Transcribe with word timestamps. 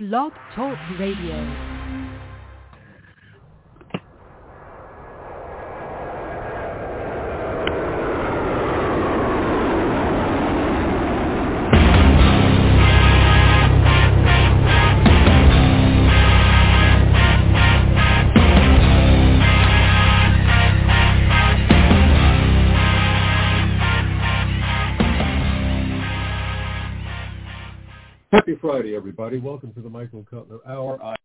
Blog 0.00 0.32
Talk 0.54 0.78
Radio. 0.98 1.69
Friday, 28.60 28.94
everybody. 28.94 29.38
Welcome 29.38 29.72
to 29.72 29.80
the 29.80 29.88
Michael 29.88 30.26
Cutler 30.28 30.58
Hour. 30.68 31.02
I'm 31.02 31.16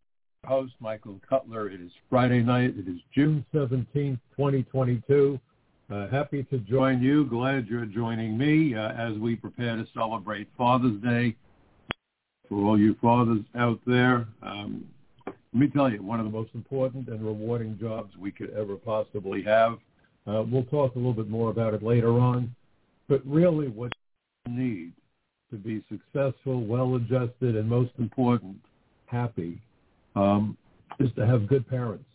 your 0.44 0.50
host, 0.50 0.74
Michael 0.80 1.20
Cutler. 1.28 1.70
It 1.70 1.82
is 1.82 1.92
Friday 2.10 2.42
night. 2.42 2.76
It 2.78 2.88
is 2.88 3.02
June 3.14 3.46
17th, 3.54 4.20
2022. 4.38 5.38
Uh, 5.92 6.08
happy 6.08 6.44
to 6.44 6.60
join 6.60 7.02
you. 7.02 7.26
Glad 7.26 7.68
you're 7.68 7.86
joining 7.86 8.38
me 8.38 8.74
uh, 8.74 8.94
as 8.94 9.18
we 9.18 9.36
prepare 9.36 9.76
to 9.76 9.86
celebrate 9.94 10.48
Father's 10.58 11.02
Day. 11.02 11.36
For 12.48 12.56
all 12.56 12.80
you 12.80 12.96
fathers 13.02 13.42
out 13.56 13.80
there, 13.86 14.28
um, 14.42 14.86
let 15.26 15.36
me 15.54 15.68
tell 15.68 15.92
you, 15.92 16.02
one 16.02 16.22
of 16.22 16.26
the 16.26 16.32
most 16.32 16.52
important 16.56 17.10
and 17.10 17.22
rewarding 17.22 17.78
jobs 17.78 18.16
we 18.18 18.32
could 18.32 18.52
ever 18.52 18.78
possibly 18.78 19.44
have. 19.44 19.74
Uh, 20.26 20.44
we'll 20.50 20.64
talk 20.64 20.96
a 20.96 20.98
little 20.98 21.14
bit 21.14 21.30
more 21.30 21.50
about 21.50 21.74
it 21.74 21.84
later 21.84 22.18
on. 22.18 22.56
But 23.10 23.22
really 23.26 23.68
what 23.68 23.92
you 24.48 24.54
need 24.54 24.94
to 25.56 25.62
be 25.62 25.84
successful, 25.90 26.66
well-adjusted, 26.66 27.56
and 27.56 27.70
most 27.70 27.92
important, 27.98 28.58
happy, 29.06 29.62
um, 30.16 30.58
is 31.00 31.10
to 31.16 31.26
have 31.26 31.48
good 31.48 31.68
parents 31.68 32.06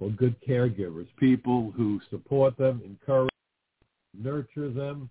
or 0.00 0.10
good 0.10 0.34
caregivers, 0.46 1.06
people 1.18 1.72
who 1.76 2.00
support 2.10 2.56
them, 2.56 2.80
encourage, 2.84 3.30
nurture 4.18 4.70
them, 4.70 5.08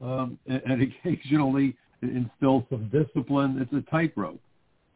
um, 0.00 0.38
and, 0.46 0.62
and 0.66 0.92
occasionally 1.04 1.76
instill 2.02 2.66
some 2.70 2.88
discipline. 2.90 3.58
It's 3.60 3.72
a 3.72 3.90
tightrope. 3.90 4.40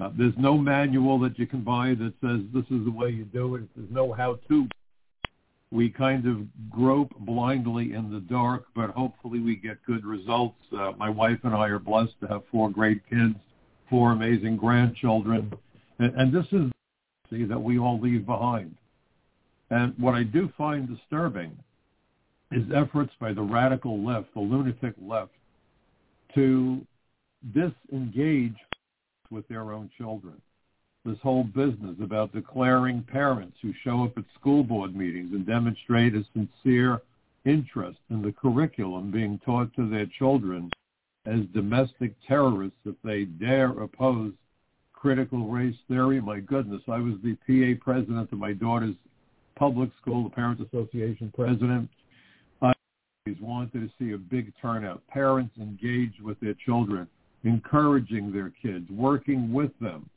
Uh, 0.00 0.11
there's 0.17 0.34
no 0.39 0.56
manual 0.56 1.19
that 1.20 1.39
you 1.39 1.46
can 1.46 1.62
buy 1.62 1.94
that 1.94 2.14
says 2.20 2.41
this 2.55 2.64
is 2.77 2.84
the 2.84 2.91
way 2.91 3.11
you 3.11 3.24
do 3.24 3.56
it. 3.56 3.64
There's 3.77 3.91
no 3.91 4.12
how-to 4.12 4.69
we 5.72 5.88
kind 5.88 6.26
of 6.26 6.70
grope 6.70 7.12
blindly 7.20 7.94
in 7.94 8.12
the 8.12 8.20
dark, 8.20 8.66
but 8.76 8.90
hopefully 8.90 9.40
we 9.40 9.56
get 9.56 9.82
good 9.86 10.04
results. 10.04 10.58
Uh, 10.70 10.92
my 10.98 11.08
wife 11.08 11.38
and 11.44 11.54
I 11.54 11.68
are 11.68 11.78
blessed 11.78 12.12
to 12.20 12.28
have 12.28 12.42
four 12.52 12.70
great 12.70 13.00
kids, 13.08 13.34
four 13.88 14.12
amazing 14.12 14.58
grandchildren, 14.58 15.50
and, 15.98 16.14
and 16.14 16.32
this 16.32 16.44
is 16.52 16.70
the 17.30 17.44
that 17.44 17.58
we 17.58 17.78
all 17.78 17.98
leave 17.98 18.26
behind. 18.26 18.76
And 19.70 19.94
what 19.98 20.14
I 20.14 20.24
do 20.24 20.52
find 20.58 20.86
disturbing 20.86 21.56
is 22.50 22.64
efforts 22.74 23.12
by 23.18 23.32
the 23.32 23.40
radical 23.40 24.04
left, 24.04 24.34
the 24.34 24.40
lunatic 24.40 24.94
left, 25.00 25.32
to 26.34 26.86
disengage 27.54 28.56
with 29.30 29.48
their 29.48 29.72
own 29.72 29.90
children 29.96 30.34
this 31.05 31.19
whole 31.22 31.45
business 31.45 31.97
about 32.00 32.33
declaring 32.33 33.03
parents 33.03 33.56
who 33.61 33.72
show 33.83 34.05
up 34.05 34.17
at 34.17 34.25
school 34.39 34.62
board 34.62 34.95
meetings 34.95 35.33
and 35.33 35.47
demonstrate 35.47 36.14
a 36.14 36.25
sincere 36.33 37.00
interest 37.45 37.98
in 38.11 38.22
the 38.22 38.33
curriculum 38.33 39.11
being 39.11 39.41
taught 39.45 39.75
to 39.75 39.89
their 39.89 40.06
children 40.06 40.70
as 41.27 41.41
domestic 41.53 42.14
terrorists 42.27 42.78
if 42.84 42.95
they 43.03 43.25
dare 43.25 43.70
oppose 43.70 44.33
critical 44.92 45.48
race 45.48 45.77
theory. 45.89 46.20
My 46.20 46.39
goodness, 46.39 46.83
I 46.86 46.98
was 46.98 47.14
the 47.25 47.34
PA 47.47 47.83
president 47.84 48.30
of 48.30 48.39
my 48.39 48.53
daughter's 48.53 48.95
public 49.56 49.91
school, 50.00 50.25
the 50.25 50.30
Parents 50.30 50.62
Association 50.62 51.33
president. 51.34 51.89
I 52.61 52.73
always 53.27 53.42
wanted 53.42 53.73
to 53.73 53.91
see 53.98 54.12
a 54.12 54.18
big 54.18 54.52
turnout. 54.62 55.05
Parents 55.08 55.52
engaged 55.58 56.20
with 56.23 56.39
their 56.39 56.55
children, 56.64 57.08
encouraging 57.42 58.33
their 58.33 58.52
kids, 58.62 58.89
working 58.91 59.52
with 59.52 59.73
them 59.80 60.08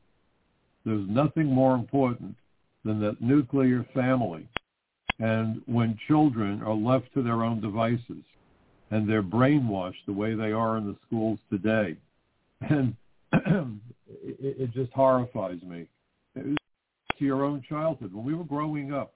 there's 0.86 1.08
nothing 1.10 1.48
more 1.48 1.76
important 1.76 2.36
than 2.84 3.00
that 3.02 3.22
nuclear 3.22 3.86
family. 3.94 4.48
And 5.20 5.62
when 5.66 5.98
children 6.08 6.62
are 6.62 6.74
left 6.74 7.14
to 7.14 7.24
their 7.24 7.44
own 7.44 7.62
devices 7.62 8.24
and 8.92 9.10
they're 9.10 9.24
brainwashed 9.24 10.06
the 10.06 10.14
way 10.14 10.36
they 10.36 10.52
are 10.52 10.78
in 10.78 10.86
the 10.86 10.96
schools 11.08 11.40
today, 11.50 11.98
and 12.70 12.96
it, 14.24 14.72
just 14.74 14.92
horrifies 14.92 15.62
me. 15.64 15.88
To 16.36 17.24
your 17.24 17.44
own 17.46 17.64
childhood. 17.68 18.14
When 18.14 18.26
we 18.26 18.34
were 18.34 18.44
growing 18.44 18.94
up, 18.94 19.14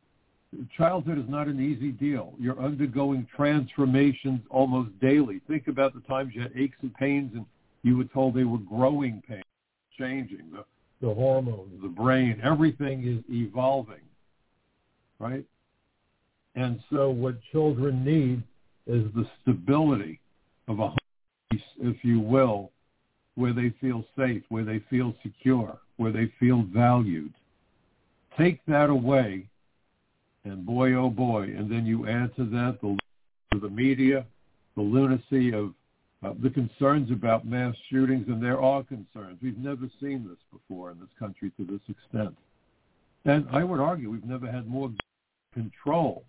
childhood 0.77 1.19
is 1.19 1.25
not 1.27 1.47
an 1.47 1.59
easy 1.59 1.91
deal. 1.91 2.33
You're 2.39 2.59
undergoing 2.59 3.27
transformations 3.35 4.41
almost 4.49 4.97
daily. 5.01 5.41
Think 5.47 5.67
about 5.67 5.93
the 5.93 6.01
times 6.01 6.31
you 6.33 6.41
had 6.41 6.53
aches 6.55 6.77
and 6.81 6.93
pains 6.95 7.31
and 7.35 7.45
you 7.83 7.97
were 7.97 8.05
told 8.05 8.35
they 8.35 8.45
were 8.45 8.57
growing 8.57 9.21
pains, 9.27 9.43
changing. 9.97 10.49
The 10.51 10.63
the 11.01 11.13
hormones, 11.13 11.81
the 11.81 11.87
brain, 11.87 12.39
everything 12.43 13.07
is 13.07 13.23
evolving, 13.33 14.01
right? 15.19 15.45
And 16.55 16.79
so 16.91 17.09
what 17.09 17.35
children 17.51 18.03
need 18.03 18.43
is 18.85 19.05
the 19.13 19.25
stability 19.41 20.19
of 20.67 20.79
a 20.79 20.87
home, 20.87 20.97
if 21.51 22.03
you 22.03 22.19
will, 22.19 22.71
where 23.35 23.53
they 23.53 23.73
feel 23.79 24.03
safe, 24.17 24.43
where 24.49 24.65
they 24.65 24.83
feel 24.89 25.13
secure, 25.23 25.77
where 25.97 26.11
they 26.11 26.31
feel 26.39 26.63
valued. 26.73 27.33
Take 28.37 28.59
that 28.65 28.89
away, 28.89 29.47
and 30.43 30.65
boy, 30.65 30.93
oh 30.93 31.09
boy, 31.09 31.43
and 31.43 31.71
then 31.71 31.85
you 31.85 32.07
add 32.07 32.35
to 32.35 32.45
that 32.45 32.79
the, 32.81 32.97
the 33.59 33.69
media, 33.69 34.25
the 34.75 34.81
lunacy 34.81 35.53
of 35.53 35.73
uh, 36.23 36.33
the 36.41 36.49
concerns 36.49 37.11
about 37.11 37.45
mass 37.45 37.75
shootings, 37.89 38.27
and 38.27 38.43
there 38.43 38.61
are 38.61 38.83
concerns. 38.83 39.37
We've 39.41 39.57
never 39.57 39.89
seen 40.01 40.27
this 40.27 40.37
before 40.51 40.91
in 40.91 40.99
this 40.99 41.09
country 41.17 41.51
to 41.57 41.65
this 41.65 41.81
extent. 41.87 42.35
And 43.25 43.47
I 43.51 43.63
would 43.63 43.79
argue 43.79 44.09
we've 44.09 44.25
never 44.25 44.51
had 44.51 44.67
more 44.67 44.91
control 45.53 46.23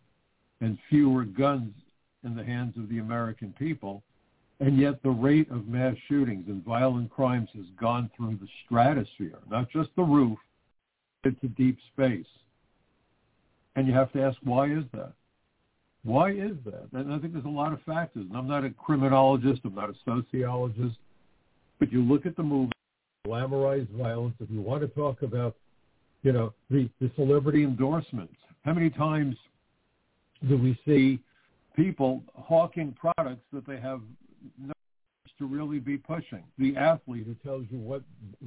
and 0.61 0.79
fewer 0.89 1.25
guns 1.25 1.73
in 2.25 2.37
the 2.37 2.45
hands 2.45 2.77
of 2.77 2.89
the 2.89 2.99
American 2.99 3.55
people. 3.59 4.03
And 4.61 4.79
yet 4.79 5.03
the 5.03 5.11
rate 5.11 5.51
of 5.51 5.67
mass 5.67 5.97
shootings 6.07 6.45
and 6.49 6.63
violent 6.65 7.11
crimes 7.11 7.49
has 7.55 7.65
gone 7.81 8.11
through 8.17 8.39
the 8.41 8.49
stratosphere, 8.65 9.39
not 9.51 9.71
just 9.71 9.89
the 9.97 10.03
roof, 10.03 10.39
into 11.25 11.49
deep 11.49 11.79
space. 11.93 12.27
And 13.75 13.87
you 13.87 13.95
have 13.95 14.13
to 14.13 14.23
ask, 14.23 14.37
why 14.43 14.67
is 14.67 14.85
that? 14.93 15.13
Why 16.03 16.31
is 16.31 16.57
that? 16.65 16.89
And 16.93 17.13
I 17.13 17.19
think 17.19 17.35
there's 17.35 17.45
a 17.45 17.49
lot 17.49 17.73
of 17.73 17.83
factors. 17.83 18.25
And 18.29 18.37
I'm 18.37 18.49
not 18.49 18.65
a 18.65 18.71
criminologist. 18.71 19.61
I'm 19.65 19.75
not 19.75 19.91
a 19.91 19.95
sociologist. 20.05 20.97
But 21.79 21.93
you 21.93 22.03
look 22.03 22.27
at 22.27 22.37
the 22.37 22.43
movie, 22.43 22.73
glamorize 23.27 23.89
violence. 23.91 24.35
If 24.41 24.51
you 24.51 24.63
want 24.63 24.83
to 24.83 24.89
talk 24.89 25.23
about, 25.23 25.57
you 26.23 26.33
know, 26.33 26.53
the, 26.71 26.89
the 27.01 27.11
celebrity 27.17 27.65
endorsements, 27.65 28.35
how 28.65 28.73
many 28.73 28.91
times 28.91 29.37
do 30.49 30.57
we 30.57 30.79
see 30.87 31.21
people 31.77 32.23
hawking 32.35 32.95
products 32.99 33.45
that 33.53 33.67
they 33.67 33.79
have 33.79 34.01
no 34.59 34.73
to 35.39 35.47
really 35.47 35.79
be 35.79 35.99
pushing? 35.99 36.45
The 36.59 36.77
athlete 36.77 37.27
who 37.27 37.35
tells 37.47 37.67
you 37.71 37.79
what 37.79 38.03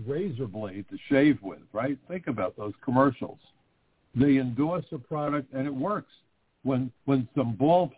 razor 0.07 0.47
blade 0.47 0.85
to 0.89 0.97
shave 1.09 1.39
with, 1.41 1.61
right? 1.71 1.97
Think 2.07 2.27
about 2.27 2.57
those 2.57 2.73
commercials. 2.83 3.39
They 4.15 4.37
endorse 4.37 4.85
a 4.91 4.97
product 4.97 5.53
and 5.53 5.65
it 5.67 5.73
works 5.73 6.11
when 6.63 6.91
when 7.05 7.27
some 7.35 7.55
ball 7.55 7.91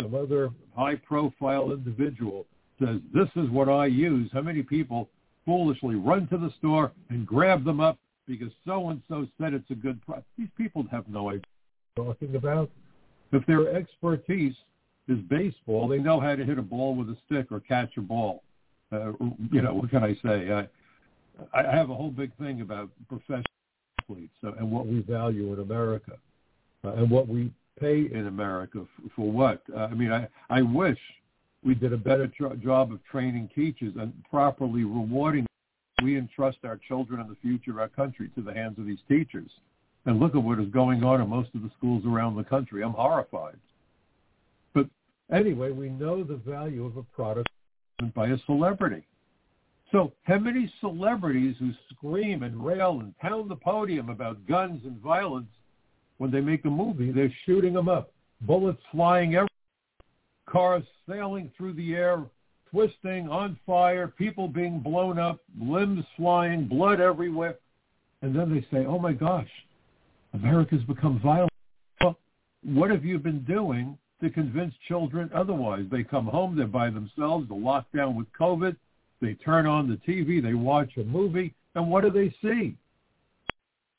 some 0.00 0.14
other 0.14 0.50
high 0.74 0.96
profile 0.96 1.72
individual 1.72 2.46
says 2.80 3.00
this 3.12 3.28
is 3.36 3.48
what 3.50 3.68
I 3.68 3.86
use, 3.86 4.30
how 4.32 4.42
many 4.42 4.62
people 4.62 5.08
foolishly 5.44 5.94
run 5.94 6.26
to 6.28 6.38
the 6.38 6.52
store 6.58 6.92
and 7.08 7.26
grab 7.26 7.64
them 7.64 7.80
up 7.80 7.98
because 8.26 8.50
so 8.66 8.90
and 8.90 9.00
so 9.08 9.26
said 9.40 9.54
it's 9.54 9.70
a 9.70 9.74
good 9.74 10.04
product? 10.04 10.26
These 10.36 10.48
people 10.56 10.84
have 10.90 11.08
no 11.08 11.30
idea 11.30 11.42
talking 11.96 12.36
about. 12.36 12.70
If 13.32 13.46
their 13.46 13.74
expertise 13.74 14.54
is 15.08 15.18
baseball, 15.30 15.88
they 15.88 15.98
know 15.98 16.20
how 16.20 16.36
to 16.36 16.44
hit 16.44 16.58
a 16.58 16.62
ball 16.62 16.94
with 16.94 17.08
a 17.08 17.16
stick 17.26 17.50
or 17.50 17.60
catch 17.60 17.96
a 17.96 18.00
ball. 18.00 18.42
Uh, 18.92 19.12
you 19.50 19.62
know, 19.62 19.74
what 19.74 19.90
can 19.90 20.04
I 20.04 20.14
say? 20.22 20.52
I, 20.52 20.68
I 21.58 21.74
have 21.74 21.90
a 21.90 21.94
whole 21.94 22.10
big 22.10 22.36
thing 22.36 22.60
about 22.60 22.90
professional 23.08 23.42
athletes 24.00 24.34
and 24.42 24.70
what 24.70 24.86
we 24.86 25.00
value 25.00 25.52
in 25.52 25.60
America 25.60 26.12
uh, 26.84 26.92
and 26.92 27.10
what 27.10 27.26
we 27.26 27.50
pay 27.78 28.08
in 28.12 28.26
America 28.26 28.86
for, 28.96 29.10
for 29.14 29.30
what? 29.30 29.62
Uh, 29.74 29.80
I 29.80 29.94
mean, 29.94 30.12
I, 30.12 30.28
I 30.50 30.62
wish 30.62 30.98
we 31.64 31.74
did 31.74 31.92
a 31.92 31.96
better 31.96 32.28
tr- 32.28 32.54
job 32.54 32.92
of 32.92 33.04
training 33.04 33.50
teachers 33.54 33.94
and 33.98 34.12
properly 34.30 34.84
rewarding. 34.84 35.46
We 36.02 36.18
entrust 36.18 36.58
our 36.64 36.78
children 36.88 37.20
and 37.20 37.30
the 37.30 37.36
future 37.42 37.72
of 37.72 37.78
our 37.78 37.88
country 37.88 38.30
to 38.34 38.42
the 38.42 38.52
hands 38.52 38.78
of 38.78 38.86
these 38.86 38.98
teachers. 39.08 39.50
And 40.04 40.20
look 40.20 40.36
at 40.36 40.42
what 40.42 40.60
is 40.60 40.68
going 40.68 41.02
on 41.02 41.20
in 41.20 41.28
most 41.28 41.50
of 41.54 41.62
the 41.62 41.70
schools 41.76 42.04
around 42.06 42.36
the 42.36 42.44
country. 42.44 42.82
I'm 42.84 42.92
horrified. 42.92 43.56
But 44.72 44.86
anyway, 45.32 45.72
we 45.72 45.88
know 45.88 46.22
the 46.22 46.36
value 46.36 46.84
of 46.84 46.96
a 46.96 47.02
product 47.02 47.48
by 48.14 48.28
a 48.28 48.38
celebrity. 48.46 49.04
So 49.90 50.12
how 50.24 50.38
many 50.38 50.72
celebrities 50.80 51.56
who 51.58 51.70
scream 51.92 52.42
and 52.42 52.64
rail 52.64 53.00
and 53.00 53.16
pound 53.18 53.50
the 53.50 53.56
podium 53.56 54.10
about 54.10 54.46
guns 54.46 54.82
and 54.84 54.98
violence, 54.98 55.48
when 56.18 56.30
they 56.30 56.40
make 56.40 56.64
a 56.64 56.70
movie, 56.70 57.12
they're 57.12 57.32
shooting 57.44 57.74
them 57.74 57.88
up. 57.88 58.12
Bullets 58.42 58.82
flying 58.92 59.30
everywhere, 59.30 59.48
cars 60.48 60.82
sailing 61.08 61.50
through 61.56 61.74
the 61.74 61.94
air, 61.94 62.24
twisting, 62.70 63.28
on 63.28 63.58
fire, 63.66 64.08
people 64.08 64.48
being 64.48 64.80
blown 64.80 65.18
up, 65.18 65.40
limbs 65.60 66.04
flying, 66.16 66.66
blood 66.66 67.00
everywhere. 67.00 67.56
And 68.22 68.34
then 68.34 68.52
they 68.52 68.66
say, 68.76 68.86
oh 68.86 68.98
my 68.98 69.12
gosh, 69.12 69.48
America's 70.34 70.82
become 70.84 71.20
violent. 71.20 71.52
Well, 72.00 72.18
what 72.64 72.90
have 72.90 73.04
you 73.04 73.18
been 73.18 73.44
doing 73.44 73.96
to 74.22 74.30
convince 74.30 74.74
children 74.88 75.30
otherwise? 75.34 75.86
They 75.90 76.02
come 76.02 76.26
home, 76.26 76.56
they're 76.56 76.66
by 76.66 76.90
themselves, 76.90 77.48
they're 77.48 77.58
locked 77.58 77.94
down 77.94 78.16
with 78.16 78.26
COVID. 78.38 78.76
They 79.20 79.34
turn 79.34 79.66
on 79.66 79.88
the 79.88 79.96
TV, 80.12 80.42
they 80.42 80.54
watch 80.54 80.90
a 80.98 81.04
movie, 81.04 81.54
and 81.74 81.90
what 81.90 82.04
do 82.04 82.10
they 82.10 82.34
see? 82.42 82.76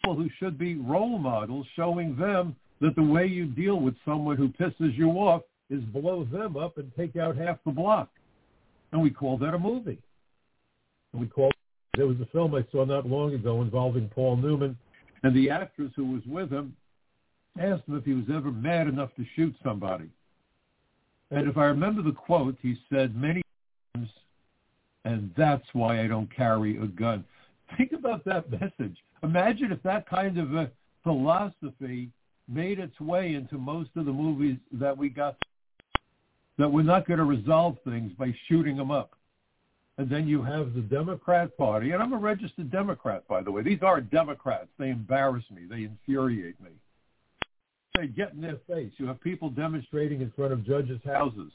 People 0.08 0.24
who 0.24 0.30
should 0.40 0.58
be 0.58 0.76
role 0.76 1.18
models 1.18 1.68
showing 1.76 2.16
them 2.16 2.56
that 2.80 2.96
the 2.96 3.04
way 3.04 3.26
you 3.26 3.46
deal 3.46 3.76
with 3.82 3.94
someone 4.06 4.38
who 4.38 4.48
pisses 4.48 4.98
you 4.98 5.10
off 5.10 5.42
is 5.70 5.82
blow 5.84 6.24
them 6.24 6.56
up 6.56 6.78
and 6.78 6.90
take 6.96 7.18
out 7.18 7.36
half 7.36 7.58
the 7.66 7.72
block. 7.72 8.08
And 8.94 9.02
we 9.02 9.10
call 9.10 9.38
that 9.40 9.54
a 9.54 9.60
movie. 9.60 10.00
And 11.12 11.22
we 11.22 11.28
call 11.28 11.52
there 11.98 12.08
was 12.08 12.16
a 12.22 12.26
film 12.28 12.56
I 12.56 12.66
saw 12.72 12.86
not 12.86 13.06
long 13.06 13.34
ago 13.34 13.62
involving 13.62 14.08
Paul 14.08 14.38
Newman 14.38 14.78
and 15.24 15.36
the 15.36 15.50
actress 15.50 15.92
who 15.98 16.06
was 16.06 16.22
with 16.26 16.54
him 16.54 16.74
asked 17.60 17.86
him 17.86 17.98
if 17.98 18.06
he 18.06 18.14
was 18.14 18.28
ever 18.34 18.50
mad 18.50 18.88
enough 18.88 19.10
to 19.18 19.26
shoot 19.36 19.54
somebody. 19.62 20.10
And 21.32 21.50
if 21.50 21.58
I 21.58 21.66
remember 21.66 22.02
the 22.02 22.14
quote, 22.14 22.56
he 22.62 22.78
said 22.90 23.14
many 23.14 23.42
times, 23.94 24.08
and 25.04 25.32
that's 25.36 25.68
why 25.74 26.02
I 26.02 26.08
don't 26.08 26.34
carry 26.34 26.78
a 26.78 26.86
gun. 26.86 27.26
Think 27.78 27.92
about 27.92 28.24
that 28.24 28.50
message. 28.50 28.96
Imagine 29.24 29.72
if 29.72 29.82
that 29.84 30.08
kind 30.10 30.38
of 30.38 30.54
a 30.54 30.72
philosophy 31.04 32.10
made 32.48 32.80
its 32.80 33.00
way 33.00 33.34
into 33.34 33.58
most 33.58 33.90
of 33.96 34.06
the 34.06 34.12
movies 34.12 34.58
that 34.74 34.98
we 34.98 35.10
got 35.10 35.36
that 36.58 36.72
we're 36.72 36.82
not 36.82 37.08
going 37.08 37.20
to 37.20 37.26
resolve 37.26 37.78
things 37.86 38.12
by 38.18 38.34
shooting 38.48 38.78
them 38.78 38.90
up. 38.90 39.12
And 40.00 40.10
then 40.10 40.28
you 40.28 40.44
have 40.44 40.74
the 40.74 40.82
Democrat 40.82 41.56
Party, 41.58 41.92
and 41.92 42.02
I'm 42.02 42.14
a 42.14 42.18
registered 42.18 42.72
Democrat, 42.72 43.28
by 43.28 43.42
the 43.42 43.52
way. 43.52 43.64
These 43.64 43.82
are 43.82 44.00
Democrats. 44.00 44.68
They 44.78 44.90
embarrass 44.90 45.44
me. 45.52 45.64
They 45.70 45.84
infuriate 45.84 46.60
me. 46.62 46.72
They 47.96 48.08
get 48.08 48.34
in 48.34 48.42
their 48.42 48.60
face. 48.68 48.92
You 48.98 49.08
have 49.08 49.20
people 49.22 49.50
demonstrating 49.50 50.22
in 50.22 50.32
front 50.36 50.54
of 50.54 50.66
judges' 50.66 51.02
houses. 51.04 51.52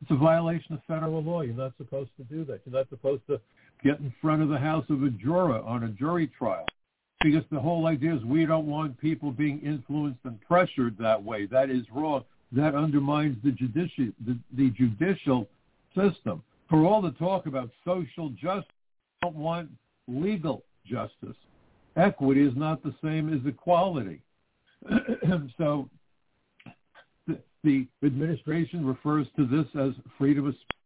It's 0.00 0.10
a 0.10 0.16
violation 0.16 0.74
of 0.74 0.80
federal 0.88 1.22
law. 1.22 1.42
You're 1.42 1.54
not 1.54 1.74
supposed 1.76 2.10
to 2.16 2.24
do 2.24 2.44
that. 2.46 2.62
You're 2.64 2.76
not 2.76 2.88
supposed 2.88 3.22
to 3.28 3.40
get 3.82 3.98
in 4.00 4.12
front 4.20 4.42
of 4.42 4.48
the 4.48 4.58
house 4.58 4.84
of 4.88 5.02
a 5.02 5.10
juror 5.10 5.60
on 5.60 5.84
a 5.84 5.88
jury 5.88 6.30
trial 6.38 6.66
because 7.22 7.44
the 7.50 7.60
whole 7.60 7.86
idea 7.86 8.14
is 8.14 8.24
we 8.24 8.46
don't 8.46 8.66
want 8.66 8.98
people 8.98 9.30
being 9.30 9.60
influenced 9.60 10.20
and 10.24 10.40
pressured 10.40 10.96
that 10.98 11.22
way. 11.22 11.46
That 11.46 11.70
is 11.70 11.82
wrong. 11.92 12.24
That 12.52 12.74
undermines 12.74 13.36
the 13.42 13.52
judicial 13.52 14.08
the, 14.26 14.38
the 14.56 14.70
judicial 14.70 15.48
system. 15.96 16.42
For 16.68 16.84
all 16.84 17.02
the 17.02 17.12
talk 17.12 17.46
about 17.46 17.70
social 17.84 18.30
justice, 18.30 18.66
we 19.22 19.28
don't 19.28 19.36
want 19.36 19.70
legal 20.08 20.62
justice. 20.86 21.36
Equity 21.96 22.46
is 22.46 22.56
not 22.56 22.82
the 22.82 22.94
same 23.02 23.32
as 23.32 23.40
equality. 23.46 24.20
so 25.58 25.88
the, 27.26 27.38
the 27.62 27.86
administration 28.04 28.84
refers 28.84 29.26
to 29.36 29.46
this 29.46 29.66
as 29.78 29.92
freedom 30.18 30.46
of 30.46 30.54
speech. 30.54 30.81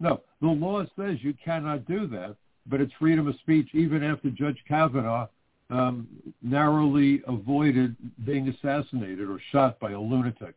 No, 0.00 0.20
the 0.40 0.48
law 0.48 0.84
says 0.98 1.18
you 1.22 1.34
cannot 1.44 1.86
do 1.86 2.06
that, 2.08 2.36
but 2.66 2.80
it's 2.80 2.92
freedom 2.98 3.26
of 3.28 3.34
speech 3.36 3.68
even 3.74 4.02
after 4.02 4.30
Judge 4.30 4.58
Kavanaugh 4.66 5.28
um, 5.70 6.06
narrowly 6.42 7.22
avoided 7.26 7.96
being 8.24 8.48
assassinated 8.48 9.28
or 9.28 9.40
shot 9.50 9.78
by 9.80 9.92
a 9.92 10.00
lunatic. 10.00 10.54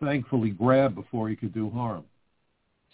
Thankfully 0.00 0.50
grabbed 0.50 0.94
before 0.94 1.28
he 1.28 1.36
could 1.36 1.54
do 1.54 1.70
harm. 1.70 2.04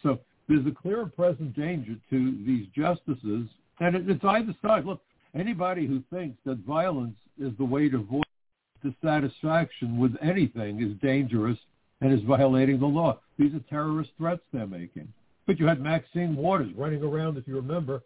So 0.03 0.21
there's 0.49 0.67
a 0.67 0.71
clear 0.71 1.03
and 1.03 1.15
present 1.15 1.57
danger 1.57 1.95
to 2.11 2.45
these 2.45 2.67
justices, 2.75 3.49
and 3.81 3.97
it's 3.97 4.25
either 4.25 4.55
side. 4.63 4.85
Look, 4.85 5.01
anybody 5.35 5.87
who 5.87 6.03
thinks 6.11 6.39
that 6.45 6.59
violence 6.59 7.17
is 7.41 7.53
the 7.57 7.65
way 7.65 7.89
to 7.89 7.97
avoid 7.97 8.25
dissatisfaction 8.83 9.99
with 9.99 10.15
anything 10.23 10.83
is 10.83 10.97
dangerous 11.01 11.59
and 12.01 12.13
is 12.13 12.21
violating 12.23 12.79
the 12.79 12.87
law. 12.87 13.19
These 13.39 13.55
are 13.55 13.61
terrorist 13.71 14.11
threats 14.19 14.43
they're 14.53 14.67
making. 14.67 15.09
But 15.47 15.59
you 15.59 15.67
had 15.67 15.81
Maxine 15.81 16.37
Waters 16.37 16.73
running 16.77 17.03
around, 17.03 17.39
if 17.39 17.49
you 17.49 17.57
remember, 17.57 18.03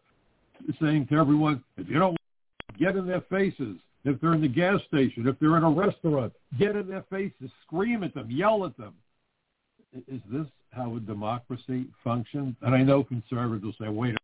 saying 0.80 1.08
to 1.08 1.16
everyone, 1.16 1.62
if 1.76 1.88
you 1.88 1.98
don't 1.98 2.16
get 2.78 2.96
in 2.96 3.06
their 3.06 3.22
faces. 3.22 3.76
If 4.04 4.20
they're 4.20 4.34
in 4.34 4.40
the 4.40 4.48
gas 4.48 4.80
station, 4.88 5.28
if 5.28 5.38
they're 5.38 5.56
in 5.56 5.62
a 5.62 5.70
restaurant, 5.70 6.32
get 6.58 6.74
in 6.74 6.88
their 6.88 7.04
faces, 7.08 7.50
scream 7.64 8.02
at 8.02 8.14
them, 8.14 8.28
yell 8.30 8.64
at 8.64 8.76
them. 8.76 8.94
Is 10.08 10.20
this 10.28 10.46
how 10.70 10.96
a 10.96 11.00
democracy 11.00 11.86
functions? 12.02 12.56
And 12.62 12.74
I 12.74 12.82
know 12.82 13.04
conservatives 13.04 13.62
will 13.62 13.86
say, 13.86 13.88
wait, 13.88 14.16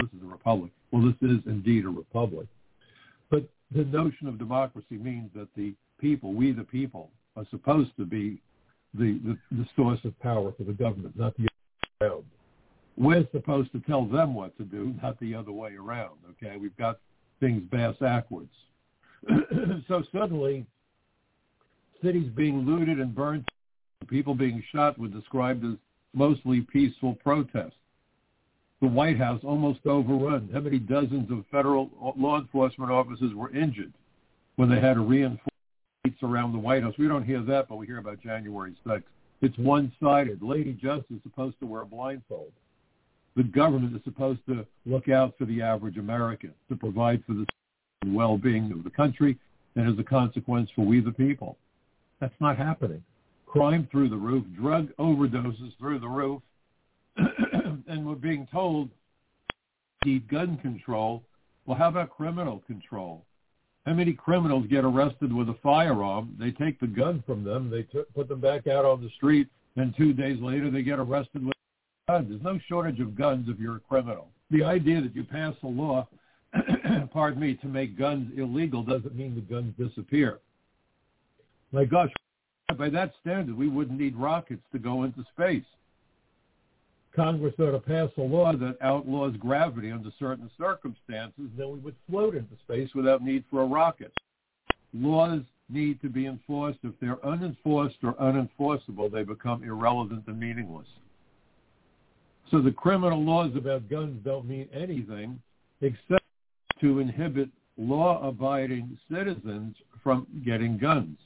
this 0.00 0.10
is 0.14 0.22
a 0.22 0.26
republic. 0.26 0.70
Well, 0.90 1.02
this 1.02 1.30
is 1.30 1.38
indeed 1.46 1.86
a 1.86 1.88
republic. 1.88 2.46
But 3.30 3.48
the 3.74 3.84
notion 3.84 4.28
of 4.28 4.38
democracy 4.38 4.98
means 4.98 5.30
that 5.34 5.48
the 5.56 5.72
people, 5.98 6.34
we 6.34 6.52
the 6.52 6.64
people, 6.64 7.08
are 7.36 7.46
supposed 7.50 7.96
to 7.96 8.04
be 8.04 8.38
the, 8.94 9.18
the, 9.24 9.38
the 9.52 9.66
source 9.76 10.00
of 10.04 10.18
power 10.20 10.52
for 10.56 10.64
the 10.64 10.72
government, 10.72 11.18
not 11.18 11.34
the 11.36 11.44
other 11.44 12.06
way 12.06 12.08
around. 12.08 12.24
We're 12.96 13.26
supposed 13.32 13.72
to 13.72 13.80
tell 13.80 14.04
them 14.04 14.34
what 14.34 14.56
to 14.58 14.64
do, 14.64 14.94
not 15.02 15.18
the 15.20 15.34
other 15.34 15.52
way 15.52 15.74
around. 15.74 16.18
Okay, 16.32 16.56
we've 16.56 16.76
got 16.76 16.98
things 17.40 17.62
bass 17.70 17.96
backwards. 18.00 18.50
so 19.88 20.02
suddenly, 20.12 20.66
cities 22.02 22.30
being 22.36 22.66
looted 22.66 22.98
and 22.98 23.14
burned, 23.14 23.48
people 24.08 24.34
being 24.34 24.62
shot 24.72 24.98
were 24.98 25.08
described 25.08 25.64
as 25.64 25.76
mostly 26.12 26.60
peaceful 26.60 27.14
protests. 27.14 27.72
The 28.82 28.88
White 28.88 29.16
House 29.16 29.40
almost 29.44 29.86
overrun. 29.86 30.50
How 30.52 30.60
many 30.60 30.78
dozens 30.78 31.30
of 31.30 31.44
federal 31.50 31.88
law 32.16 32.40
enforcement 32.40 32.90
officers 32.90 33.32
were 33.32 33.54
injured 33.54 33.92
when 34.56 34.68
they 34.68 34.80
had 34.80 34.94
to 34.94 35.00
reinforce 35.00 35.51
around 36.22 36.52
the 36.52 36.58
White 36.58 36.82
House? 36.82 36.94
We 36.98 37.08
don't 37.08 37.24
hear 37.24 37.42
that, 37.42 37.68
but 37.68 37.76
we 37.76 37.86
hear 37.86 37.98
about 37.98 38.20
January 38.22 38.74
6th. 38.86 39.02
It's 39.40 39.56
one-sided. 39.58 40.42
Lady 40.42 40.72
Justice 40.72 41.16
is 41.16 41.22
supposed 41.22 41.58
to 41.60 41.66
wear 41.66 41.82
a 41.82 41.86
blindfold 41.86 42.52
the 43.36 43.42
government 43.42 43.96
is 43.96 44.02
supposed 44.04 44.40
to 44.46 44.66
look 44.84 45.08
out 45.08 45.34
for 45.38 45.44
the 45.46 45.62
average 45.62 45.96
American, 45.96 46.52
to 46.68 46.76
provide 46.76 47.22
for 47.24 47.34
the 47.34 47.46
well-being 48.06 48.70
of 48.72 48.84
the 48.84 48.90
country, 48.90 49.38
and 49.74 49.88
as 49.88 49.98
a 49.98 50.04
consequence 50.04 50.68
for 50.74 50.84
we 50.84 51.00
the 51.00 51.12
people. 51.12 51.56
That's 52.20 52.34
not 52.40 52.58
happening. 52.58 53.02
Crime 53.46 53.88
through 53.90 54.10
the 54.10 54.16
roof, 54.16 54.44
drug 54.54 54.88
overdoses 54.98 55.76
through 55.78 56.00
the 56.00 56.08
roof, 56.08 56.42
and 57.16 58.06
we're 58.06 58.14
being 58.14 58.46
told 58.52 58.90
need 60.04 60.28
gun 60.28 60.58
control. 60.58 61.22
Well, 61.64 61.78
how 61.78 61.88
about 61.88 62.10
criminal 62.10 62.62
control? 62.66 63.24
How 63.86 63.94
many 63.94 64.12
criminals 64.12 64.66
get 64.68 64.84
arrested 64.84 65.32
with 65.32 65.48
a 65.48 65.56
firearm? 65.62 66.36
They 66.38 66.52
take 66.52 66.78
the 66.78 66.86
gun 66.86 67.22
from 67.26 67.42
them, 67.42 67.68
they 67.68 67.82
t- 67.82 68.04
put 68.14 68.28
them 68.28 68.40
back 68.40 68.66
out 68.66 68.84
on 68.84 69.02
the 69.02 69.10
street, 69.16 69.48
and 69.76 69.94
two 69.96 70.12
days 70.12 70.40
later 70.40 70.70
they 70.70 70.82
get 70.82 71.00
arrested 71.00 71.44
with 71.44 71.54
guns. 72.08 72.28
There's 72.28 72.42
no 72.42 72.60
shortage 72.68 73.00
of 73.00 73.16
guns 73.16 73.48
if 73.48 73.58
you're 73.58 73.76
a 73.76 73.80
criminal. 73.80 74.28
The 74.50 74.62
idea 74.62 75.00
that 75.00 75.16
you 75.16 75.24
pass 75.24 75.54
a 75.64 75.66
law, 75.66 76.06
pardon 77.12 77.40
me, 77.40 77.54
to 77.54 77.66
make 77.66 77.98
guns 77.98 78.32
illegal 78.36 78.84
doesn't 78.84 79.16
mean 79.16 79.34
the 79.34 79.40
guns 79.40 79.74
disappear. 79.76 80.38
My 81.72 81.84
gosh, 81.84 82.10
by 82.78 82.88
that 82.90 83.12
standard, 83.20 83.56
we 83.56 83.68
wouldn't 83.68 83.98
need 83.98 84.14
rockets 84.14 84.62
to 84.72 84.78
go 84.78 85.02
into 85.02 85.24
space. 85.34 85.64
Congress 87.14 87.54
ought 87.58 87.72
to 87.72 87.78
pass 87.78 88.08
a 88.16 88.22
law 88.22 88.52
that 88.54 88.76
outlaws 88.80 89.34
gravity 89.38 89.90
under 89.90 90.10
certain 90.18 90.50
circumstances, 90.58 91.50
then 91.56 91.70
we 91.70 91.78
would 91.78 91.96
float 92.08 92.34
into 92.34 92.56
space 92.64 92.88
without 92.94 93.22
need 93.22 93.44
for 93.50 93.62
a 93.62 93.66
rocket. 93.66 94.12
Laws 94.94 95.42
need 95.68 96.00
to 96.00 96.08
be 96.08 96.26
enforced. 96.26 96.78
If 96.82 96.92
they're 97.00 97.24
unenforced 97.24 97.96
or 98.02 98.14
unenforceable, 98.14 99.12
they 99.12 99.24
become 99.24 99.62
irrelevant 99.62 100.24
and 100.26 100.40
meaningless. 100.40 100.86
So 102.50 102.60
the 102.60 102.70
criminal 102.70 103.22
laws 103.22 103.52
about 103.56 103.88
guns 103.88 104.20
don't 104.24 104.46
mean 104.46 104.68
anything 104.72 105.40
except 105.80 106.24
to 106.80 106.98
inhibit 106.98 107.48
law-abiding 107.78 108.98
citizens 109.10 109.76
from 110.02 110.26
getting 110.44 110.78
guns. 110.78 111.16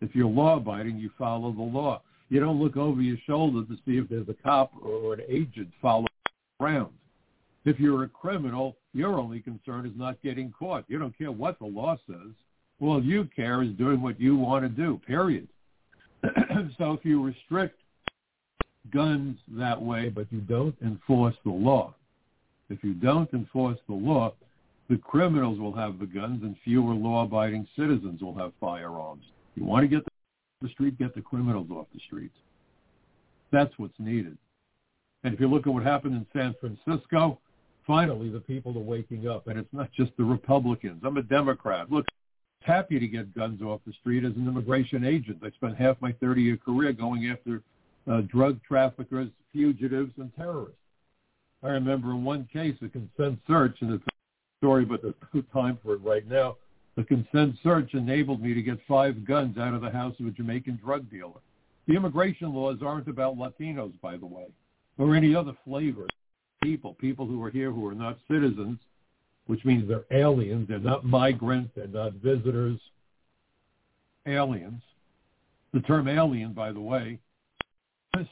If 0.00 0.14
you're 0.14 0.28
law-abiding, 0.28 0.98
you 0.98 1.10
follow 1.18 1.52
the 1.52 1.62
law. 1.62 2.02
You 2.30 2.38
don't 2.38 2.62
look 2.62 2.76
over 2.76 3.02
your 3.02 3.18
shoulder 3.26 3.66
to 3.66 3.74
see 3.84 3.98
if 3.98 4.08
there's 4.08 4.28
a 4.28 4.34
cop 4.34 4.72
or 4.80 5.14
an 5.14 5.20
agent 5.28 5.68
following 5.82 6.06
around. 6.60 6.92
If 7.64 7.78
you're 7.78 8.04
a 8.04 8.08
criminal, 8.08 8.76
your 8.94 9.18
only 9.18 9.40
concern 9.40 9.84
is 9.84 9.92
not 9.96 10.22
getting 10.22 10.52
caught. 10.56 10.84
You 10.88 10.98
don't 10.98 11.16
care 11.18 11.32
what 11.32 11.58
the 11.58 11.66
law 11.66 11.98
says. 12.08 12.32
All 12.80 13.02
you 13.02 13.28
care 13.36 13.62
is 13.62 13.72
doing 13.72 14.00
what 14.00 14.18
you 14.18 14.36
want 14.36 14.64
to 14.64 14.68
do, 14.68 15.00
period. 15.06 15.48
so 16.78 16.92
if 16.92 17.04
you 17.04 17.22
restrict 17.22 17.80
guns 18.92 19.36
that 19.48 19.80
way, 19.80 20.08
but 20.08 20.26
you 20.30 20.40
don't 20.40 20.74
enforce 20.82 21.34
the 21.44 21.50
law. 21.50 21.94
If 22.70 22.82
you 22.84 22.94
don't 22.94 23.30
enforce 23.34 23.78
the 23.88 23.94
law, 23.94 24.34
the 24.88 24.96
criminals 24.96 25.58
will 25.58 25.74
have 25.74 25.98
the 25.98 26.06
guns 26.06 26.42
and 26.42 26.56
fewer 26.64 26.94
law-abiding 26.94 27.66
citizens 27.76 28.22
will 28.22 28.36
have 28.36 28.52
firearms. 28.60 29.24
You 29.56 29.64
want 29.64 29.82
to 29.82 29.88
get 29.88 30.04
the 30.04 30.10
street, 30.68 30.98
get 30.98 31.14
the 31.14 31.22
criminals 31.22 31.68
off 31.70 31.86
the 31.94 32.00
streets. 32.06 32.36
That's 33.50 33.72
what's 33.78 33.98
needed. 33.98 34.36
And 35.24 35.34
if 35.34 35.40
you 35.40 35.48
look 35.48 35.66
at 35.66 35.72
what 35.72 35.82
happened 35.82 36.14
in 36.14 36.26
San 36.32 36.54
Francisco, 36.60 37.38
finally 37.86 38.30
the 38.30 38.40
people 38.40 38.76
are 38.76 38.82
waking 38.82 39.28
up. 39.28 39.48
And 39.48 39.58
it's 39.58 39.72
not 39.72 39.90
just 39.92 40.12
the 40.16 40.24
Republicans. 40.24 41.02
I'm 41.04 41.16
a 41.16 41.22
Democrat. 41.22 41.90
Look, 41.90 42.06
happy 42.62 42.98
to 42.98 43.06
get 43.06 43.34
guns 43.34 43.62
off 43.62 43.80
the 43.86 43.92
street 44.00 44.24
as 44.24 44.34
an 44.36 44.46
immigration 44.46 45.04
agent. 45.04 45.38
I 45.42 45.50
spent 45.50 45.76
half 45.76 45.96
my 46.00 46.12
30-year 46.12 46.58
career 46.58 46.92
going 46.92 47.28
after 47.28 47.62
uh, 48.10 48.22
drug 48.22 48.60
traffickers, 48.66 49.28
fugitives, 49.52 50.12
and 50.18 50.34
terrorists. 50.36 50.76
I 51.62 51.68
remember 51.68 52.10
in 52.10 52.24
one 52.24 52.48
case, 52.50 52.76
a 52.82 52.88
consent 52.88 53.38
search, 53.46 53.76
and 53.80 53.92
it's 53.92 54.04
a 54.04 54.10
story, 54.58 54.84
but 54.84 55.02
there's 55.02 55.14
no 55.34 55.42
time 55.52 55.78
for 55.82 55.94
it 55.94 56.00
right 56.02 56.26
now. 56.26 56.56
The 57.00 57.06
consent 57.06 57.56
search 57.62 57.94
enabled 57.94 58.42
me 58.42 58.52
to 58.52 58.60
get 58.60 58.78
five 58.86 59.24
guns 59.24 59.56
out 59.56 59.72
of 59.72 59.80
the 59.80 59.88
house 59.88 60.14
of 60.20 60.26
a 60.26 60.30
Jamaican 60.32 60.80
drug 60.84 61.10
dealer. 61.10 61.40
The 61.88 61.96
immigration 61.96 62.52
laws 62.52 62.80
aren't 62.84 63.08
about 63.08 63.38
Latinos, 63.38 63.98
by 64.02 64.18
the 64.18 64.26
way, 64.26 64.44
or 64.98 65.16
any 65.16 65.34
other 65.34 65.54
flavor. 65.64 66.06
People, 66.62 66.92
people 67.00 67.24
who 67.24 67.42
are 67.42 67.48
here 67.48 67.70
who 67.70 67.86
are 67.86 67.94
not 67.94 68.18
citizens, 68.30 68.78
which 69.46 69.64
means 69.64 69.88
they're 69.88 70.04
aliens. 70.10 70.68
They're 70.68 70.78
not 70.78 71.06
migrants. 71.06 71.70
They're 71.74 71.86
not 71.86 72.12
visitors. 72.16 72.78
Aliens. 74.26 74.82
The 75.72 75.80
term 75.80 76.06
alien, 76.06 76.52
by 76.52 76.70
the 76.70 76.80
way, 76.80 77.18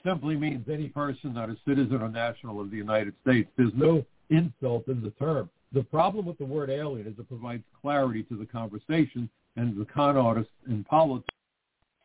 simply 0.05 0.37
means 0.37 0.69
any 0.71 0.89
person 0.89 1.33
not 1.33 1.49
a 1.49 1.57
citizen 1.67 2.03
or 2.03 2.11
national 2.11 2.61
of 2.61 2.71
the 2.71 2.77
United 2.77 3.15
States. 3.23 3.49
There's 3.57 3.73
no 3.75 4.05
insult 4.29 4.89
in 4.89 5.01
the 5.01 5.13
term. 5.13 5.49
The 5.73 5.83
problem 5.83 6.25
with 6.25 6.39
the 6.39 6.45
word 6.45 6.71
alien 6.71 7.07
is 7.07 7.19
it 7.19 7.29
provides 7.29 7.63
clarity 7.81 8.23
to 8.25 8.37
the 8.37 8.47
conversation, 8.47 9.29
and 9.57 9.79
the 9.79 9.85
con 9.85 10.17
artists 10.17 10.53
in 10.67 10.85
politics 10.85 11.29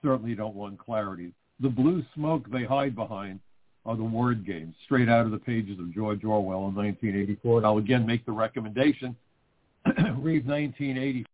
certainly 0.01 0.35
don't 0.35 0.55
want 0.55 0.77
clarity. 0.77 1.31
The 1.59 1.69
blue 1.69 2.03
smoke 2.13 2.49
they 2.51 2.65
hide 2.65 2.95
behind 2.95 3.39
are 3.85 3.95
the 3.95 4.03
word 4.03 4.45
games, 4.45 4.75
straight 4.85 5.09
out 5.09 5.25
of 5.25 5.31
the 5.31 5.37
pages 5.37 5.79
of 5.79 5.93
George 5.93 6.23
Orwell 6.23 6.67
in 6.67 6.75
1984. 6.75 7.57
And 7.57 7.65
I'll 7.65 7.77
again 7.77 8.05
make 8.05 8.25
the 8.25 8.31
recommendation, 8.31 9.15
read 9.85 10.47
1984. 10.47 11.25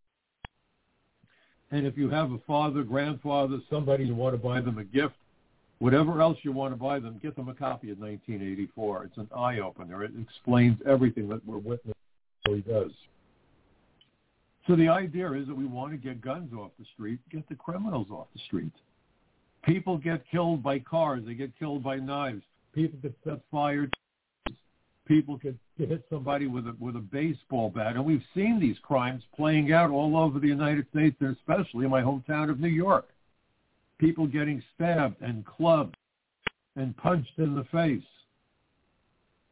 And 1.71 1.85
if 1.85 1.97
you 1.97 2.09
have 2.09 2.31
a 2.31 2.39
father, 2.47 2.83
grandfather, 2.83 3.59
somebody 3.69 4.05
you 4.05 4.15
want 4.15 4.33
to 4.33 4.41
buy 4.41 4.61
them 4.61 4.79
a 4.79 4.83
gift, 4.83 5.13
whatever 5.77 6.21
else 6.21 6.37
you 6.41 6.51
want 6.51 6.73
to 6.73 6.79
buy 6.79 6.99
them, 6.99 7.19
get 7.21 7.35
them 7.35 7.49
a 7.49 7.53
copy 7.53 7.91
of 7.91 7.99
1984. 7.99 9.05
It's 9.05 9.17
an 9.17 9.29
eye-opener. 9.35 10.03
It 10.03 10.11
explains 10.19 10.77
everything 10.87 11.29
that 11.29 11.45
we're 11.45 11.57
witnessing. 11.57 11.93
So 12.45 12.55
he 12.55 12.61
does. 12.61 12.91
So 14.67 14.75
the 14.75 14.87
idea 14.87 15.31
is 15.33 15.47
that 15.47 15.55
we 15.55 15.65
want 15.65 15.91
to 15.93 15.97
get 15.97 16.21
guns 16.21 16.53
off 16.53 16.71
the 16.77 16.85
street, 16.93 17.19
get 17.31 17.47
the 17.49 17.55
criminals 17.55 18.07
off 18.11 18.27
the 18.33 18.41
street. 18.45 18.73
People 19.63 19.97
get 19.97 20.23
killed 20.29 20.63
by 20.63 20.79
cars. 20.79 21.23
They 21.25 21.33
get 21.33 21.57
killed 21.57 21.83
by 21.83 21.97
knives. 21.97 22.43
People 22.73 22.99
get 23.01 23.15
set 23.23 23.39
fire. 23.51 23.89
People 25.07 25.37
get 25.37 25.55
hit 25.75 26.05
somebody 26.09 26.45
with 26.45 26.67
a 26.67 26.75
with 26.79 26.95
a 26.95 26.99
baseball 26.99 27.69
bat, 27.69 27.95
and 27.95 28.05
we've 28.05 28.23
seen 28.35 28.59
these 28.59 28.77
crimes 28.83 29.23
playing 29.35 29.73
out 29.73 29.89
all 29.89 30.15
over 30.15 30.39
the 30.39 30.47
United 30.47 30.85
States, 30.91 31.15
and 31.19 31.35
especially 31.35 31.85
in 31.85 31.91
my 31.91 32.01
hometown 32.01 32.49
of 32.49 32.59
New 32.59 32.67
York. 32.67 33.07
People 33.97 34.27
getting 34.27 34.61
stabbed 34.75 35.19
and 35.21 35.45
clubbed 35.45 35.97
and 36.75 36.95
punched 36.95 37.37
in 37.37 37.55
the 37.55 37.65
face. 37.65 38.03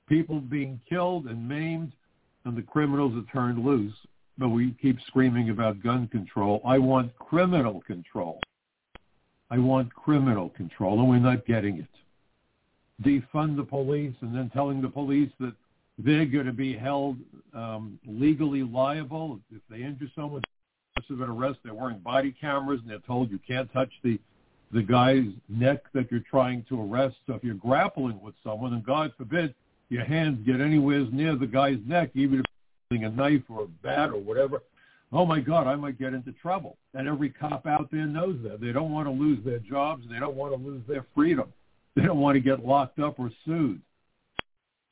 People 0.08 0.40
being 0.40 0.80
killed 0.88 1.26
and 1.26 1.48
maimed, 1.48 1.92
and 2.48 2.58
the 2.58 2.62
criminals 2.62 3.14
are 3.16 3.32
turned 3.32 3.64
loose. 3.64 3.94
But 4.38 4.50
we 4.50 4.76
keep 4.82 4.98
screaming 5.08 5.50
about 5.50 5.82
gun 5.82 6.08
control. 6.08 6.62
I 6.66 6.78
want 6.78 7.16
criminal 7.18 7.82
control. 7.82 8.40
I 9.50 9.58
want 9.58 9.94
criminal 9.94 10.50
control, 10.50 11.00
and 11.00 11.10
we're 11.10 11.20
not 11.20 11.46
getting 11.46 11.80
it. 11.80 11.88
Defund 13.04 13.56
the 13.56 13.64
police 13.64 14.14
and 14.22 14.36
then 14.36 14.50
telling 14.52 14.82
the 14.82 14.90
police 14.90 15.32
that 15.40 15.54
they're 15.98 16.26
going 16.26 16.46
to 16.46 16.54
be 16.54 16.76
held 16.76 17.18
um, 17.54 18.00
legally 18.06 18.64
liable 18.64 19.40
if 19.52 19.62
they 19.70 19.78
injure 19.78 20.12
someone. 20.16 20.42
Of 21.10 21.22
an 21.22 21.30
arrest, 21.30 21.60
they're 21.64 21.76
wearing 21.76 22.00
body 22.00 22.36
cameras, 22.42 22.80
and 22.82 22.90
they're 22.90 22.98
told 23.00 23.30
you 23.30 23.40
can't 23.48 23.72
touch 23.72 23.92
the 24.04 24.20
the 24.74 24.82
guy's 24.82 25.28
neck 25.48 25.84
that 25.94 26.12
you're 26.12 26.24
trying 26.30 26.66
to 26.68 26.82
arrest. 26.82 27.16
So 27.28 27.36
if 27.36 27.44
you're 27.44 27.54
grappling 27.54 28.20
with 28.20 28.34
someone, 28.44 28.74
and 28.74 28.84
God 28.84 29.14
forbid 29.18 29.54
your 29.90 30.06
hands 30.06 30.46
get 30.46 30.60
anywhere 30.60 31.06
near 31.12 31.36
the 31.36 31.48
guy's 31.48 31.80
neck, 31.86 32.12
even 32.14 32.40
if 32.40 32.46
using 32.90 33.06
a 33.06 33.10
knife 33.10 33.44
or 33.50 33.64
a 33.64 33.68
bat 33.68 34.10
or 34.10 34.20
whatever, 34.20 34.62
oh 35.12 35.26
my 35.26 35.40
God, 35.40 35.68
I 35.68 35.76
might 35.76 36.00
get 36.00 36.14
into 36.14 36.32
trouble. 36.34 36.78
And 36.94 37.08
every 37.08 37.30
cop 37.30 37.66
out 37.66 37.90
there 37.92 38.06
knows 38.06 38.38
that. 38.44 38.60
They 38.60 38.72
don't 38.72 38.92
want 38.92 39.08
to 39.08 39.12
lose 39.12 39.44
their 39.46 39.60
jobs. 39.60 40.06
They 40.10 40.20
don't 40.20 40.36
want 40.36 40.54
to 40.54 40.68
lose 40.68 40.82
their 40.88 41.06
freedom. 41.16 41.52
They 41.96 42.04
don't 42.04 42.20
want 42.20 42.36
to 42.36 42.42
get 42.42 42.66
locked 42.66 43.00
up 43.00 43.20
or 43.20 43.32
sued. 43.46 43.82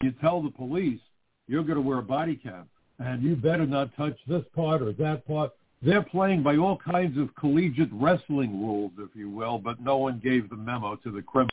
You 0.01 0.11
tell 0.21 0.41
the 0.41 0.49
police, 0.49 0.99
you're 1.47 1.63
going 1.63 1.75
to 1.75 1.81
wear 1.81 1.99
a 1.99 2.03
body 2.03 2.35
cam 2.35 2.67
and 2.99 3.21
you 3.21 3.35
better 3.35 3.65
not 3.65 3.95
touch 3.95 4.17
this 4.27 4.43
part 4.55 4.81
or 4.81 4.93
that 4.93 5.27
part. 5.27 5.51
They're 5.81 6.01
playing 6.01 6.41
by 6.41 6.57
all 6.57 6.77
kinds 6.77 7.17
of 7.17 7.35
collegiate 7.35 7.89
wrestling 7.91 8.59
rules, 8.59 8.91
if 8.97 9.09
you 9.13 9.29
will, 9.29 9.59
but 9.59 9.79
no 9.81 9.97
one 9.97 10.19
gave 10.23 10.49
the 10.49 10.55
memo 10.55 10.95
to 10.97 11.11
the 11.11 11.21
criminal 11.21 11.51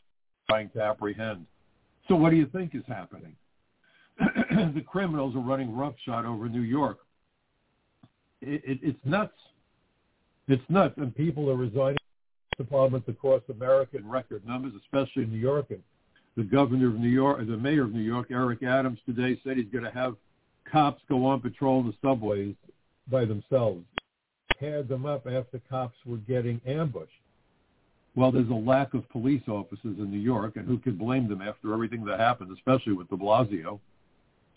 trying 0.49 0.71
to 0.71 0.83
apprehend. 0.83 1.47
So 2.09 2.17
what 2.17 2.31
do 2.31 2.37
you 2.37 2.47
think 2.47 2.75
is 2.75 2.83
happening? 2.87 3.35
the 4.19 4.83
criminals 4.87 5.35
are 5.35 5.41
running 5.41 5.75
roughshod 5.75 6.27
over 6.27 6.49
New 6.49 6.63
York 6.63 6.99
it, 8.43 8.63
it, 8.65 8.79
it's 8.83 8.99
nuts. 9.05 9.33
It's 10.49 10.63
nuts, 10.69 10.95
and 10.97 11.15
people 11.15 11.49
are 11.51 11.57
resigning 11.57 11.97
departments 12.59 13.09
across 13.09 13.43
America 13.49 13.97
in 13.97 14.09
record 14.09 14.47
numbers, 14.47 14.73
especially 14.85 15.23
in 15.23 15.31
New 15.31 15.39
York. 15.39 15.67
And 15.71 15.83
the 16.37 16.43
governor 16.43 16.89
of 16.89 16.95
New 16.95 17.09
York, 17.09 17.39
the 17.39 17.57
mayor 17.57 17.85
of 17.85 17.93
New 17.93 18.01
York, 18.01 18.29
Eric 18.31 18.63
Adams, 18.63 18.99
today 19.07 19.41
said 19.45 19.57
he's 19.57 19.73
going 19.73 19.85
to 19.85 19.91
have 19.91 20.17
cops 20.71 21.01
go 21.09 21.25
on 21.25 21.41
patrol 21.41 21.81
in 21.81 21.87
the 21.87 21.95
subways 22.03 22.55
by 23.11 23.25
themselves. 23.25 23.85
Had 24.61 24.89
them 24.89 25.07
up 25.07 25.27
after 25.27 25.61
cops 25.71 25.97
were 26.05 26.19
getting 26.19 26.61
ambushed. 26.67 27.11
Well, 28.15 28.31
there's 28.31 28.51
a 28.51 28.55
lack 28.55 28.93
of 28.95 29.09
police 29.09 29.43
officers 29.49 29.97
in 29.99 30.11
New 30.11 30.19
York, 30.19 30.57
and 30.57 30.67
who 30.67 30.79
can 30.79 30.97
blame 30.97 31.29
them 31.29 31.41
after 31.41 31.73
everything 31.73 32.05
that 32.05 32.21
happened, 32.21 32.51
especially 32.53 32.93
with 32.93 33.09
de 33.09 33.17
Blasio? 33.17 33.81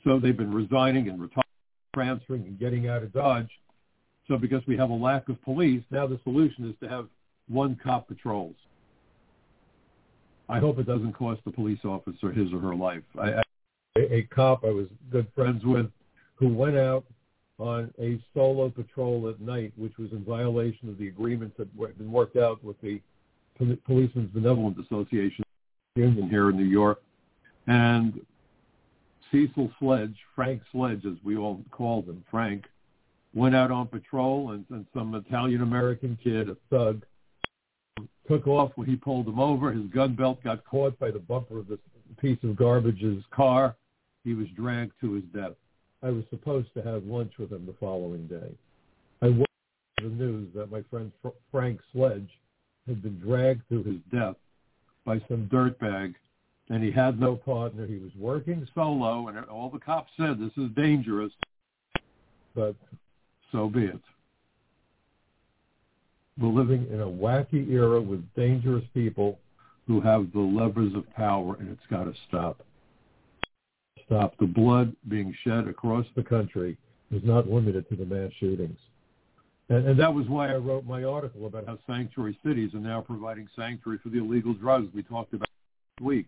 So 0.04 0.20
they've 0.20 0.36
been 0.36 0.54
resigning 0.54 1.08
and 1.08 1.22
retiring, 1.22 1.44
transferring 1.94 2.44
and 2.44 2.60
getting 2.60 2.90
out 2.90 3.02
of 3.04 3.14
Dodge. 3.14 3.50
So 4.28 4.38
because 4.38 4.62
we 4.68 4.76
have 4.78 4.90
a 4.90 4.94
lack 4.94 5.30
of 5.30 5.42
police, 5.44 5.84
now 5.90 6.06
the 6.06 6.20
solution 6.24 6.70
is 6.70 6.76
to 6.82 6.90
have 6.90 7.08
one 7.48 7.78
cop 7.82 8.08
patrols. 8.08 8.56
I 10.50 10.60
hope 10.60 10.78
it 10.78 10.86
doesn't 10.86 11.14
cost 11.14 11.42
the 11.46 11.52
police 11.52 11.80
officer 11.86 12.32
his 12.32 12.52
or 12.54 12.60
her 12.60 12.76
life. 12.76 13.04
A 13.98 14.24
cop 14.24 14.64
I 14.64 14.70
was 14.70 14.88
good 15.12 15.28
friends 15.34 15.64
with 15.64 15.90
who 16.36 16.50
went 16.50 16.78
out 16.78 17.06
on 17.58 17.92
a 18.00 18.20
solo 18.34 18.70
patrol 18.70 19.30
at 19.30 19.40
night, 19.40 19.72
which 19.78 19.94
was 19.98 20.12
in 20.12 20.24
violation 20.24 20.90
of 20.90 20.98
the 20.98 21.08
agreements 21.08 21.56
that 21.58 21.70
had 21.80 21.98
been 21.98 22.12
worked 22.12 22.36
out 22.36 22.64
with 22.64 22.80
the 22.82 23.00
Policemen's 23.58 24.32
Benevolent 24.32 24.78
Association 24.80 25.44
union 25.96 26.30
here 26.30 26.50
in 26.50 26.58
New 26.58 26.64
York. 26.64 27.02
And 27.68 28.20
Cecil 29.32 29.72
Sledge, 29.80 30.16
Frank 30.36 30.62
Sledge, 30.72 31.06
as 31.06 31.18
we 31.24 31.38
all 31.38 31.62
called 31.72 32.06
him, 32.06 32.24
Frank, 32.30 32.66
went 33.34 33.56
out 33.56 33.72
on 33.72 33.88
patrol, 33.88 34.52
and, 34.52 34.66
and 34.70 34.86
some 34.94 35.16
Italian 35.16 35.62
American 35.62 36.18
kid, 36.24 36.50
a 36.50 36.58
thug, 36.70 37.06
took 38.28 38.48
off 38.48 38.72
when 38.76 38.88
he 38.88 38.96
pulled 38.96 39.28
him 39.28 39.40
over. 39.40 39.72
His 39.72 39.88
gun 39.88 40.16
belt 40.16 40.44
got 40.44 40.66
caught 40.66 40.98
by 41.00 41.12
the 41.12 41.20
bumper 41.20 41.60
of 41.60 41.68
this 41.68 41.80
piece 42.20 42.40
of 42.44 42.56
garbage's 42.56 43.24
car. 43.32 43.76
He 44.24 44.34
was 44.34 44.48
dragged 44.56 44.94
to 45.02 45.14
his 45.14 45.24
death. 45.34 45.54
I 46.04 46.10
was 46.10 46.24
supposed 46.30 46.74
to 46.76 46.82
have 46.82 47.04
lunch 47.06 47.34
with 47.40 47.52
him 47.52 47.66
the 47.66 47.76
following 47.80 48.28
day. 48.28 48.54
I 49.22 49.30
woke 49.30 49.48
the 49.98 50.10
news 50.10 50.50
that 50.56 50.72
my 50.72 50.84
friend 50.90 51.12
Fr- 51.22 51.30
Frank 51.52 51.80
Sledge 51.94 52.30
had 52.88 53.02
been 53.02 53.20
dragged 53.20 53.68
to 53.70 53.84
his 53.84 53.98
death 54.12 54.36
by 55.06 55.20
some 55.28 55.50
dirtbag, 55.52 56.14
and 56.70 56.84
he 56.84 56.92
had 56.92 57.20
no 57.20 57.36
partner. 57.36 57.86
He 57.86 57.98
was 57.98 58.12
working 58.18 58.68
solo, 58.74 59.28
and 59.28 59.38
all 59.46 59.70
the 59.70 59.80
cops 59.80 60.12
said, 60.18 60.40
this 60.40 60.52
is 60.58 60.72
dangerous. 60.76 61.32
But 62.56 62.76
so 63.52 63.70
be 63.70 63.86
it. 63.86 64.02
We're 66.40 66.50
living 66.50 66.88
in 66.92 67.02
a 67.02 67.08
wacky 67.08 67.70
era 67.70 68.02
with 68.02 68.24
dangerous 68.36 68.84
people 68.94 69.40
who 69.88 70.02
have 70.02 70.32
the 70.34 70.40
levers 70.40 70.94
of 70.96 71.10
power, 71.14 71.56
and 71.60 71.70
it's 71.70 71.86
got 71.90 72.06
to 72.06 72.14
stop. 72.28 72.62
Stop. 74.06 74.36
The 74.40 74.46
blood 74.46 74.96
being 75.08 75.36
shed 75.44 75.68
across 75.68 76.06
the 76.16 76.24
country 76.24 76.78
is 77.12 77.22
not 77.24 77.48
limited 77.48 77.88
to 77.90 77.96
the 77.96 78.06
mass 78.06 78.32
shootings. 78.40 78.78
And, 79.70 79.88
and 79.88 80.00
that 80.00 80.14
was 80.14 80.28
why 80.28 80.52
I 80.52 80.56
wrote 80.56 80.86
my 80.86 81.04
article 81.04 81.48
about 81.48 81.66
how 81.66 81.78
sanctuary 81.88 82.38
cities 82.46 82.74
are 82.74 82.80
now 82.80 83.02
providing 83.02 83.48
sanctuary 83.56 84.00
for 84.04 84.10
the 84.10 84.20
illegal 84.20 84.54
drugs 84.54 84.88
we 84.94 85.04
talked 85.04 85.34
about 85.34 85.50
last 85.98 86.06
week. 86.06 86.28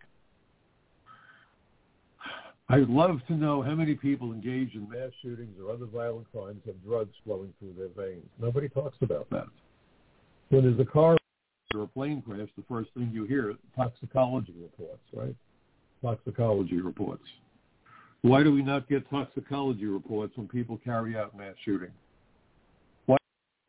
I'd 2.69 2.89
love 2.89 3.19
to 3.27 3.33
know 3.33 3.61
how 3.61 3.75
many 3.75 3.95
people 3.95 4.33
engaged 4.33 4.75
in 4.75 4.89
mass 4.89 5.11
shootings 5.21 5.55
or 5.63 5.71
other 5.71 5.85
violent 5.85 6.29
crimes 6.33 6.61
have 6.65 6.83
drugs 6.83 7.13
flowing 7.23 7.53
through 7.59 7.75
their 7.77 8.05
veins. 8.05 8.25
Nobody 8.41 8.67
talks 8.67 8.97
about 9.01 9.29
that. 9.29 9.45
When 10.49 10.63
there's 10.63 10.79
a 10.79 10.89
car 10.89 11.17
or 11.73 11.83
a 11.83 11.87
plane 11.87 12.21
crash, 12.21 12.49
the 12.57 12.63
first 12.67 12.89
thing 12.93 13.09
you 13.13 13.23
hear 13.23 13.53
toxicology 13.75 14.53
reports, 14.61 15.03
right? 15.13 15.35
Toxicology 16.01 16.81
reports. 16.81 17.23
Why 18.21 18.43
do 18.43 18.51
we 18.51 18.63
not 18.63 18.89
get 18.89 19.09
toxicology 19.09 19.85
reports 19.85 20.33
when 20.35 20.47
people 20.49 20.77
carry 20.83 21.15
out 21.15 21.37
mass 21.37 21.55
shooting? 21.63 21.91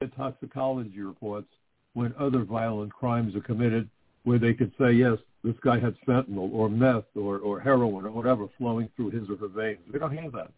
Toxicology 0.08 1.00
reports 1.00 1.48
when 1.94 2.14
other 2.18 2.44
violent 2.44 2.92
crimes 2.92 3.34
are 3.34 3.40
committed 3.40 3.88
where 4.24 4.38
they 4.38 4.54
could 4.54 4.72
say, 4.78 4.92
yes, 4.92 5.18
this 5.42 5.54
guy 5.62 5.78
had 5.78 5.94
fentanyl 6.06 6.52
or 6.52 6.68
meth 6.68 7.04
or, 7.14 7.38
or 7.38 7.60
heroin 7.60 8.04
or 8.04 8.10
whatever 8.10 8.46
flowing 8.58 8.88
through 8.96 9.10
his 9.10 9.28
or 9.30 9.36
her 9.36 9.48
veins. 9.48 9.80
We 9.92 9.98
don't 9.98 10.16
have 10.16 10.32
that. 10.32 10.50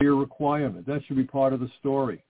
A 0.00 0.04
requirement. 0.04 0.86
That 0.86 1.02
should 1.06 1.16
be 1.16 1.24
part 1.24 1.52
of 1.52 1.60
the 1.60 1.70
story 1.80 2.22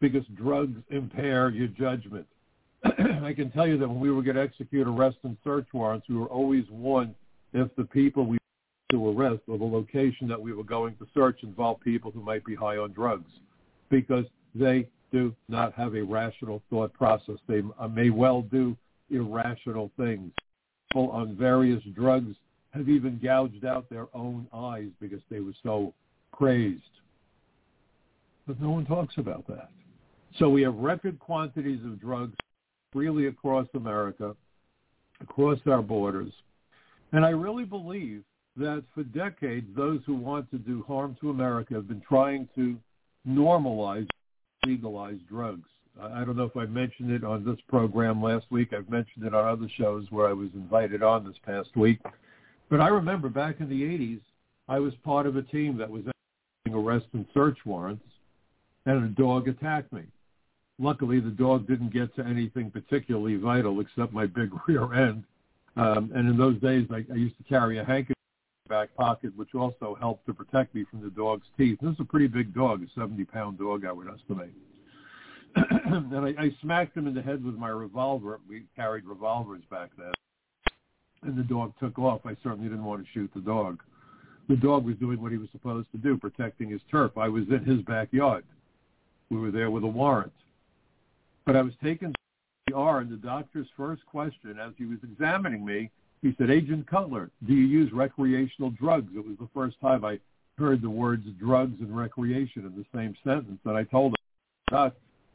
because 0.00 0.24
drugs 0.36 0.78
impair 0.90 1.50
your 1.50 1.68
judgment. 1.68 2.26
I 2.84 3.32
can 3.34 3.50
tell 3.50 3.66
you 3.66 3.78
that 3.78 3.88
when 3.88 3.98
we 3.98 4.10
were 4.10 4.22
going 4.22 4.36
to 4.36 4.42
execute 4.42 4.86
arrest 4.86 5.16
and 5.24 5.36
search 5.42 5.66
warrants, 5.72 6.08
we 6.08 6.16
were 6.16 6.26
always 6.26 6.64
warned 6.70 7.14
if 7.52 7.74
the 7.76 7.84
people 7.84 8.26
we 8.26 8.38
to 8.90 9.08
arrest 9.08 9.42
or 9.48 9.58
the 9.58 9.64
location 9.64 10.28
that 10.28 10.40
we 10.40 10.52
were 10.52 10.62
going 10.62 10.94
to 10.96 11.06
search 11.12 11.42
involved 11.42 11.80
people 11.80 12.10
who 12.12 12.22
might 12.22 12.44
be 12.44 12.54
high 12.54 12.76
on 12.76 12.92
drugs 12.92 13.30
because 13.90 14.24
they 14.58 14.88
do 15.12 15.34
not 15.48 15.72
have 15.74 15.94
a 15.94 16.02
rational 16.02 16.62
thought 16.70 16.92
process. 16.92 17.36
They 17.48 17.62
uh, 17.78 17.88
may 17.88 18.10
well 18.10 18.42
do 18.42 18.76
irrational 19.10 19.90
things. 19.96 20.32
People 20.90 21.10
on 21.10 21.36
various 21.36 21.82
drugs 21.94 22.34
have 22.72 22.88
even 22.88 23.18
gouged 23.22 23.64
out 23.64 23.88
their 23.88 24.06
own 24.14 24.46
eyes 24.52 24.88
because 25.00 25.20
they 25.30 25.40
were 25.40 25.54
so 25.62 25.94
crazed. 26.32 26.82
But 28.46 28.60
no 28.60 28.70
one 28.70 28.86
talks 28.86 29.14
about 29.16 29.46
that. 29.48 29.70
So 30.38 30.48
we 30.48 30.62
have 30.62 30.74
record 30.74 31.18
quantities 31.18 31.80
of 31.84 32.00
drugs 32.00 32.34
freely 32.92 33.26
across 33.26 33.66
America, 33.74 34.36
across 35.20 35.58
our 35.66 35.82
borders. 35.82 36.32
And 37.12 37.24
I 37.24 37.30
really 37.30 37.64
believe 37.64 38.22
that 38.56 38.84
for 38.94 39.02
decades, 39.02 39.66
those 39.76 40.00
who 40.06 40.14
want 40.14 40.50
to 40.50 40.58
do 40.58 40.84
harm 40.86 41.16
to 41.20 41.30
America 41.30 41.74
have 41.74 41.88
been 41.88 42.02
trying 42.06 42.48
to 42.54 42.76
normalize, 43.28 44.06
legalize 44.66 45.18
drugs. 45.28 45.68
I 46.00 46.24
don't 46.24 46.36
know 46.36 46.44
if 46.44 46.56
I 46.56 46.66
mentioned 46.66 47.10
it 47.10 47.24
on 47.24 47.44
this 47.44 47.58
program 47.68 48.22
last 48.22 48.46
week. 48.50 48.72
I've 48.74 48.90
mentioned 48.90 49.24
it 49.24 49.34
on 49.34 49.48
other 49.48 49.68
shows 49.78 50.06
where 50.10 50.28
I 50.28 50.32
was 50.32 50.50
invited 50.54 51.02
on 51.02 51.24
this 51.24 51.36
past 51.44 51.74
week. 51.74 52.00
But 52.68 52.80
I 52.80 52.88
remember 52.88 53.30
back 53.30 53.60
in 53.60 53.68
the 53.68 53.82
80s, 53.82 54.20
I 54.68 54.78
was 54.78 54.92
part 55.04 55.26
of 55.26 55.36
a 55.36 55.42
team 55.42 55.78
that 55.78 55.88
was 55.88 56.02
arrest 56.72 57.06
and 57.12 57.24
search 57.32 57.58
warrants, 57.64 58.04
and 58.84 59.04
a 59.04 59.08
dog 59.08 59.48
attacked 59.48 59.92
me. 59.92 60.02
Luckily, 60.78 61.20
the 61.20 61.30
dog 61.30 61.66
didn't 61.66 61.92
get 61.92 62.14
to 62.16 62.24
anything 62.24 62.70
particularly 62.70 63.36
vital 63.36 63.80
except 63.80 64.12
my 64.12 64.26
big 64.26 64.50
rear 64.68 64.92
end. 64.94 65.24
Um, 65.76 66.10
and 66.14 66.28
in 66.28 66.36
those 66.36 66.60
days, 66.60 66.86
I, 66.90 67.04
I 67.10 67.16
used 67.16 67.36
to 67.38 67.44
carry 67.44 67.78
a 67.78 67.84
handkerchief 67.84 68.16
back 68.68 68.94
pocket, 68.96 69.36
which 69.36 69.54
also 69.54 69.96
helped 70.00 70.26
to 70.26 70.34
protect 70.34 70.74
me 70.74 70.84
from 70.90 71.02
the 71.02 71.10
dog's 71.10 71.46
teeth. 71.56 71.78
This 71.80 71.92
is 71.92 72.00
a 72.00 72.04
pretty 72.04 72.26
big 72.26 72.54
dog, 72.54 72.82
a 72.82 72.98
70-pound 72.98 73.58
dog, 73.58 73.84
I 73.84 73.92
would 73.92 74.08
estimate. 74.08 74.52
and 75.56 76.14
I, 76.14 76.34
I 76.38 76.50
smacked 76.60 76.96
him 76.96 77.06
in 77.06 77.14
the 77.14 77.22
head 77.22 77.44
with 77.44 77.54
my 77.54 77.68
revolver. 77.68 78.40
We 78.48 78.64
carried 78.76 79.04
revolvers 79.04 79.62
back 79.70 79.90
then. 79.96 80.12
And 81.22 81.36
the 81.36 81.42
dog 81.42 81.72
took 81.80 81.98
off. 81.98 82.20
I 82.24 82.36
certainly 82.42 82.68
didn't 82.68 82.84
want 82.84 83.04
to 83.04 83.12
shoot 83.12 83.30
the 83.34 83.40
dog. 83.40 83.82
The 84.48 84.56
dog 84.56 84.84
was 84.84 84.96
doing 84.96 85.20
what 85.20 85.32
he 85.32 85.38
was 85.38 85.48
supposed 85.50 85.90
to 85.92 85.98
do, 85.98 86.16
protecting 86.16 86.70
his 86.70 86.80
turf. 86.90 87.16
I 87.16 87.28
was 87.28 87.44
in 87.48 87.64
his 87.64 87.82
backyard. 87.82 88.44
We 89.30 89.38
were 89.38 89.50
there 89.50 89.70
with 89.70 89.82
a 89.82 89.88
warrant. 89.88 90.32
But 91.44 91.56
I 91.56 91.62
was 91.62 91.72
taken 91.82 92.12
to 92.12 92.14
the 92.68 92.76
ER, 92.76 93.00
and 93.00 93.10
the 93.10 93.16
doctor's 93.16 93.66
first 93.76 94.04
question 94.06 94.58
as 94.60 94.72
he 94.76 94.84
was 94.84 94.98
examining 95.02 95.64
me, 95.64 95.90
he 96.26 96.34
said, 96.38 96.50
Agent 96.50 96.88
Cutler, 96.88 97.30
do 97.46 97.54
you 97.54 97.66
use 97.66 97.92
recreational 97.92 98.70
drugs? 98.70 99.12
It 99.14 99.24
was 99.24 99.36
the 99.38 99.48
first 99.54 99.80
time 99.80 100.04
I 100.04 100.18
heard 100.58 100.82
the 100.82 100.90
words 100.90 101.24
drugs 101.38 101.76
and 101.80 101.96
recreation 101.96 102.64
in 102.64 102.74
the 102.76 102.84
same 102.94 103.14
sentence. 103.24 103.60
And 103.64 103.76
I 103.76 103.84
told 103.84 104.12
him, 104.12 104.16
Doc, 104.70 104.94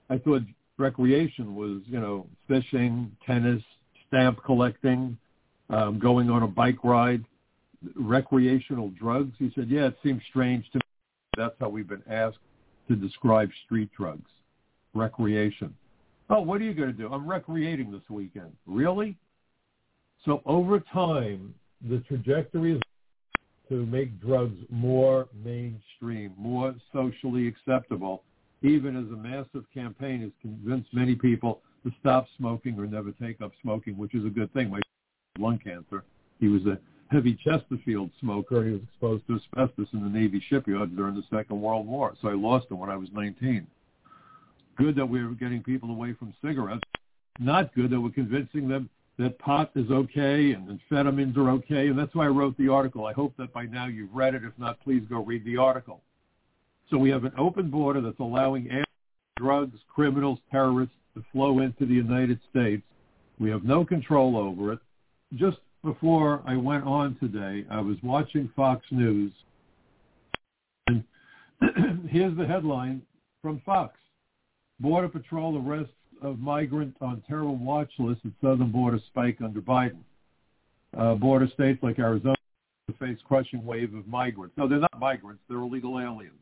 I 0.10 0.18
thought 0.18 0.42
recreation 0.78 1.56
was, 1.56 1.82
you 1.86 2.00
know, 2.00 2.28
fishing, 2.48 3.12
tennis, 3.26 3.64
stamp 4.08 4.44
collecting, 4.44 5.18
um, 5.70 5.98
going 6.00 6.30
on 6.30 6.44
a 6.44 6.48
bike 6.48 6.84
ride, 6.84 7.24
recreational 7.96 8.90
drugs. 8.90 9.34
He 9.40 9.52
said, 9.56 9.70
yeah, 9.70 9.88
it 9.88 9.98
seems 10.04 10.22
strange 10.30 10.70
to 10.72 10.80
me. 10.80 10.82
That's 11.38 11.56
how 11.60 11.70
we've 11.70 11.88
been 11.88 12.04
asked 12.10 12.40
to 12.90 12.96
describe 12.96 13.50
street 13.66 13.90
drugs, 13.98 14.30
recreation. 14.94 15.74
Oh, 16.30 16.42
what 16.42 16.60
are 16.60 16.66
you 16.66 16.74
going 16.74 16.92
to 16.92 16.98
do? 16.98 17.08
I'm 17.12 17.26
recreating 17.26 17.92
this 17.92 18.02
weekend. 18.10 18.52
Really? 18.66 19.16
So 20.26 20.42
over 20.46 20.80
time, 20.80 21.54
the 21.90 22.00
trajectory 22.08 22.76
is 22.76 22.82
to 23.70 23.86
make 23.86 24.20
drugs 24.22 24.58
more 24.70 25.28
mainstream, 25.44 26.34
more 26.38 26.76
socially 26.94 27.48
acceptable 27.48 28.24
even 28.62 28.96
as 28.96 29.12
a 29.12 29.16
massive 29.16 29.66
campaign 29.74 30.22
has 30.22 30.32
convinced 30.42 30.94
many 30.94 31.16
people 31.16 31.62
to 31.84 31.92
stop 32.00 32.28
smoking 32.38 32.78
or 32.80 32.86
never 32.86 33.12
take 33.12 33.42
up 33.42 33.52
smoking, 33.62 33.98
which 33.98 34.14
is 34.14 34.26
a 34.26 34.30
good 34.30 34.54
thing. 34.54 34.70
My 34.70 34.80
lung 35.40 35.58
cancer. 35.58 36.04
He 36.40 36.48
was 36.48 36.66
a 36.66 36.78
heavy 37.10 37.38
Chesterfield 37.44 38.12
smoker. 38.20 38.64
He 38.64 38.72
was 38.72 38.82
exposed 38.84 39.26
to 39.28 39.36
asbestos 39.36 39.88
in 39.94 40.04
the 40.04 40.10
Navy 40.10 40.44
shipyard 40.48 40.96
during 40.96 41.16
the 41.16 41.24
Second 41.36 41.60
World 41.60 41.88
War. 41.88 42.14
So 42.22 42.28
I 42.28 42.34
lost 42.34 42.70
him 42.70 42.80
when 42.80 42.90
I 42.90 42.96
was 42.96 43.10
19. 43.14 43.66
Good 44.78 44.96
that 44.96 45.06
we 45.06 45.24
were 45.24 45.34
getting 45.34 45.64
people 45.64 45.90
away 45.90 46.14
from 46.14 46.34
cigarettes. 46.44 46.82
Not 47.40 47.74
good 47.74 47.90
that 47.90 48.00
we're 48.00 48.12
convincing 48.12 48.68
them 48.68 48.90
that 49.22 49.38
pot 49.40 49.72
is 49.76 49.90
okay 49.92 50.52
and 50.54 50.80
amphetamines 50.92 51.38
are 51.38 51.50
okay. 51.52 51.88
And 51.88 51.98
that's 51.98 52.14
why 52.16 52.26
I 52.26 52.30
wrote 52.30 52.58
the 52.58 52.70
article. 52.70 53.06
I 53.06 53.14
hope 53.14 53.36
that 53.38 53.54
by 53.54 53.66
now 53.66 53.88
you've 53.88 54.14
read 54.14 54.36
it. 54.36 54.44
If 54.44 54.54
not, 54.58 54.82
please 54.84 55.04
go 55.10 55.24
read 55.24 55.46
the 55.46 55.58
article. 55.58 56.02
So 56.90 56.98
we 56.98 57.10
have 57.12 57.24
an 57.24 57.34
open 57.38 57.70
border 57.70 58.02
that's 58.02 58.20
allowing 58.20 58.70
drugs, 59.38 59.78
criminals, 59.94 60.40
terrorists 60.52 60.96
to 61.16 61.24
flow 61.32 61.60
into 61.60 61.86
the 61.86 61.94
United 61.94 62.40
States. 62.50 62.84
We 63.40 63.50
have 63.50 63.64
no 63.64 63.86
control 63.86 64.38
over 64.38 64.74
it. 64.74 64.80
Just 65.36 65.58
before 65.84 66.42
I 66.46 66.56
went 66.56 66.84
on 66.84 67.16
today, 67.20 67.66
I 67.70 67.80
was 67.82 67.98
watching 68.04 68.52
Fox 68.56 68.86
News, 68.92 69.32
and 70.88 71.04
here's 72.10 72.38
the 72.38 72.46
headline 72.46 73.02
from 73.42 73.62
Fox. 73.66 73.98
Border 74.80 75.10
Patrol 75.10 75.58
arrests 75.58 75.94
of 76.22 76.40
migrant 76.40 76.96
on 77.02 77.22
terror 77.28 77.50
watch 77.50 77.92
list 78.00 78.22
at 78.26 78.32
southern 78.42 78.72
border 78.72 79.00
spike 79.08 79.40
under 79.42 79.62
Biden. 79.62 80.00
Uh, 80.98 81.16
border 81.16 81.48
states 81.48 81.82
like 81.82 82.00
Arizona 82.00 82.36
face 83.00 83.18
crushing 83.28 83.66
wave 83.66 83.94
of 83.94 84.08
migrants. 84.08 84.56
No, 84.58 84.68
they're 84.68 84.80
not 84.80 85.00
migrants. 85.00 85.42
They're 85.48 85.60
illegal 85.60 86.00
aliens. 86.00 86.34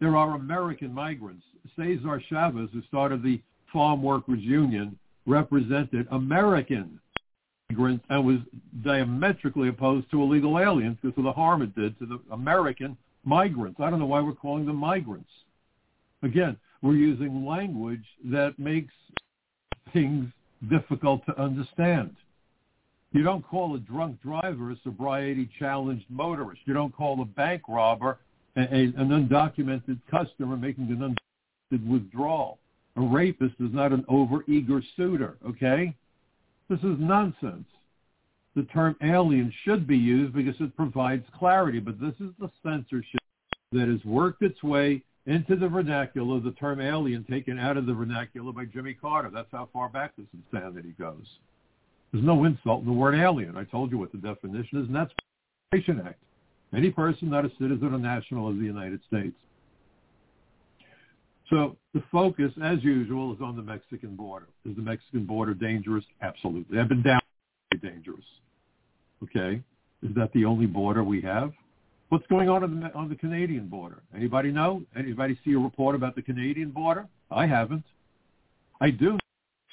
There 0.00 0.16
are 0.16 0.34
American 0.34 0.92
migrants. 0.92 1.44
Cesar 1.76 2.22
Chavez, 2.28 2.68
who 2.72 2.82
started 2.82 3.22
the 3.22 3.40
Farm 3.72 4.02
Workers 4.02 4.40
Union, 4.40 4.98
represented 5.26 6.06
American 6.10 7.00
migrants 7.70 8.04
and 8.10 8.26
was 8.26 8.38
diametrically 8.84 9.68
opposed 9.68 10.10
to 10.10 10.22
illegal 10.22 10.58
aliens 10.58 10.98
because 11.00 11.16
of 11.16 11.24
the 11.24 11.32
harm 11.32 11.62
it 11.62 11.74
did 11.74 11.98
to 11.98 12.06
the 12.06 12.20
American 12.32 12.96
migrants. 13.24 13.80
I 13.80 13.88
don't 13.90 14.00
know 14.00 14.06
why 14.06 14.20
we're 14.20 14.34
calling 14.34 14.66
them 14.66 14.76
migrants. 14.76 15.30
Again, 16.22 16.56
we're 16.82 16.94
using 16.94 17.46
language 17.46 18.04
that 18.24 18.58
makes 18.58 18.92
things 19.92 20.26
difficult 20.68 21.24
to 21.26 21.40
understand. 21.40 22.14
You 23.12 23.22
don't 23.22 23.46
call 23.46 23.74
a 23.76 23.78
drunk 23.78 24.20
driver 24.22 24.70
a 24.70 24.76
sobriety 24.82 25.48
challenged 25.58 26.06
motorist. 26.08 26.62
You 26.64 26.74
don't 26.74 26.94
call 26.94 27.20
a 27.20 27.24
bank 27.24 27.62
robber 27.68 28.18
a, 28.56 28.60
an 28.60 28.94
undocumented 28.96 30.00
customer 30.10 30.56
making 30.56 30.88
an 30.90 31.14
undocumented 31.72 31.86
withdrawal. 31.86 32.58
A 32.96 33.00
rapist 33.00 33.54
is 33.60 33.72
not 33.72 33.92
an 33.92 34.04
over-eager 34.08 34.82
suitor, 34.96 35.36
okay? 35.46 35.94
This 36.68 36.80
is 36.80 36.96
nonsense. 36.98 37.64
The 38.54 38.64
term 38.64 38.96
alien 39.02 39.52
should 39.64 39.86
be 39.86 39.96
used 39.96 40.34
because 40.34 40.54
it 40.60 40.76
provides 40.76 41.24
clarity, 41.38 41.80
but 41.80 41.98
this 41.98 42.14
is 42.20 42.32
the 42.38 42.50
censorship 42.62 43.20
that 43.72 43.88
has 43.88 44.04
worked 44.04 44.42
its 44.42 44.62
way 44.62 45.02
into 45.26 45.56
the 45.56 45.68
vernacular, 45.68 46.40
the 46.40 46.52
term 46.52 46.80
alien 46.80 47.24
taken 47.24 47.58
out 47.58 47.76
of 47.76 47.86
the 47.86 47.94
vernacular 47.94 48.52
by 48.52 48.64
Jimmy 48.64 48.94
Carter. 48.94 49.30
That's 49.32 49.48
how 49.52 49.68
far 49.72 49.88
back 49.88 50.16
this 50.16 50.26
insanity 50.34 50.94
goes. 50.98 51.26
There's 52.12 52.24
no 52.24 52.44
insult 52.44 52.80
in 52.80 52.86
the 52.86 52.92
word 52.92 53.14
alien. 53.14 53.56
I 53.56 53.64
told 53.64 53.90
you 53.90 53.98
what 53.98 54.12
the 54.12 54.18
definition 54.18 54.80
is, 54.80 54.86
and 54.86 54.94
that's 54.94 55.12
the 55.70 56.02
Act. 56.06 56.18
Any 56.74 56.90
person 56.90 57.30
not 57.30 57.44
a 57.44 57.50
citizen 57.58 57.94
or 57.94 57.98
national 57.98 58.48
of 58.48 58.58
the 58.58 58.64
United 58.64 59.00
States. 59.06 59.36
So 61.48 61.76
the 61.94 62.02
focus, 62.10 62.50
as 62.62 62.82
usual, 62.82 63.32
is 63.34 63.40
on 63.42 63.56
the 63.56 63.62
Mexican 63.62 64.16
border. 64.16 64.48
Is 64.68 64.74
the 64.74 64.82
Mexican 64.82 65.26
border 65.26 65.54
dangerous? 65.54 66.04
Absolutely. 66.22 66.78
I've 66.78 66.88
been 66.88 67.02
down 67.02 67.20
dangerous. 67.82 68.24
Okay. 69.22 69.62
Is 70.02 70.14
that 70.14 70.32
the 70.32 70.44
only 70.44 70.66
border 70.66 71.04
we 71.04 71.20
have? 71.22 71.52
What's 72.12 72.26
going 72.26 72.50
on 72.50 72.62
on 72.62 72.78
the, 72.78 72.92
on 72.92 73.08
the 73.08 73.14
Canadian 73.14 73.68
border? 73.68 74.02
Anybody 74.14 74.52
know? 74.52 74.82
Anybody 74.94 75.38
see 75.46 75.54
a 75.54 75.58
report 75.58 75.94
about 75.94 76.14
the 76.14 76.20
Canadian 76.20 76.70
border? 76.70 77.08
I 77.30 77.46
haven't. 77.46 77.84
I 78.82 78.90
do 78.90 79.16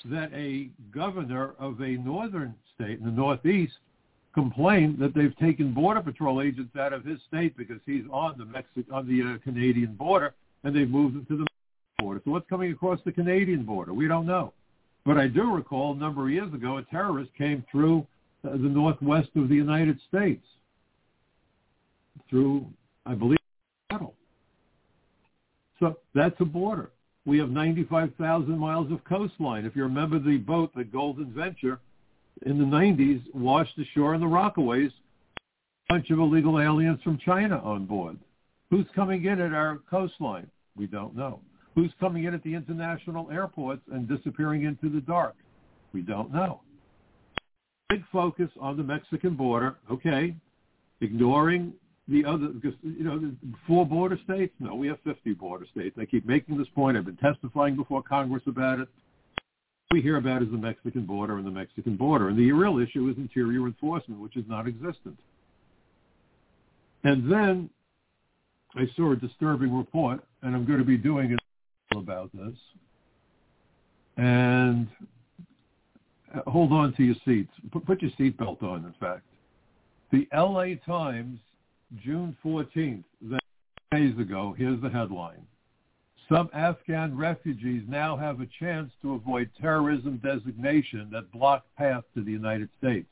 that 0.06 0.32
a 0.34 0.69
governor 0.89 1.56
of 1.60 1.82
a 1.82 1.97
northern 1.97 2.56
state 2.73 2.99
in 2.99 3.04
the 3.04 3.12
Northeast 3.12 3.73
complained 4.34 4.99
that 4.99 5.13
they've 5.13 5.36
taken 5.36 5.73
border 5.73 5.99
patrol 5.99 6.41
agents 6.41 6.73
out 6.78 6.93
of 6.93 7.04
his 7.04 7.19
state 7.28 7.58
because 7.58 7.82
he's 7.86 8.06
on 8.10 8.38
the 8.38 8.45
Mexican 8.45 8.86
on 8.89 9.06
the 9.06 9.34
uh, 9.34 9.38
Canadian 9.43 9.95
border, 9.95 10.34
and 10.63 10.73
they've 10.73 10.89
moved 10.89 11.17
him 11.17 11.25
to 11.25 11.39
the 11.39 11.47
border. 11.97 12.21
So 12.23 12.32
what's 12.32 12.49
coming 12.49 12.71
across 12.71 13.02
the 13.04 13.12
Canadian 13.12 13.63
border? 13.63 13.93
We 13.93 14.08
don't 14.08 14.25
know. 14.25 14.54
But 15.06 15.17
I 15.17 15.28
do 15.28 15.54
recall 15.54 15.91
a 15.91 15.97
number 15.97 16.23
of 16.23 16.32
years 16.32 16.54
ago, 16.54 16.78
a 16.78 16.84
terrorist 16.84 17.32
came 17.38 17.65
through 17.69 18.08
uh, 18.45 18.52
the 18.52 18.60
northwest 18.60 19.32
of 19.36 19.49
the 19.49 19.56
United 19.56 19.99
States 20.08 20.45
through, 22.29 22.67
I 23.05 23.13
believe, 23.13 23.38
Seattle. 23.91 24.15
So 25.79 25.97
that's 26.13 26.36
a 26.39 26.45
border. 26.45 26.91
We 27.25 27.38
have 27.39 27.49
95,000 27.49 28.58
miles 28.58 28.91
of 28.91 29.03
coastline. 29.03 29.65
If 29.65 29.75
you 29.75 29.84
remember 29.84 30.19
the 30.19 30.38
boat, 30.38 30.71
the 30.75 30.84
Golden 30.84 31.32
Venture, 31.32 31.79
in 32.45 32.58
the 32.58 32.65
90s, 32.65 33.21
washed 33.34 33.77
ashore 33.77 34.15
in 34.15 34.21
the 34.21 34.27
Rockaways, 34.27 34.91
a 35.38 35.93
bunch 35.93 36.10
of 36.10 36.19
illegal 36.19 36.60
aliens 36.60 36.99
from 37.03 37.17
China 37.17 37.60
on 37.63 37.86
board. 37.86 38.17
Who's 38.69 38.86
coming 38.95 39.25
in 39.25 39.41
at 39.41 39.53
our 39.53 39.79
coastline? 39.89 40.49
We 40.75 40.88
don't 40.88 41.15
know. 41.15 41.41
Who's 41.75 41.91
coming 41.99 42.25
in 42.25 42.34
at 42.34 42.43
the 42.43 42.53
international 42.53 43.29
airports 43.32 43.82
and 43.91 44.08
disappearing 44.08 44.63
into 44.63 44.89
the 44.89 45.01
dark? 45.01 45.36
We 45.93 46.01
don't 46.01 46.34
know. 46.34 46.62
Big 47.89 48.03
focus 48.12 48.49
on 48.60 48.77
the 48.77 48.84
Mexican 48.84 49.36
border. 49.36 49.77
Okay, 49.91 50.36
ignoring 51.01 51.73
the 52.10 52.26
other 52.26 52.48
because 52.48 52.78
you 52.82 53.04
know 53.04 53.32
four 53.67 53.86
border 53.86 54.17
states. 54.24 54.54
No, 54.60 54.76
we 54.76 54.88
have 54.88 54.98
50 55.04 55.34
border 55.34 55.65
states. 55.72 55.95
I 56.00 56.06
keep 56.06 56.26
making 56.26 56.58
this 56.58 56.67
point. 56.74 56.98
I've 56.98 57.06
been 57.06 57.17
testifying 57.17 57.76
before 57.76 58.02
Congress 58.02 58.43
about 58.48 58.80
it. 58.80 58.88
We 59.91 60.02
hear 60.02 60.17
about 60.17 60.43
is 60.43 60.52
the 60.52 60.58
Mexican 60.58 61.06
border 61.06 61.38
and 61.38 61.45
the 61.45 61.52
Mexican 61.52 61.95
border, 61.95 62.30
and 62.30 62.38
the 62.38 62.52
real 62.52 62.80
issue 62.80 63.10
is 63.10 63.17
interior 63.17 63.65
enforcement, 63.65 64.22
which 64.22 64.38
is 64.38 64.43
non-existent. 64.48 65.17
And 67.04 67.32
then 67.32 67.69
I 68.76 68.88
saw 68.95 69.13
a 69.13 69.15
disturbing 69.15 69.76
report, 69.76 70.24
and 70.43 70.56
I'm 70.56 70.65
going 70.65 70.80
to 70.80 70.86
be 70.86 70.98
doing 70.98 71.32
it 71.32 71.39
about 71.95 72.30
this. 72.34 72.56
And 74.17 74.88
uh, 76.36 76.41
hold 76.48 76.72
on 76.72 76.93
to 76.95 77.04
your 77.04 77.15
seats. 77.26 77.52
Put 77.72 78.02
your 78.02 78.12
seatbelt 78.12 78.62
on, 78.62 78.86
in 78.86 78.93
fact. 79.00 79.24
The 80.12 80.28
LA 80.36 80.76
Times 80.86 81.39
June 81.97 82.38
14th, 82.45 83.04
days 83.91 84.17
ago, 84.19 84.54
here's 84.56 84.80
the 84.82 84.89
headline. 84.89 85.41
Some 86.32 86.49
Afghan 86.54 87.17
refugees 87.17 87.82
now 87.88 88.15
have 88.15 88.39
a 88.39 88.47
chance 88.60 88.91
to 89.02 89.15
avoid 89.15 89.49
terrorism 89.60 90.17
designation 90.23 91.10
that 91.12 91.32
blocked 91.32 91.75
path 91.75 92.04
to 92.13 92.23
the 92.23 92.32
United 92.32 92.69
States. 92.78 93.08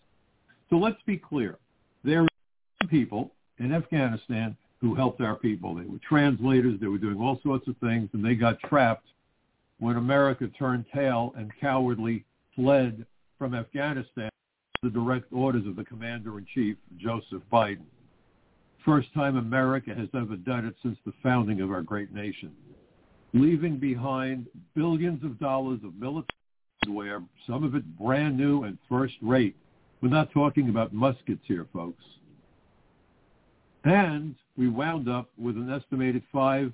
So 0.70 0.76
let's 0.76 1.02
be 1.08 1.18
clear. 1.18 1.58
There 2.04 2.22
are 2.22 2.88
people 2.88 3.32
in 3.58 3.74
Afghanistan 3.74 4.56
who 4.80 4.94
helped 4.94 5.22
our 5.22 5.36
people. 5.36 5.74
They 5.74 5.86
were 5.86 5.98
translators. 6.08 6.80
They 6.80 6.88
were 6.88 7.00
doing 7.00 7.20
all 7.20 7.40
sorts 7.42 7.68
of 7.68 7.76
things, 7.78 8.10
and 8.13 8.24
they 8.24 8.36
got 8.36 8.60
trapped 8.60 9.08
when 9.80 9.98
America 9.98 10.48
turned 10.60 10.86
tail 10.94 11.34
and 11.36 11.52
cowardly 11.60 12.24
fled 12.56 13.04
from 13.40 13.56
Afghanistan 13.56 14.30
the 14.84 14.90
direct 14.92 15.34
orders 15.34 15.66
of 15.66 15.76
the 15.76 15.84
commander-in-chief, 15.84 16.78
Joseph 17.00 17.42
Biden 17.52 17.86
first 18.88 19.13
time 19.13 19.36
America 19.36 19.93
has 19.93 20.08
ever 20.15 20.38
done 20.38 20.65
it 20.65 20.73
since 20.82 20.97
the 21.06 21.12
founding 21.21 21.60
of 21.60 21.71
our 21.71 21.82
great 21.82 22.13
nation, 22.13 22.54
leaving 23.34 23.78
behind 23.78 24.47
billions 24.76 25.21
of 25.26 25.38
dollars 25.39 25.80
of 25.84 25.93
military 25.95 26.26
hardware, 26.86 27.21
some 27.45 27.65
of 27.65 27.76
it 27.76 27.97
brand 27.97 28.38
new 28.38 28.63
and 28.63 28.78
first 28.88 29.15
rate. 29.21 29.58
We're 30.02 30.08
not 30.08 30.32
talking 30.32 30.69
about 30.69 30.93
muskets 30.93 31.41
here, 31.43 31.67
folks. 31.73 32.04
And 33.84 34.36
we 34.58 34.69
wound 34.69 35.10
up 35.10 35.30
with 35.38 35.58
an 35.58 35.69
estimated 35.69 36.23
5,000 36.32 36.73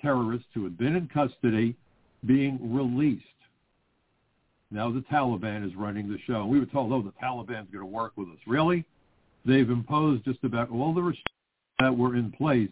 terrorists 0.00 0.48
who 0.54 0.62
had 0.62 0.78
been 0.78 0.94
in 0.94 1.08
custody 1.08 1.74
being 2.24 2.72
released. 2.72 3.24
Now 4.70 4.92
the 4.92 5.00
Taliban 5.00 5.66
is 5.66 5.74
running 5.74 6.08
the 6.08 6.18
show. 6.24 6.46
We 6.46 6.60
were 6.60 6.66
told, 6.66 6.92
oh, 6.92 7.02
the 7.02 7.12
Taliban's 7.20 7.70
going 7.72 7.84
to 7.84 7.86
work 7.86 8.12
with 8.16 8.28
us. 8.28 8.38
Really? 8.46 8.84
They've 9.44 9.68
imposed 9.68 10.24
just 10.24 10.42
about 10.44 10.70
all 10.70 10.94
the 10.94 11.02
restrictions 11.02 11.26
that 11.78 11.96
were 11.96 12.16
in 12.16 12.30
place 12.32 12.70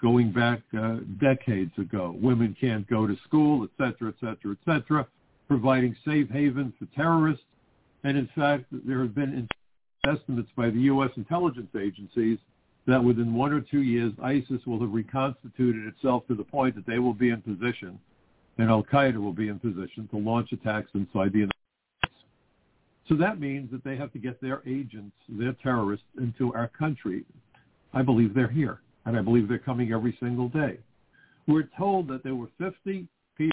going 0.00 0.30
back 0.30 0.60
uh, 0.78 0.96
decades 1.20 1.72
ago. 1.78 2.16
Women 2.20 2.56
can't 2.60 2.86
go 2.88 3.06
to 3.06 3.16
school, 3.24 3.64
et 3.64 3.70
cetera, 3.78 4.10
et 4.10 4.14
cetera, 4.20 4.52
et 4.52 4.58
cetera, 4.64 5.06
providing 5.48 5.96
safe 6.04 6.28
havens 6.28 6.74
for 6.78 6.86
terrorists. 6.94 7.44
And 8.04 8.16
in 8.16 8.28
fact, 8.34 8.66
there 8.86 9.00
have 9.00 9.14
been 9.14 9.48
estimates 10.06 10.50
by 10.56 10.70
the 10.70 10.80
U.S. 10.80 11.10
intelligence 11.16 11.70
agencies 11.74 12.38
that 12.86 13.02
within 13.02 13.34
one 13.34 13.52
or 13.52 13.60
two 13.60 13.82
years, 13.82 14.12
ISIS 14.22 14.64
will 14.66 14.80
have 14.80 14.92
reconstituted 14.92 15.86
itself 15.86 16.26
to 16.28 16.34
the 16.34 16.44
point 16.44 16.76
that 16.76 16.86
they 16.86 16.98
will 16.98 17.14
be 17.14 17.30
in 17.30 17.42
position 17.42 17.98
and 18.58 18.70
Al-Qaeda 18.70 19.16
will 19.16 19.32
be 19.32 19.48
in 19.48 19.58
position 19.58 20.08
to 20.10 20.16
launch 20.16 20.52
attacks 20.52 20.90
inside 20.94 21.32
the 21.32 21.40
United 21.40 21.52
so 23.08 23.14
that 23.16 23.40
means 23.40 23.70
that 23.70 23.84
they 23.84 23.96
have 23.96 24.12
to 24.12 24.18
get 24.18 24.40
their 24.40 24.62
agents, 24.66 25.14
their 25.28 25.52
terrorists, 25.62 26.06
into 26.18 26.52
our 26.54 26.68
country. 26.68 27.24
I 27.94 28.02
believe 28.02 28.34
they're 28.34 28.48
here, 28.48 28.80
and 29.04 29.16
I 29.16 29.22
believe 29.22 29.48
they're 29.48 29.58
coming 29.58 29.92
every 29.92 30.16
single 30.20 30.48
day. 30.48 30.78
We're 31.46 31.68
told 31.78 32.08
that 32.08 32.24
there 32.24 32.34
were 32.34 32.48
50 32.58 33.06
people 33.36 33.52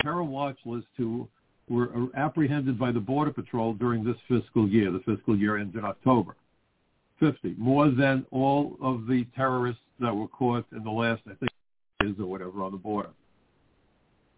on 0.00 0.06
terror 0.06 0.22
watch 0.22 0.58
list 0.64 0.86
who 0.96 1.28
were 1.68 1.90
apprehended 2.16 2.78
by 2.78 2.92
the 2.92 3.00
Border 3.00 3.32
Patrol 3.32 3.74
during 3.74 4.04
this 4.04 4.16
fiscal 4.28 4.68
year. 4.68 4.92
The 4.92 5.00
fiscal 5.00 5.36
year 5.36 5.56
ends 5.56 5.74
in 5.76 5.84
October. 5.84 6.36
50, 7.18 7.54
more 7.56 7.90
than 7.90 8.26
all 8.30 8.76
of 8.82 9.06
the 9.06 9.24
terrorists 9.36 9.82
that 10.00 10.14
were 10.14 10.28
caught 10.28 10.66
in 10.72 10.82
the 10.82 10.90
last, 10.90 11.22
I 11.26 11.34
think, 11.34 11.52
years 12.02 12.16
or 12.18 12.26
whatever 12.26 12.62
on 12.62 12.72
the 12.72 12.78
border. 12.78 13.10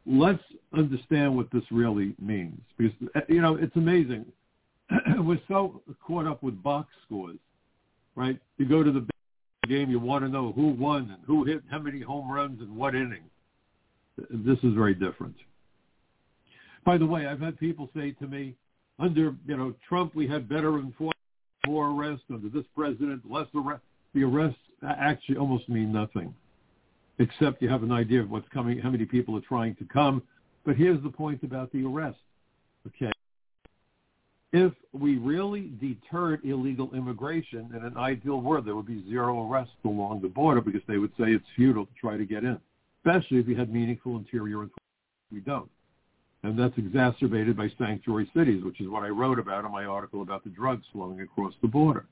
Let's 0.07 0.43
understand 0.77 1.35
what 1.35 1.51
this 1.51 1.63
really 1.71 2.15
means 2.21 2.61
because, 2.77 2.93
you 3.29 3.41
know, 3.41 3.57
it's 3.57 3.75
amazing 3.77 4.27
we're 5.19 5.41
so 5.49 5.83
caught 6.07 6.27
up 6.27 6.43
with 6.43 6.63
box 6.63 6.89
scores, 7.07 7.39
right? 8.17 8.39
You 8.59 8.67
go 8.67 8.83
to 8.83 8.93
the 8.93 9.07
game, 9.69 9.91
you 9.91 9.99
want 9.99 10.25
to 10.25 10.29
know 10.29 10.53
who 10.53 10.69
won 10.69 11.11
and 11.11 11.23
who 11.27 11.45
hit 11.45 11.63
how 11.71 11.79
many 11.79 12.01
home 12.01 12.31
runs 12.31 12.61
and 12.61 12.77
what 12.77 12.95
inning. 12.95 13.25
This 14.31 14.59
is 14.63 14.75
very 14.75 14.95
different. 14.95 15.35
By 16.85 16.99
the 16.99 17.07
way, 17.07 17.27
I've 17.27 17.41
had 17.41 17.59
people 17.59 17.89
say 17.97 18.13
to 18.13 18.27
me, 18.27 18.55
under 18.99 19.35
you 19.47 19.57
know 19.57 19.75
Trump, 19.89 20.15
we 20.15 20.29
had 20.29 20.49
better 20.49 20.79
enforcement, 20.79 21.17
more 21.67 21.91
arrests. 21.91 22.25
Under 22.33 22.49
this 22.49 22.67
president, 22.77 23.23
less 23.29 23.49
arrests. 23.55 23.87
The 24.15 24.23
arrests 24.23 24.59
actually 24.87 25.37
almost 25.37 25.69
mean 25.69 25.91
nothing, 25.93 26.33
except 27.19 27.61
you 27.61 27.69
have 27.69 27.83
an 27.83 27.91
idea 27.91 28.21
of 28.21 28.31
what's 28.31 28.49
coming, 28.51 28.79
how 28.79 28.91
many 28.91 29.05
people 29.05 29.37
are 29.37 29.41
trying 29.41 29.75
to 29.77 29.85
come. 29.85 30.23
But 30.65 30.77
here's 30.77 31.03
the 31.03 31.11
point 31.11 31.43
about 31.43 31.73
the 31.73 31.85
arrest. 31.85 32.19
Okay, 32.87 33.11
if 34.55 34.73
we 34.93 35.17
really 35.17 35.73
deterred 35.81 36.45
illegal 36.45 36.89
immigration, 36.95 37.73
in 37.77 37.85
an 37.85 37.97
ideal 37.97 38.41
world, 38.41 38.65
there 38.65 38.77
would 38.77 38.87
be 38.87 39.05
zero 39.11 39.51
arrests 39.51 39.75
along 39.85 40.23
the 40.23 40.29
border 40.29 40.61
because 40.61 40.81
they 40.87 40.97
would 40.97 41.11
say 41.19 41.25
it's 41.31 41.45
futile 41.57 41.87
to 41.87 41.93
try 42.01 42.17
to 42.17 42.25
get 42.25 42.45
in, 42.45 42.61
especially 43.05 43.39
if 43.39 43.49
you 43.49 43.57
had 43.57 43.73
meaningful 43.73 44.17
interior 44.17 44.63
enforcement. 44.63 44.79
We 45.33 45.41
don't. 45.41 45.69
And 46.45 46.57
that's 46.57 46.79
exacerbated 46.79 47.57
by 47.57 47.69
sanctuary 47.79 48.31
cities, 48.33 48.63
which 48.63 48.81
is 48.81 48.87
what 48.89 49.03
I 49.03 49.09
wrote 49.09 49.41
about 49.41 49.65
in 49.65 49.73
my 49.73 49.87
article 49.87 50.23
about 50.23 50.45
the 50.45 50.51
drugs 50.51 50.85
flowing 50.93 51.21
across 51.21 51.55
the 51.61 51.67
border. 51.67 52.07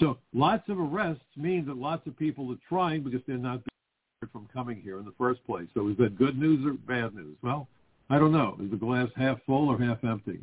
So 0.00 0.16
lots 0.32 0.66
of 0.70 0.80
arrests 0.80 1.24
mean 1.36 1.66
that 1.66 1.76
lots 1.76 2.06
of 2.06 2.18
people 2.18 2.50
are 2.52 2.58
trying 2.66 3.02
because 3.02 3.20
they're 3.26 3.36
not 3.36 3.60
deterred 3.64 4.32
from 4.32 4.48
coming 4.50 4.80
here 4.80 4.98
in 4.98 5.04
the 5.04 5.12
first 5.18 5.44
place. 5.44 5.66
So 5.74 5.88
is 5.88 5.98
that 5.98 6.16
good 6.16 6.38
news 6.38 6.64
or 6.64 6.72
bad 6.72 7.14
news? 7.14 7.36
Well, 7.42 7.68
I 8.08 8.18
don't 8.18 8.32
know. 8.32 8.56
Is 8.62 8.70
the 8.70 8.78
glass 8.78 9.08
half 9.14 9.40
full 9.44 9.68
or 9.68 9.78
half 9.78 10.02
empty? 10.04 10.40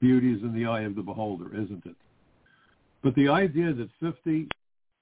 Beauty 0.00 0.32
is 0.32 0.42
in 0.42 0.54
the 0.54 0.66
eye 0.66 0.82
of 0.82 0.94
the 0.94 1.02
beholder, 1.02 1.54
isn't 1.54 1.84
it? 1.86 1.96
But 3.02 3.14
the 3.14 3.28
idea 3.28 3.72
that 3.72 3.88
50 4.00 4.48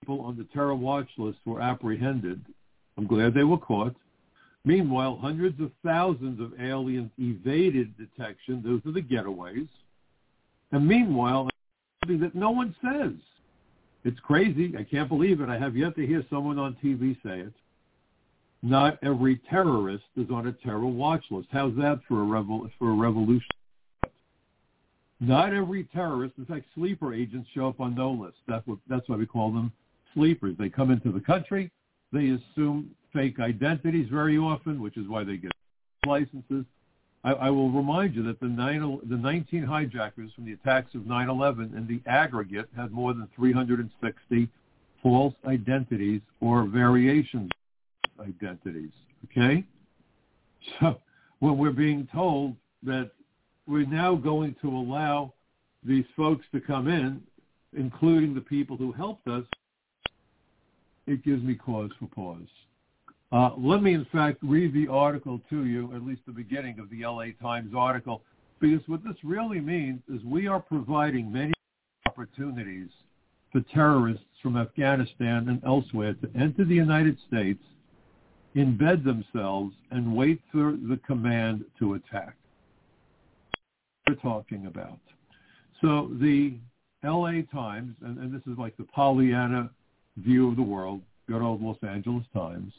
people 0.01 0.21
on 0.21 0.37
the 0.37 0.47
terror 0.53 0.75
watch 0.75 1.09
list 1.17 1.39
were 1.45 1.61
apprehended, 1.61 2.45
I'm 2.97 3.07
glad 3.07 3.35
they 3.35 3.45
were 3.45 3.59
caught. 3.59 3.95
Meanwhile, 4.65 5.19
hundreds 5.21 5.61
of 5.61 5.71
thousands 5.85 6.41
of 6.41 6.59
aliens 6.61 7.11
evaded 7.19 7.95
detection. 7.99 8.63
Those 8.65 8.81
are 8.87 8.93
the 8.93 9.03
getaways. 9.03 9.69
And 10.73 10.87
meanwhile, 10.87 11.49
something 12.03 12.21
that 12.21 12.35
no 12.35 12.51
one 12.51 12.75
says. 12.83 13.13
It's 14.05 14.19
crazy. 14.21 14.75
I 14.79 14.83
can't 14.85 15.09
believe 15.09 15.41
it. 15.41 15.49
I 15.49 15.59
have 15.59 15.77
yet 15.77 15.97
to 15.97 16.07
hear 16.07 16.25
someone 16.31 16.59
on 16.59 16.77
TV 16.83 17.17
say 17.23 17.41
it. 17.41 17.53
Not 18.63 18.99
every 19.03 19.41
terrorist 19.51 20.05
is 20.17 20.31
on 20.31 20.47
a 20.47 20.53
terror 20.53 20.87
watch 20.87 21.25
list. 21.31 21.49
How's 21.51 21.75
that 21.77 22.01
for 22.09 22.23
a 22.23 22.27
revol- 22.27 22.71
for 22.79 22.91
a 22.91 22.95
revolution? 22.95 23.54
Not 25.27 25.55
every 25.55 25.85
terrorist, 25.85 26.35
in 26.39 26.45
fact, 26.45 26.67
sleeper 26.75 27.15
agents 27.15 27.49
show 27.55 27.69
up 27.69 27.81
on 27.81 27.95
no 27.95 28.11
list. 28.11 28.37
That's 28.47 28.67
what 28.67 28.79
that's 28.89 29.09
why 29.09 29.17
we 29.17 29.27
call 29.27 29.53
them 29.53 29.73
sleepers. 30.13 30.57
They 30.59 30.69
come 30.69 30.91
into 30.91 31.11
the 31.11 31.21
country, 31.21 31.71
they 32.13 32.31
assume 32.31 32.91
fake 33.13 33.41
identities 33.41 34.09
very 34.11 34.37
often, 34.37 34.81
which 34.81 34.97
is 34.97 35.09
why 35.09 35.25
they 35.25 35.37
get 35.37 35.53
licenses. 36.07 36.65
I, 37.23 37.33
I 37.33 37.51
will 37.51 37.71
remind 37.71 38.15
you 38.15 38.23
that 38.25 38.39
the, 38.41 38.47
nine, 38.47 39.01
the 39.09 39.17
19 39.17 39.63
hijackers 39.63 40.31
from 40.35 40.45
the 40.45 40.53
attacks 40.53 40.95
of 40.95 41.03
9/11 41.03 41.77
in 41.77 41.87
the 41.87 42.01
aggregate 42.11 42.69
had 42.77 42.93
more 42.93 43.15
than 43.15 43.29
360 43.35 44.49
false 45.03 45.35
identities 45.47 46.21
or 46.41 46.65
variations 46.65 47.51
identities. 48.21 48.93
Okay, 49.25 49.65
so 50.81 51.01
when 51.39 51.57
we're 51.57 51.73
being 51.73 52.07
told 52.13 52.57
that 52.83 53.11
we're 53.66 53.87
now 53.87 54.14
going 54.14 54.55
to 54.62 54.68
allow 54.68 55.33
these 55.83 56.05
folks 56.16 56.44
to 56.53 56.61
come 56.61 56.88
in, 56.88 57.20
including 57.77 58.35
the 58.35 58.40
people 58.40 58.77
who 58.77 58.92
helped 58.92 59.27
us, 59.29 59.44
it 61.07 61.24
gives 61.24 61.42
me 61.42 61.55
cause 61.55 61.90
for 61.98 62.07
pause. 62.07 62.48
Uh, 63.33 63.50
let 63.59 63.83
me, 63.83 63.94
in 63.94 64.07
fact, 64.12 64.38
read 64.42 64.72
the 64.72 64.88
article 64.88 65.40
to 65.50 65.66
you, 65.66 65.94
at 65.94 66.03
least 66.03 66.22
the 66.27 66.33
beginning 66.33 66.79
of 66.79 66.88
the 66.90 67.05
LA 67.05 67.27
Times 67.42 67.72
article, 67.77 68.22
because 68.61 68.87
what 68.87 69.03
this 69.05 69.16
really 69.24 69.61
means 69.61 70.00
is 70.12 70.22
we 70.24 70.46
are 70.46 70.61
providing 70.61 71.33
many 71.33 71.53
opportunities 72.07 72.88
for 73.50 73.61
terrorists 73.72 74.24
from 74.42 74.57
Afghanistan 74.57 75.48
and 75.48 75.62
elsewhere 75.64 76.14
to 76.14 76.31
enter 76.38 76.64
the 76.64 76.74
United 76.74 77.18
States, 77.27 77.62
embed 78.55 79.05
themselves, 79.05 79.74
and 79.90 80.14
wait 80.14 80.40
for 80.53 80.72
the 80.88 80.98
command 81.07 81.64
to 81.79 81.94
attack. 81.94 82.37
We're 84.07 84.17
talking 84.17 84.67
about. 84.67 84.99
So 85.81 86.11
the 86.21 86.55
LA 87.03 87.43
Times, 87.53 87.95
and, 88.03 88.19
and 88.19 88.35
this 88.35 88.43
is 88.51 88.59
like 88.59 88.77
the 88.77 88.85
Pollyanna 88.85 89.71
view 90.19 90.49
of 90.49 90.57
the 90.57 90.62
world, 90.62 91.01
good 91.29 91.43
old 91.43 91.62
Los 91.62 91.79
Angeles 91.83 92.25
Times, 92.35 92.73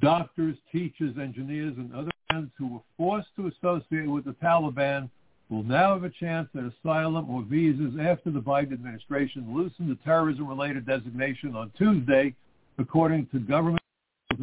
doctors, 0.00 0.56
teachers, 0.70 1.16
engineers, 1.18 1.74
and 1.76 1.94
other 1.94 2.10
friends 2.28 2.50
who 2.58 2.74
were 2.74 2.80
forced 2.96 3.28
to 3.36 3.48
associate 3.48 4.08
with 4.08 4.24
the 4.24 4.34
Taliban 4.42 5.08
will 5.48 5.62
now 5.62 5.94
have 5.94 6.04
a 6.04 6.10
chance 6.10 6.48
at 6.54 6.62
asylum 6.62 7.28
or 7.28 7.42
visas 7.42 7.94
after 8.00 8.30
the 8.30 8.40
Biden 8.40 8.72
administration 8.72 9.54
loosened 9.54 9.90
the 9.90 9.98
terrorism-related 10.04 10.86
designation 10.86 11.56
on 11.56 11.72
Tuesday, 11.76 12.34
according 12.78 13.26
to 13.28 13.40
government 13.40 13.80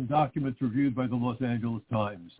documents 0.09 0.61
reviewed 0.61 0.93
by 0.93 1.07
the 1.07 1.15
Los 1.15 1.41
Angeles 1.41 1.81
Times. 1.91 2.31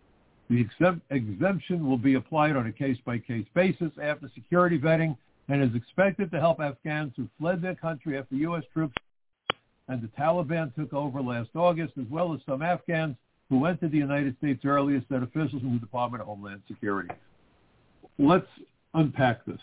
The 0.50 0.66
exemption 1.10 1.88
will 1.88 1.98
be 1.98 2.14
applied 2.14 2.56
on 2.56 2.68
a 2.68 2.72
case-by-case 2.72 3.48
basis 3.54 3.92
after 4.02 4.32
security 4.34 4.80
vetting 4.80 5.18
and 5.50 5.62
is 5.62 5.76
expected 5.76 6.32
to 6.32 6.40
help 6.40 6.60
Afghans 6.60 7.14
who 7.18 7.28
fled 7.40 7.62
their 7.62 7.76
country 7.76 8.18
after 8.18 8.36
U.S. 8.36 8.64
troops 8.74 8.96
and 9.90 10.02
the 10.02 10.08
Taliban 10.20 10.74
took 10.76 10.94
over 10.94 11.22
last 11.22 11.50
August, 11.56 11.94
as 12.00 12.06
well 12.10 12.34
as 12.34 12.42
some 12.46 12.62
Afghans 12.62 13.16
who 13.50 13.60
went 13.60 13.80
to 13.82 13.88
the 13.88 13.98
United 13.98 14.38
States 14.38 14.66
earlier, 14.66 15.02
said 15.10 15.24
officials 15.24 15.64
in 15.64 15.74
the 15.74 15.80
Department 15.80 16.22
of 16.22 16.28
Homeland 16.28 16.62
Security. 16.68 17.10
Let's 18.20 18.48
unpack 18.94 19.46
this. 19.46 19.60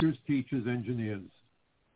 Teachers, 0.00 0.18
teachers, 0.26 0.66
engineers. 0.66 1.22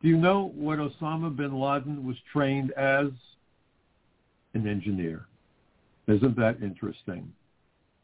Do 0.00 0.08
you 0.08 0.16
know 0.16 0.52
what 0.54 0.78
Osama 0.78 1.34
bin 1.36 1.58
Laden 1.58 2.06
was 2.06 2.16
trained 2.32 2.72
as? 2.72 3.08
An 4.54 4.66
engineer. 4.66 5.26
Isn't 6.06 6.36
that 6.36 6.62
interesting? 6.62 7.32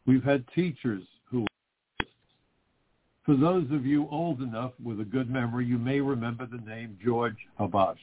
We've 0.06 0.22
had 0.22 0.44
teachers 0.54 1.02
who 1.30 1.46
for 3.26 3.36
those 3.36 3.66
of 3.72 3.84
you 3.84 4.08
old 4.08 4.40
enough 4.40 4.70
with 4.82 5.00
a 5.00 5.04
good 5.04 5.28
memory, 5.28 5.66
you 5.66 5.78
may 5.78 6.00
remember 6.00 6.46
the 6.46 6.58
name 6.58 6.96
George 7.04 7.36
Habash. 7.58 7.96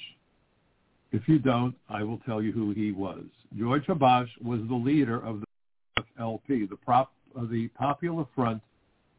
If 1.13 1.29
you 1.29 1.39
don't, 1.39 1.73
I 1.89 2.03
will 2.03 2.17
tell 2.25 2.41
you 2.41 2.51
who 2.51 2.71
he 2.71 2.91
was. 2.91 3.23
George 3.57 3.85
Habash 3.85 4.27
was 4.43 4.59
the 4.67 4.75
leader 4.75 5.23
of 5.23 5.39
the 5.39 6.03
FLP, 6.19 6.69
the, 6.69 6.75
prop, 6.75 7.13
uh, 7.39 7.45
the 7.49 7.69
Popular 7.69 8.25
Front 8.35 8.61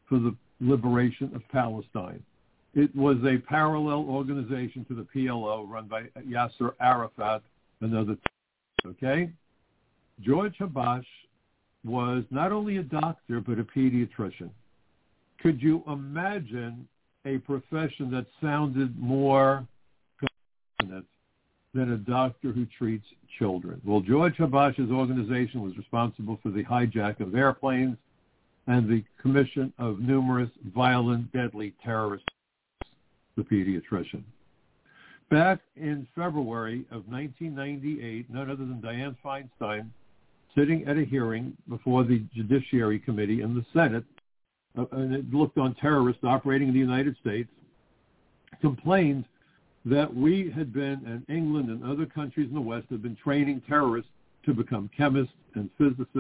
for 0.07 0.19
the 0.19 0.37
Liberation 0.61 1.31
of 1.35 1.43
Palestine. 1.51 2.23
It 2.75 2.95
was 2.95 3.17
a 3.25 3.39
parallel 3.39 4.05
organization 4.09 4.85
to 4.87 4.95
the 4.95 5.07
PLO 5.15 5.67
run 5.67 5.87
by 5.87 6.03
Yasser 6.29 6.73
Arafat, 6.81 7.43
another. 7.81 8.17
Okay? 8.87 9.31
George 10.20 10.57
Habash 10.59 11.07
was 11.85 12.24
not 12.31 12.53
only 12.53 12.79
a 12.79 12.83
doctor, 12.83 13.40
but 13.40 13.59
a 13.59 13.64
pediatrician. 13.64 14.50
Could 15.40 15.61
you 15.61 15.83
imagine 15.87 16.88
a 17.27 17.38
profession 17.38 18.11
that 18.11 18.27
sounded 18.40 18.98
more 18.98 19.66
than 21.74 21.92
a 21.92 21.96
doctor 21.96 22.53
who 22.53 22.66
treats 22.79 23.07
children. 23.38 23.81
Well, 23.85 24.00
George 24.00 24.37
Habash's 24.37 24.90
organization 24.90 25.61
was 25.61 25.77
responsible 25.77 26.38
for 26.42 26.50
the 26.50 26.62
hijack 26.64 27.20
of 27.20 27.35
airplanes 27.35 27.96
and 28.66 28.88
the 28.88 29.05
commission 29.20 29.72
of 29.79 29.98
numerous 29.98 30.50
violent, 30.74 31.33
deadly 31.33 31.74
terrorist 31.85 32.24
the 33.37 33.42
pediatrician. 33.42 34.22
Back 35.31 35.59
in 35.77 36.07
February 36.14 36.85
of 36.92 37.09
1998, 37.09 38.31
none 38.31 38.50
other 38.50 38.64
than 38.64 38.81
Dianne 38.81 39.16
Feinstein, 39.24 39.88
sitting 40.57 40.87
at 40.87 40.97
a 40.97 41.05
hearing 41.05 41.57
before 41.69 42.05
the 42.05 42.25
Judiciary 42.35 42.99
Committee 42.99 43.43
in 43.43 43.55
the 43.55 43.64
Senate, 43.73 44.05
uh, 44.79 44.85
and 44.93 45.14
it 45.14 45.33
looked 45.33 45.59
on 45.59 45.75
terrorists 45.75 46.23
operating 46.25 46.69
in 46.69 46.75
the 46.75 46.81
United 46.81 47.17
States, 47.21 47.49
complained 48.61 49.25
that 49.85 50.14
we 50.14 50.51
had 50.51 50.73
been, 50.73 51.03
and 51.07 51.25
England 51.29 51.69
and 51.69 51.85
other 51.85 52.07
countries 52.07 52.49
in 52.49 52.55
the 52.55 52.61
West 52.61 52.87
had 52.90 53.03
been 53.03 53.17
training 53.17 53.62
terrorists 53.69 54.11
to 54.47 54.55
become 54.55 54.90
chemists 54.97 55.35
and 55.55 55.69
physicists 55.77 56.19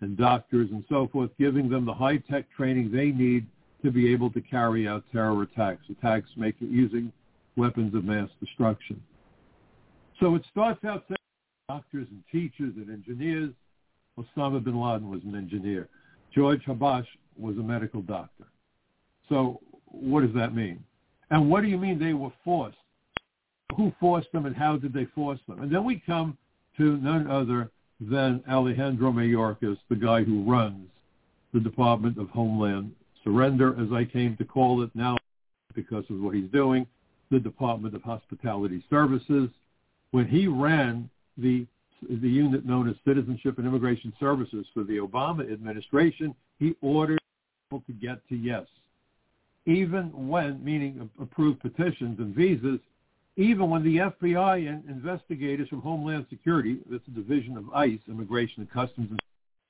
and 0.00 0.16
doctors 0.16 0.70
and 0.70 0.84
so 0.88 1.08
forth, 1.12 1.30
giving 1.38 1.68
them 1.68 1.84
the 1.84 1.92
high-tech 1.92 2.46
training 2.56 2.90
they 2.90 3.10
need 3.10 3.46
to 3.84 3.90
be 3.90 4.12
able 4.12 4.30
to 4.30 4.40
carry 4.40 4.88
out 4.88 5.04
terror 5.12 5.42
attacks, 5.42 5.84
attacks 5.90 6.28
making, 6.36 6.70
using 6.70 7.12
weapons 7.56 7.94
of 7.94 8.04
mass 8.04 8.28
destruction. 8.40 9.00
So 10.18 10.34
it 10.34 10.42
starts 10.50 10.82
out 10.84 11.04
saying 11.08 11.19
doctors 11.70 12.08
and 12.10 12.22
teachers 12.32 12.72
and 12.76 12.90
engineers. 12.90 13.52
Osama 14.18 14.62
bin 14.62 14.80
Laden 14.80 15.08
was 15.08 15.20
an 15.24 15.36
engineer. 15.36 15.88
George 16.34 16.62
Habash 16.66 17.06
was 17.38 17.56
a 17.58 17.62
medical 17.62 18.02
doctor. 18.02 18.46
So 19.28 19.60
what 19.86 20.22
does 20.22 20.34
that 20.34 20.52
mean? 20.52 20.82
And 21.30 21.48
what 21.48 21.60
do 21.62 21.68
you 21.68 21.78
mean 21.78 21.96
they 21.98 22.12
were 22.12 22.32
forced? 22.44 22.76
Who 23.76 23.92
forced 24.00 24.32
them 24.32 24.46
and 24.46 24.56
how 24.56 24.78
did 24.78 24.92
they 24.92 25.04
force 25.14 25.38
them? 25.46 25.62
And 25.62 25.72
then 25.72 25.84
we 25.84 26.02
come 26.04 26.36
to 26.76 26.96
none 26.96 27.28
other 27.28 27.70
than 28.00 28.42
Alejandro 28.50 29.12
Mayorkas, 29.12 29.78
the 29.88 29.94
guy 29.94 30.24
who 30.24 30.42
runs 30.42 30.88
the 31.54 31.60
Department 31.60 32.18
of 32.18 32.28
Homeland 32.30 32.92
Surrender, 33.22 33.76
as 33.80 33.92
I 33.92 34.04
came 34.04 34.36
to 34.38 34.44
call 34.44 34.82
it 34.82 34.90
now 34.94 35.16
because 35.74 36.04
of 36.10 36.18
what 36.18 36.34
he's 36.34 36.50
doing, 36.50 36.84
the 37.30 37.38
Department 37.38 37.94
of 37.94 38.02
Hospitality 38.02 38.82
Services. 38.90 39.50
When 40.10 40.26
he 40.26 40.48
ran 40.48 41.08
the 41.36 41.66
the 42.02 42.28
unit 42.28 42.64
known 42.64 42.88
as 42.88 42.96
Citizenship 43.06 43.58
and 43.58 43.66
Immigration 43.66 44.12
Services 44.18 44.64
for 44.72 44.84
the 44.84 44.96
Obama 44.96 45.52
administration, 45.52 46.34
he 46.58 46.74
ordered 46.80 47.18
people 47.68 47.82
to 47.86 47.92
get 47.92 48.26
to 48.30 48.36
yes 48.36 48.64
even 49.66 50.28
when, 50.28 50.62
meaning 50.64 51.08
approved 51.20 51.60
petitions 51.60 52.18
and 52.18 52.34
visas, 52.34 52.80
even 53.36 53.70
when 53.70 53.82
the 53.84 53.96
FBI 53.96 54.68
and 54.68 54.84
investigators 54.88 55.68
from 55.68 55.80
Homeland 55.80 56.26
Security, 56.28 56.78
that's 56.90 57.06
a 57.06 57.12
division 57.12 57.56
of 57.56 57.70
ICE, 57.72 57.98
Immigration 58.08 58.62
and 58.62 58.70
Customs, 58.70 59.10
and 59.10 59.20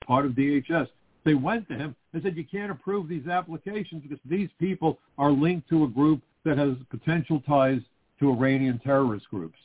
part 0.07 0.27
of 0.27 0.33
DHS, 0.33 0.89
they 1.25 1.35
went 1.35 1.69
to 1.69 1.75
him 1.75 1.95
and 2.13 2.23
said, 2.23 2.37
you 2.37 2.45
can't 2.45 2.71
approve 2.71 3.09
these 3.09 3.27
applications 3.27 4.03
because 4.03 4.19
these 4.25 4.49
people 4.59 4.99
are 5.19 5.31
linked 5.31 5.69
to 5.69 5.85
a 5.85 5.89
group 5.89 6.23
that 6.45 6.57
has 6.57 6.75
potential 6.89 7.43
ties 7.47 7.81
to 8.19 8.31
Iranian 8.31 8.81
terrorist 8.83 9.29
groups. 9.29 9.59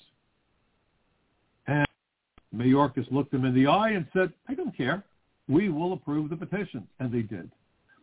And 2.56 2.74
Mayorkas 2.74 3.12
looked 3.12 3.34
him 3.34 3.46
in 3.46 3.54
the 3.54 3.68
eye 3.68 3.92
and 3.92 4.08
said, 4.14 4.32
I 4.48 4.54
don't 4.54 4.76
care. 4.76 5.04
We 5.48 5.70
will 5.70 5.94
approve 5.94 6.30
the 6.30 6.36
petitions. 6.36 6.88
And 7.00 7.12
they 7.12 7.22
did. 7.22 7.50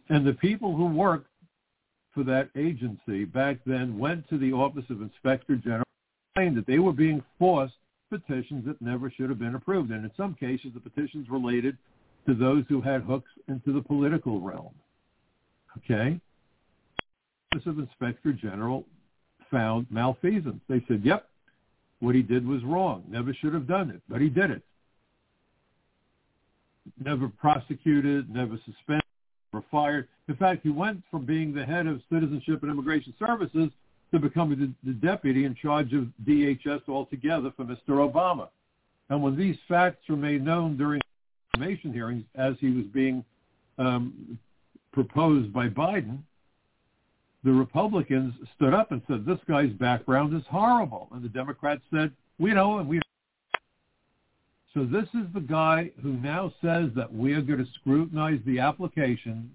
And 0.09 0.27
the 0.27 0.35
people 0.35 0.77
who 0.77 0.87
worked 0.87 1.29
for 2.15 2.25
that 2.25 2.51
agency 2.57 3.25
back 3.25 3.59
then 3.65 3.99
went 3.99 4.29
to 4.29 4.39
the 4.39 4.53
Office 4.53 4.85
of 4.91 5.01
Inspector 5.01 5.55
General 5.57 5.85
saying 6.37 6.55
that 6.55 6.67
they 6.67 6.79
were 6.79 6.93
being 6.93 7.23
forced 7.39 7.75
petitions 8.11 8.67
that 8.67 8.81
never 8.83 9.11
should 9.11 9.31
have 9.31 9.39
been 9.39 9.55
approved. 9.55 9.91
And 9.91 10.05
in 10.05 10.11
some 10.17 10.35
cases, 10.35 10.73
the 10.75 10.81
petitions 10.81 11.29
related 11.31 11.79
to 12.27 12.35
those 12.35 12.65
who 12.69 12.81
had 12.81 13.03
hooks 13.03 13.31
into 13.49 13.73
the 13.73 13.81
political 13.81 14.41
realm. 14.41 14.75
Okay? 15.79 16.21
Office 17.55 17.67
of 17.67 17.79
Inspector 17.79 18.33
General 18.35 18.85
found 19.51 19.87
malfeasance. 19.91 20.61
They 20.69 20.85
said, 20.89 21.03
yep, 21.05 21.29
what 22.03 22.15
he 22.17 22.23
did 22.23 22.47
was 22.47 22.63
wrong. 22.65 23.05
Never 23.09 23.33
should 23.33 23.55
have 23.55 23.69
done 23.69 23.89
it, 23.89 24.03
but 24.09 24.21
he 24.21 24.29
did 24.29 24.51
it. 24.51 24.63
Never 27.03 27.29
prosecuted, 27.29 28.29
never 28.29 28.59
suspended 28.67 29.05
were 29.53 29.63
fired. 29.71 30.09
In 30.29 30.37
fact, 30.37 30.61
he 30.63 30.71
went 30.71 31.03
from 31.11 31.25
being 31.25 31.55
the 31.55 31.65
head 31.65 31.87
of 31.87 32.01
Citizenship 32.11 32.63
and 32.63 32.73
Immigration 32.73 33.15
Services 33.19 33.71
to 34.13 34.19
becoming 34.19 34.59
the, 34.59 34.91
the 34.91 34.95
deputy 34.95 35.45
in 35.45 35.55
charge 35.55 35.93
of 35.93 36.09
DHS 36.27 36.89
altogether 36.89 37.53
for 37.57 37.65
Mr. 37.65 37.91
Obama. 37.91 38.49
And 39.09 39.23
when 39.23 39.37
these 39.37 39.57
facts 39.69 40.09
were 40.09 40.17
made 40.17 40.45
known 40.45 40.77
during 40.77 41.01
information 41.55 41.93
hearings 41.93 42.25
as 42.35 42.55
he 42.61 42.71
was 42.71 42.87
being 42.87 43.25
um, 43.79 44.39
proposed 44.93 45.53
by 45.53 45.69
Biden, 45.69 46.19
the 47.45 47.51
Republicans 47.51 48.35
stood 48.57 48.73
up 48.73 48.93
and 48.93 49.03
said, 49.09 49.27
this 49.27 49.39
guy's 49.49 49.73
background 49.73 50.35
is 50.35 50.43
horrible. 50.49 51.09
And 51.13 51.25
the 51.25 51.29
Democrats 51.29 51.83
said, 51.93 52.13
we 52.39 52.53
know 52.53 52.79
and 52.79 52.89
We 52.89 53.01
so 54.75 54.85
this 54.85 55.09
is 55.13 55.27
the 55.35 55.41
guy 55.41 55.91
who 56.03 56.15
now 56.15 56.51
says 56.63 56.89
that 56.97 57.13
we 57.13 57.35
are 57.35 57.43
going 57.43 57.59
to 57.59 57.71
scrutinize 57.81 58.41
the 58.47 58.59
application 58.59 59.51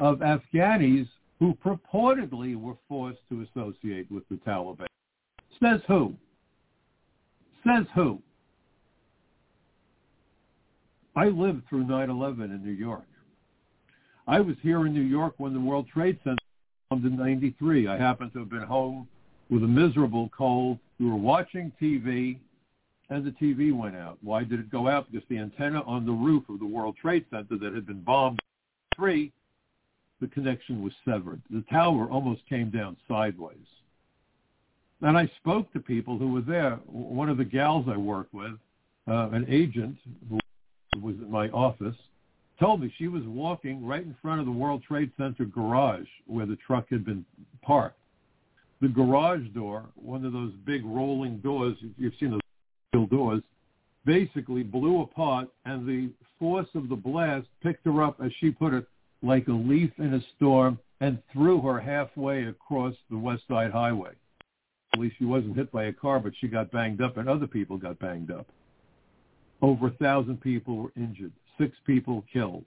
of 0.00 0.20
Afghanis 0.20 1.08
who 1.38 1.54
purportedly 1.62 2.58
were 2.58 2.76
forced 2.88 3.20
to 3.28 3.42
associate 3.42 4.10
with 4.10 4.26
the 4.30 4.36
Taliban. 4.36 4.86
Says 5.62 5.80
who? 5.86 6.14
Says 7.66 7.84
who? 7.94 8.22
I 11.14 11.26
lived 11.26 11.68
through 11.68 11.84
9-11 11.84 12.44
in 12.44 12.64
New 12.64 12.72
York. 12.72 13.04
I 14.26 14.40
was 14.40 14.56
here 14.62 14.86
in 14.86 14.94
New 14.94 15.02
York 15.02 15.34
when 15.36 15.52
the 15.52 15.60
World 15.60 15.86
Trade 15.92 16.18
Center 16.24 16.38
in 16.92 17.16
93. 17.16 17.88
I 17.88 17.98
happened 17.98 18.32
to 18.32 18.38
have 18.40 18.50
been 18.50 18.62
home 18.62 19.08
with 19.50 19.64
a 19.64 19.66
miserable 19.66 20.30
cold. 20.36 20.78
We 21.00 21.06
were 21.08 21.16
watching 21.16 21.72
TV 21.80 22.38
and 23.10 23.24
the 23.24 23.32
TV 23.32 23.76
went 23.76 23.96
out. 23.96 24.18
Why 24.22 24.44
did 24.44 24.60
it 24.60 24.70
go 24.70 24.88
out? 24.88 25.10
Because 25.10 25.26
the 25.28 25.38
antenna 25.38 25.82
on 25.82 26.06
the 26.06 26.12
roof 26.12 26.44
of 26.48 26.58
the 26.58 26.66
World 26.66 26.96
Trade 27.00 27.24
Center 27.30 27.58
that 27.58 27.74
had 27.74 27.86
been 27.86 28.02
bombed 28.02 28.38
three, 28.96 29.32
the 30.20 30.28
connection 30.28 30.82
was 30.82 30.92
severed. 31.04 31.40
The 31.50 31.64
tower 31.70 32.08
almost 32.08 32.42
came 32.48 32.70
down 32.70 32.96
sideways. 33.08 33.56
And 35.02 35.18
I 35.18 35.30
spoke 35.40 35.72
to 35.72 35.80
people 35.80 36.18
who 36.18 36.32
were 36.32 36.40
there. 36.40 36.76
One 36.86 37.28
of 37.28 37.36
the 37.36 37.44
gals 37.44 37.86
I 37.88 37.96
worked 37.96 38.32
with, 38.32 38.52
uh, 39.08 39.28
an 39.30 39.46
agent 39.48 39.96
who 40.30 40.38
was 41.00 41.16
in 41.16 41.30
my 41.30 41.48
office, 41.50 41.96
told 42.58 42.80
me 42.80 42.92
she 42.96 43.08
was 43.08 43.22
walking 43.24 43.84
right 43.84 44.02
in 44.02 44.16
front 44.22 44.40
of 44.40 44.46
the 44.46 44.52
World 44.52 44.82
Trade 44.82 45.10
Center 45.16 45.44
garage 45.44 46.06
where 46.26 46.46
the 46.46 46.56
truck 46.66 46.86
had 46.90 47.04
been 47.04 47.24
parked. 47.62 47.98
The 48.80 48.88
garage 48.88 49.46
door, 49.54 49.86
one 49.94 50.24
of 50.24 50.32
those 50.32 50.52
big 50.64 50.84
rolling 50.84 51.38
doors, 51.38 51.76
you've 51.98 52.14
seen 52.20 52.30
those 52.32 52.40
steel 52.90 53.06
doors, 53.06 53.42
basically 54.04 54.62
blew 54.62 55.02
apart, 55.02 55.48
and 55.64 55.86
the 55.86 56.10
force 56.38 56.68
of 56.74 56.88
the 56.88 56.96
blast 56.96 57.46
picked 57.62 57.84
her 57.86 58.02
up, 58.02 58.20
as 58.24 58.30
she 58.38 58.50
put 58.50 58.72
it, 58.72 58.86
like 59.22 59.48
a 59.48 59.52
leaf 59.52 59.90
in 59.98 60.14
a 60.14 60.20
storm, 60.36 60.78
and 61.00 61.18
threw 61.32 61.60
her 61.60 61.80
halfway 61.80 62.44
across 62.44 62.94
the 63.10 63.18
West 63.18 63.42
Side 63.48 63.72
Highway. 63.72 64.12
At 64.92 65.00
least 65.00 65.16
she 65.18 65.24
wasn't 65.24 65.56
hit 65.56 65.72
by 65.72 65.84
a 65.84 65.92
car, 65.92 66.20
but 66.20 66.32
she 66.38 66.46
got 66.46 66.70
banged 66.70 67.02
up, 67.02 67.16
and 67.16 67.28
other 67.28 67.46
people 67.46 67.76
got 67.76 67.98
banged 67.98 68.30
up. 68.30 68.46
Over 69.62 69.88
a 69.88 69.90
thousand 69.92 70.40
people 70.40 70.76
were 70.76 70.92
injured, 70.96 71.32
six 71.58 71.76
people 71.86 72.24
killed. 72.32 72.64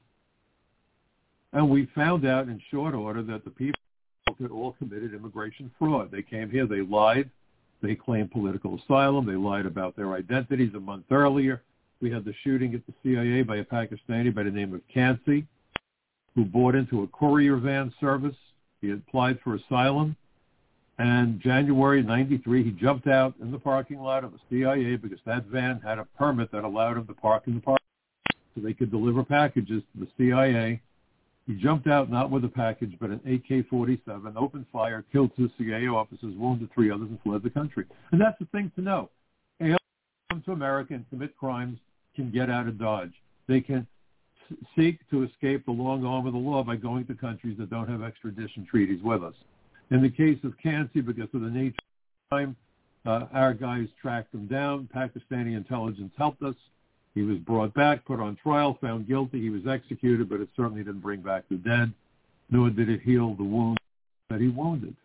And 1.53 1.69
we 1.69 1.87
found 1.95 2.25
out 2.25 2.47
in 2.47 2.61
short 2.69 2.93
order 2.93 3.23
that 3.23 3.43
the 3.43 3.49
people 3.49 3.79
had 4.39 4.51
all 4.51 4.73
committed 4.73 5.13
immigration 5.13 5.71
fraud. 5.79 6.11
They 6.11 6.21
came 6.21 6.49
here, 6.49 6.67
they 6.67 6.81
lied, 6.81 7.29
they 7.81 7.95
claimed 7.95 8.31
political 8.31 8.79
asylum. 8.79 9.25
They 9.25 9.35
lied 9.35 9.65
about 9.65 9.95
their 9.95 10.13
identities 10.13 10.73
a 10.75 10.79
month 10.79 11.05
earlier. 11.11 11.61
We 12.01 12.11
had 12.11 12.25
the 12.25 12.33
shooting 12.43 12.73
at 12.75 12.81
the 12.85 12.93
CIA 13.03 13.43
by 13.43 13.57
a 13.57 13.63
Pakistani 13.63 14.33
by 14.33 14.43
the 14.43 14.51
name 14.51 14.73
of 14.73 14.81
Kansi, 14.93 15.45
who 16.35 16.45
bought 16.45 16.75
into 16.75 17.03
a 17.03 17.07
courier 17.07 17.57
van 17.57 17.93
service. 17.99 18.35
He 18.81 18.91
applied 18.91 19.39
for 19.43 19.55
asylum. 19.55 20.15
And 20.97 21.39
January 21.39 22.03
93, 22.03 22.63
he 22.63 22.71
jumped 22.71 23.07
out 23.07 23.33
in 23.41 23.51
the 23.51 23.59
parking 23.59 24.01
lot 24.01 24.25
of 24.25 24.33
the 24.33 24.39
CIA 24.49 24.97
because 24.97 25.19
that 25.25 25.45
van 25.45 25.79
had 25.79 25.97
a 25.97 26.05
permit 26.17 26.51
that 26.51 26.65
allowed 26.65 26.97
him 26.97 27.07
to 27.07 27.13
park 27.13 27.43
in 27.47 27.55
the 27.55 27.61
park 27.61 27.79
so 28.59 28.65
they 28.67 28.73
could 28.73 28.91
deliver 28.91 29.23
packages 29.23 29.81
to 29.93 30.05
the 30.05 30.07
CIA 30.17 30.81
he 31.49 31.55
jumped 31.55 31.87
out 31.87 32.11
not 32.11 32.29
with 32.29 32.45
a 32.45 32.47
package, 32.47 32.95
but 33.01 33.09
an 33.09 33.21
AK-47, 33.25 34.35
opened 34.35 34.67
fire, 34.71 35.03
killed 35.11 35.31
two 35.35 35.49
CIA 35.57 35.87
officers, 35.87 36.35
wounded 36.37 36.69
three 36.71 36.91
others, 36.91 37.07
and 37.09 37.19
fled 37.23 37.41
the 37.41 37.49
country. 37.49 37.85
And 38.11 38.21
that's 38.21 38.37
the 38.37 38.45
thing 38.51 38.71
to 38.75 38.83
know. 38.83 39.09
Aliens 39.59 39.79
come 40.29 40.43
to 40.45 40.51
America 40.51 40.93
and 40.93 41.09
commit 41.09 41.35
crimes 41.35 41.79
can 42.15 42.29
get 42.29 42.51
out 42.51 42.67
of 42.67 42.77
Dodge. 42.77 43.13
They 43.47 43.61
can 43.61 43.87
seek 44.77 44.99
to 45.09 45.23
escape 45.23 45.65
the 45.65 45.71
long 45.71 46.05
arm 46.05 46.27
of 46.27 46.33
the 46.33 46.39
law 46.39 46.63
by 46.63 46.75
going 46.75 47.07
to 47.07 47.15
countries 47.15 47.57
that 47.57 47.71
don't 47.71 47.89
have 47.89 48.03
extradition 48.03 48.67
treaties 48.69 49.01
with 49.01 49.23
us. 49.23 49.33
In 49.89 50.03
the 50.03 50.09
case 50.11 50.37
of 50.43 50.53
Kansi, 50.63 51.03
because 51.03 51.29
of 51.33 51.41
the 51.41 51.49
nature 51.49 51.69
of 51.69 52.29
the 52.29 52.35
crime, 52.35 52.55
uh, 53.07 53.25
our 53.33 53.55
guys 53.55 53.87
tracked 53.99 54.31
them 54.33 54.45
down. 54.45 54.87
Pakistani 54.95 55.57
intelligence 55.57 56.11
helped 56.15 56.43
us. 56.43 56.55
He 57.19 57.25
was 57.25 57.37
brought 57.39 57.73
back, 57.73 58.05
put 58.05 58.21
on 58.21 58.37
trial, 58.41 58.77
found 58.79 59.05
guilty. 59.05 59.41
He 59.41 59.49
was 59.49 59.67
executed, 59.67 60.29
but 60.29 60.39
it 60.39 60.47
certainly 60.55 60.85
didn't 60.85 61.01
bring 61.01 61.19
back 61.19 61.43
the 61.49 61.57
dead, 61.57 61.91
nor 62.49 62.69
did 62.69 62.87
it 62.87 63.01
heal 63.01 63.35
the 63.35 63.43
wound 63.43 63.77
that 64.29 64.39
he 64.39 64.47
wounded. 64.47 64.95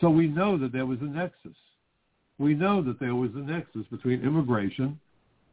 So 0.00 0.08
we 0.08 0.28
know 0.28 0.56
that 0.58 0.70
there 0.70 0.86
was 0.86 1.00
a 1.00 1.06
nexus. 1.06 1.56
We 2.38 2.54
know 2.54 2.84
that 2.84 3.00
there 3.00 3.16
was 3.16 3.32
a 3.34 3.40
nexus 3.40 3.84
between 3.90 4.22
immigration 4.22 5.00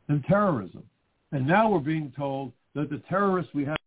and 0.08 0.24
terrorism. 0.26 0.84
And 1.32 1.48
now 1.48 1.72
we're 1.72 1.80
being 1.80 2.14
told 2.16 2.52
that 2.76 2.92
the 2.92 3.02
terrorists 3.10 3.56
we 3.56 3.66
have 3.66 3.78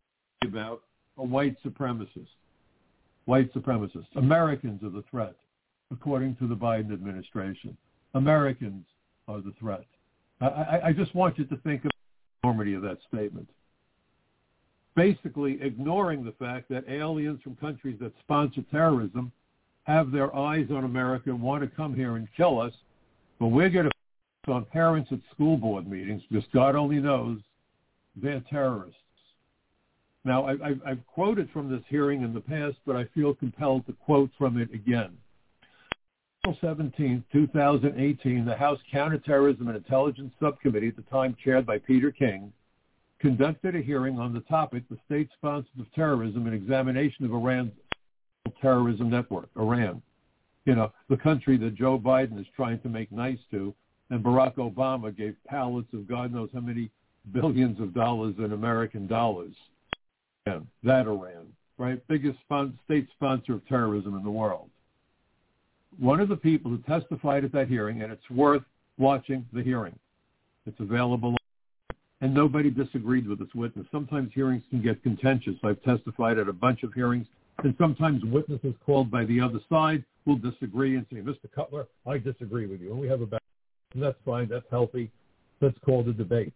about 0.43 0.83
are 1.16 1.25
white 1.25 1.57
supremacists. 1.64 2.27
White 3.27 3.55
supremacists. 3.55 4.16
Americans 4.16 4.83
are 4.83 4.90
the 4.90 5.05
threat, 5.09 5.37
according 5.93 6.35
to 6.40 6.49
the 6.49 6.57
Biden 6.57 6.93
administration. 6.93 7.77
Americans 8.14 8.85
are 9.29 9.40
the 9.40 9.55
threat. 9.61 9.85
I, 10.40 10.81
I 10.87 10.92
just 10.92 11.14
want 11.14 11.38
you 11.38 11.44
to 11.46 11.57
think 11.59 11.85
of 11.85 11.90
the 11.90 12.48
enormity 12.48 12.74
of 12.74 12.83
that 12.83 12.98
statement. 13.09 13.48
Basically 14.96 15.59
ignoring 15.62 16.24
the 16.24 16.33
fact 16.33 16.68
that 16.70 16.88
aliens 16.88 17.40
from 17.42 17.57
countries 17.57 17.98
that 18.00 18.12
sponsor 18.20 18.62
terrorism 18.70 19.33
have 19.85 20.11
their 20.11 20.35
eyes 20.35 20.66
on 20.70 20.85
America 20.85 21.31
and 21.31 21.40
want 21.40 21.62
to 21.62 21.68
come 21.68 21.94
here 21.94 22.16
and 22.16 22.29
kill 22.37 22.61
us, 22.61 22.72
but 23.38 23.48
we're 23.48 23.70
going 23.70 23.87
to 23.87 23.90
on 24.48 24.64
parents 24.64 25.11
at 25.12 25.18
school 25.33 25.57
board 25.57 25.87
meetings 25.87 26.22
because 26.29 26.46
God 26.53 26.74
only 26.74 26.96
knows 26.96 27.38
they're 28.16 28.42
terrorists. 28.50 28.96
Now, 30.24 30.46
I, 30.46 30.74
I've 30.87 31.07
quoted 31.07 31.48
from 31.50 31.70
this 31.70 31.83
hearing 31.88 32.22
in 32.22 32.35
the 32.35 32.40
past, 32.40 32.76
but 32.87 32.96
I 32.96 33.05
feel 33.14 33.35
compelled 33.35 33.87
to 33.87 33.92
quote 33.92 34.31
from 34.37 34.59
it 34.59 34.72
again. 34.74 35.16
April 36.42 36.57
17, 36.62 37.22
2018, 37.35 38.46
the 38.46 38.57
House 38.57 38.79
Counterterrorism 38.90 39.68
and 39.68 39.76
Intelligence 39.76 40.33
Subcommittee, 40.40 40.88
at 40.88 40.96
the 40.96 41.03
time 41.03 41.37
chaired 41.44 41.66
by 41.66 41.76
Peter 41.76 42.11
King, 42.11 42.50
conducted 43.18 43.76
a 43.76 43.83
hearing 43.83 44.18
on 44.18 44.33
the 44.33 44.40
topic, 44.40 44.83
the 44.88 44.96
state 45.05 45.29
sponsors 45.37 45.70
of 45.79 45.92
terrorism, 45.92 46.46
and 46.46 46.55
examination 46.55 47.26
of 47.26 47.35
Iran's 47.35 47.72
terrorism 48.62 49.11
network, 49.11 49.50
Iran. 49.55 50.00
You 50.64 50.76
know, 50.76 50.92
the 51.11 51.18
country 51.18 51.59
that 51.59 51.74
Joe 51.74 51.98
Biden 51.98 52.40
is 52.40 52.46
trying 52.57 52.81
to 52.81 52.88
make 52.88 53.12
nice 53.12 53.38
to, 53.50 53.74
and 54.09 54.24
Barack 54.24 54.55
Obama 54.55 55.14
gave 55.14 55.37
pallets 55.46 55.92
of 55.92 56.09
God 56.09 56.33
knows 56.33 56.48
how 56.55 56.61
many 56.61 56.88
billions 57.33 57.79
of 57.81 57.92
dollars 57.92 58.35
in 58.38 58.55
American 58.55 59.07
dollars. 59.07 59.53
Yeah, 60.46 60.61
that 60.85 61.07
Iran, 61.07 61.53
right? 61.76 62.00
Biggest 62.09 62.38
state 62.87 63.09
sponsor 63.14 63.53
of 63.53 63.68
terrorism 63.68 64.16
in 64.16 64.24
the 64.24 64.31
world 64.31 64.69
one 65.98 66.20
of 66.20 66.29
the 66.29 66.37
people 66.37 66.70
who 66.70 66.79
testified 66.79 67.44
at 67.44 67.53
that 67.53 67.68
hearing, 67.68 68.03
and 68.03 68.12
it's 68.12 68.31
worth 68.31 68.62
watching 68.98 69.46
the 69.53 69.62
hearing. 69.62 69.98
It's 70.66 70.79
available, 70.81 71.37
and 72.20 72.35
nobody 72.35 72.70
disagreed 72.70 73.26
with 73.26 73.38
this 73.38 73.55
witness. 73.55 73.87
Sometimes 73.90 74.31
hearings 74.35 74.62
can 74.70 74.83
get 74.83 75.03
contentious. 75.03 75.55
I've 75.64 75.83
testified 75.83 76.38
at 76.38 76.48
a 76.48 76.53
bunch 76.53 76.83
of 76.83 76.92
hearings, 76.92 77.26
and 77.64 77.74
sometimes 77.79 78.24
witnesses 78.24 78.74
called 78.84 79.11
by 79.11 79.24
the 79.24 79.41
other 79.41 79.61
side 79.68 80.05
will 80.26 80.36
disagree 80.36 80.97
and 80.97 81.07
say, 81.11 81.18
Mr. 81.18 81.51
Cutler, 81.55 81.86
I 82.07 82.18
disagree 82.18 82.66
with 82.66 82.80
you. 82.80 82.93
And 82.93 83.01
we 83.01 83.09
have 83.09 83.22
a 83.22 83.26
back, 83.26 83.43
and 83.95 84.03
that's 84.03 84.18
fine. 84.24 84.49
That's 84.49 84.66
healthy. 84.70 85.11
That's 85.61 85.78
called 85.84 86.09
a 86.09 86.12
debate. 86.12 86.53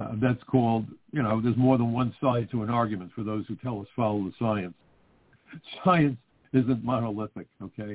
Uh, 0.00 0.12
that's 0.22 0.42
called, 0.44 0.86
you 1.12 1.22
know, 1.22 1.40
there's 1.40 1.56
more 1.56 1.76
than 1.76 1.92
one 1.92 2.14
side 2.20 2.48
to 2.52 2.62
an 2.62 2.70
argument 2.70 3.10
for 3.14 3.24
those 3.24 3.44
who 3.48 3.56
tell 3.56 3.80
us 3.80 3.86
follow 3.96 4.22
the 4.22 4.32
science. 4.38 4.74
Science 5.84 6.16
isn't 6.52 6.84
monolithic, 6.84 7.46
okay? 7.62 7.94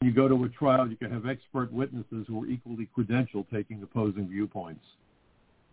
You 0.00 0.12
go 0.12 0.28
to 0.28 0.44
a 0.44 0.48
trial, 0.48 0.88
you 0.88 0.96
can 0.96 1.10
have 1.10 1.26
expert 1.26 1.72
witnesses 1.72 2.24
who 2.26 2.42
are 2.42 2.46
equally 2.46 2.88
credentialed 2.96 3.46
taking 3.52 3.82
opposing 3.82 4.28
viewpoints. 4.28 4.84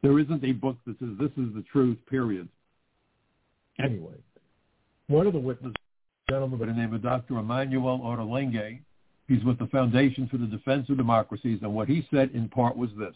There 0.02 0.20
isn't 0.20 0.44
a 0.44 0.52
book 0.52 0.78
that 0.86 1.00
says 1.00 1.10
this 1.20 1.32
is 1.38 1.54
the 1.56 1.64
truth, 1.72 1.98
period. 2.10 2.48
Anyway, 3.80 4.16
one 5.08 5.28
of 5.28 5.34
the 5.34 5.40
witnesses, 5.40 5.76
a 6.28 6.32
gentleman 6.32 6.60
by 6.60 6.66
the 6.66 6.74
name 6.74 6.94
of 6.94 7.02
Dr. 7.02 7.38
Emmanuel 7.38 8.00
Ottolenghi, 8.00 8.80
he's 9.28 9.44
with 9.44 9.60
the 9.60 9.68
Foundation 9.68 10.28
for 10.28 10.38
the 10.38 10.46
Defense 10.46 10.90
of 10.90 10.98
Democracies, 10.98 11.60
and 11.62 11.74
what 11.74 11.88
he 11.88 12.06
said 12.12 12.32
in 12.34 12.50
part 12.50 12.76
was 12.76 12.90
this. 12.98 13.16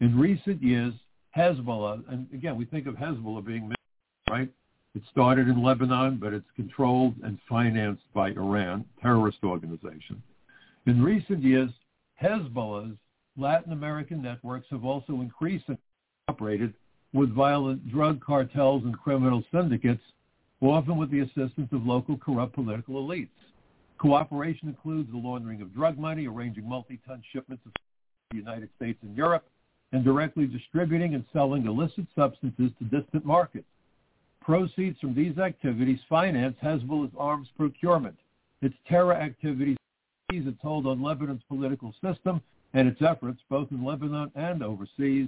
In 0.00 0.18
recent 0.18 0.62
years, 0.62 0.92
Hezbollah, 1.36 2.02
and 2.10 2.26
again, 2.32 2.56
we 2.56 2.64
think 2.64 2.86
of 2.86 2.94
Hezbollah 2.94 3.46
being, 3.46 3.72
right? 4.28 4.50
It 4.96 5.02
started 5.10 5.48
in 5.48 5.62
Lebanon, 5.62 6.16
but 6.16 6.32
it's 6.32 6.50
controlled 6.56 7.16
and 7.22 7.38
financed 7.50 8.10
by 8.14 8.30
Iran, 8.30 8.82
terrorist 9.02 9.36
organization. 9.44 10.22
In 10.86 11.02
recent 11.02 11.42
years, 11.42 11.70
Hezbollah's 12.22 12.96
Latin 13.36 13.72
American 13.72 14.22
networks 14.22 14.66
have 14.70 14.86
also 14.86 15.20
increased 15.20 15.66
and 15.68 15.76
operated 16.28 16.72
with 17.12 17.28
violent 17.34 17.86
drug 17.92 18.24
cartels 18.24 18.84
and 18.84 18.98
criminal 18.98 19.44
syndicates, 19.52 20.00
often 20.62 20.96
with 20.96 21.10
the 21.10 21.20
assistance 21.20 21.68
of 21.72 21.84
local 21.84 22.16
corrupt 22.16 22.54
political 22.54 22.94
elites. 22.94 23.28
Cooperation 23.98 24.66
includes 24.66 25.10
the 25.10 25.18
laundering 25.18 25.60
of 25.60 25.74
drug 25.74 25.98
money, 25.98 26.26
arranging 26.26 26.66
multi-ton 26.66 27.22
shipments 27.34 27.62
of 27.66 27.72
the 28.30 28.38
United 28.38 28.70
States 28.76 28.98
and 29.02 29.14
Europe, 29.14 29.46
and 29.92 30.02
directly 30.02 30.46
distributing 30.46 31.14
and 31.14 31.24
selling 31.34 31.66
illicit 31.66 32.06
substances 32.14 32.70
to 32.78 32.84
distant 32.84 33.26
markets. 33.26 33.66
Proceeds 34.46 34.96
from 35.00 35.12
these 35.12 35.38
activities 35.38 35.98
finance 36.08 36.54
Hezbollah's 36.62 37.12
arms 37.18 37.48
procurement, 37.56 38.14
its 38.62 38.76
terror 38.88 39.12
activities, 39.12 39.76
its 40.30 40.56
hold 40.62 40.86
on 40.86 41.02
Lebanon's 41.02 41.42
political 41.48 41.92
system, 42.00 42.40
and 42.72 42.86
its 42.86 43.02
efforts, 43.02 43.40
both 43.50 43.66
in 43.72 43.84
Lebanon 43.84 44.30
and 44.36 44.62
overseas, 44.62 45.26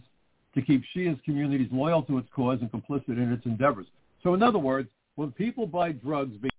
to 0.55 0.63
keep 0.63 0.85
Shia's 0.95 1.19
communities 1.25 1.67
loyal 1.73 2.05
to 2.05 2.19
its 2.19 2.29
cause 2.33 2.61
and 2.61 2.71
complicit 2.71 3.09
in 3.09 3.33
its 3.33 3.45
endeavors. 3.45 3.89
So 4.23 4.35
in 4.35 4.43
other 4.45 4.61
words, 4.61 4.89
when 5.17 5.33
people 5.33 5.67
buy 5.67 5.91
drugs 5.91 6.37
being 6.37 6.53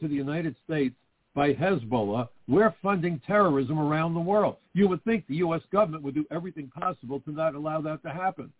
to 0.00 0.08
the 0.08 0.14
United 0.16 0.56
States 0.64 0.96
by 1.36 1.54
Hezbollah, 1.54 2.28
we're 2.48 2.74
funding 2.82 3.20
terrorism 3.24 3.78
around 3.78 4.14
the 4.14 4.20
world. 4.20 4.56
You 4.72 4.88
would 4.88 5.04
think 5.04 5.28
the 5.28 5.36
U.S. 5.36 5.62
government 5.70 6.02
would 6.02 6.16
do 6.16 6.26
everything 6.32 6.72
possible 6.76 7.20
to 7.20 7.30
not 7.30 7.54
allow 7.54 7.80
that 7.82 8.02
to 8.02 8.10
happen. 8.10 8.52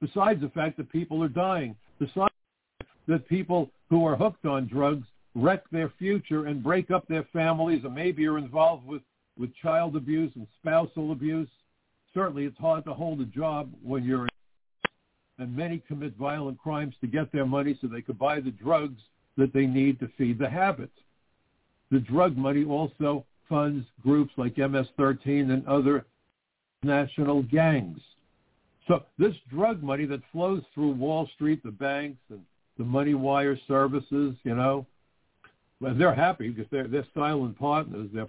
Besides 0.00 0.40
the 0.40 0.48
fact 0.48 0.78
that 0.78 0.90
people 0.90 1.22
are 1.22 1.28
dying, 1.28 1.76
besides 1.98 2.32
that 3.08 3.28
people 3.28 3.70
who 3.88 4.04
are 4.04 4.16
hooked 4.16 4.46
on 4.46 4.66
drugs 4.66 5.06
wreck 5.34 5.62
their 5.70 5.92
future 5.98 6.46
and 6.46 6.62
break 6.62 6.90
up 6.90 7.06
their 7.08 7.24
families 7.32 7.82
and 7.84 7.94
maybe 7.94 8.26
are 8.26 8.38
involved 8.38 8.86
with, 8.86 9.02
with 9.38 9.54
child 9.56 9.96
abuse 9.96 10.32
and 10.34 10.46
spousal 10.60 11.12
abuse. 11.12 11.48
Certainly 12.14 12.46
it's 12.46 12.58
hard 12.58 12.84
to 12.84 12.94
hold 12.94 13.20
a 13.20 13.26
job 13.26 13.70
when 13.82 14.02
you're 14.04 14.22
in 14.22 14.28
and 15.38 15.54
many 15.54 15.82
commit 15.86 16.16
violent 16.16 16.58
crimes 16.58 16.94
to 17.00 17.06
get 17.06 17.30
their 17.30 17.44
money 17.44 17.78
so 17.80 17.86
they 17.86 18.00
could 18.00 18.18
buy 18.18 18.40
the 18.40 18.50
drugs 18.50 19.02
that 19.36 19.52
they 19.52 19.66
need 19.66 20.00
to 20.00 20.08
feed 20.16 20.38
the 20.38 20.48
habit. 20.48 20.90
the 21.90 22.00
drug 22.00 22.36
money 22.36 22.64
also 22.64 23.24
funds 23.48 23.86
groups 24.02 24.32
like 24.36 24.56
MS-13 24.56 25.52
and 25.52 25.66
other 25.68 26.04
national 26.82 27.42
gangs. 27.42 28.00
So 28.88 29.04
this 29.18 29.34
drug 29.50 29.82
money 29.82 30.04
that 30.06 30.20
flows 30.32 30.62
through 30.74 30.92
Wall 30.92 31.28
Street, 31.34 31.62
the 31.62 31.70
banks, 31.70 32.18
and 32.30 32.40
the 32.78 32.84
money 32.84 33.14
wire 33.14 33.58
services, 33.66 34.34
you 34.44 34.54
know, 34.54 34.86
well, 35.80 35.94
they're 35.94 36.14
happy 36.14 36.48
because 36.48 36.70
they're, 36.70 36.88
they're 36.88 37.06
silent 37.14 37.58
partners. 37.58 38.08
They're 38.12 38.26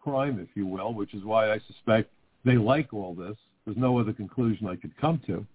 crime, 0.00 0.38
if 0.38 0.54
you 0.54 0.66
will, 0.66 0.92
which 0.92 1.14
is 1.14 1.24
why 1.24 1.50
I 1.50 1.58
suspect 1.66 2.10
they 2.44 2.56
like 2.56 2.92
all 2.92 3.14
this. 3.14 3.36
There's 3.64 3.76
no 3.76 3.98
other 3.98 4.12
conclusion 4.12 4.66
I 4.66 4.76
could 4.76 4.96
come 4.98 5.20
to. 5.26 5.46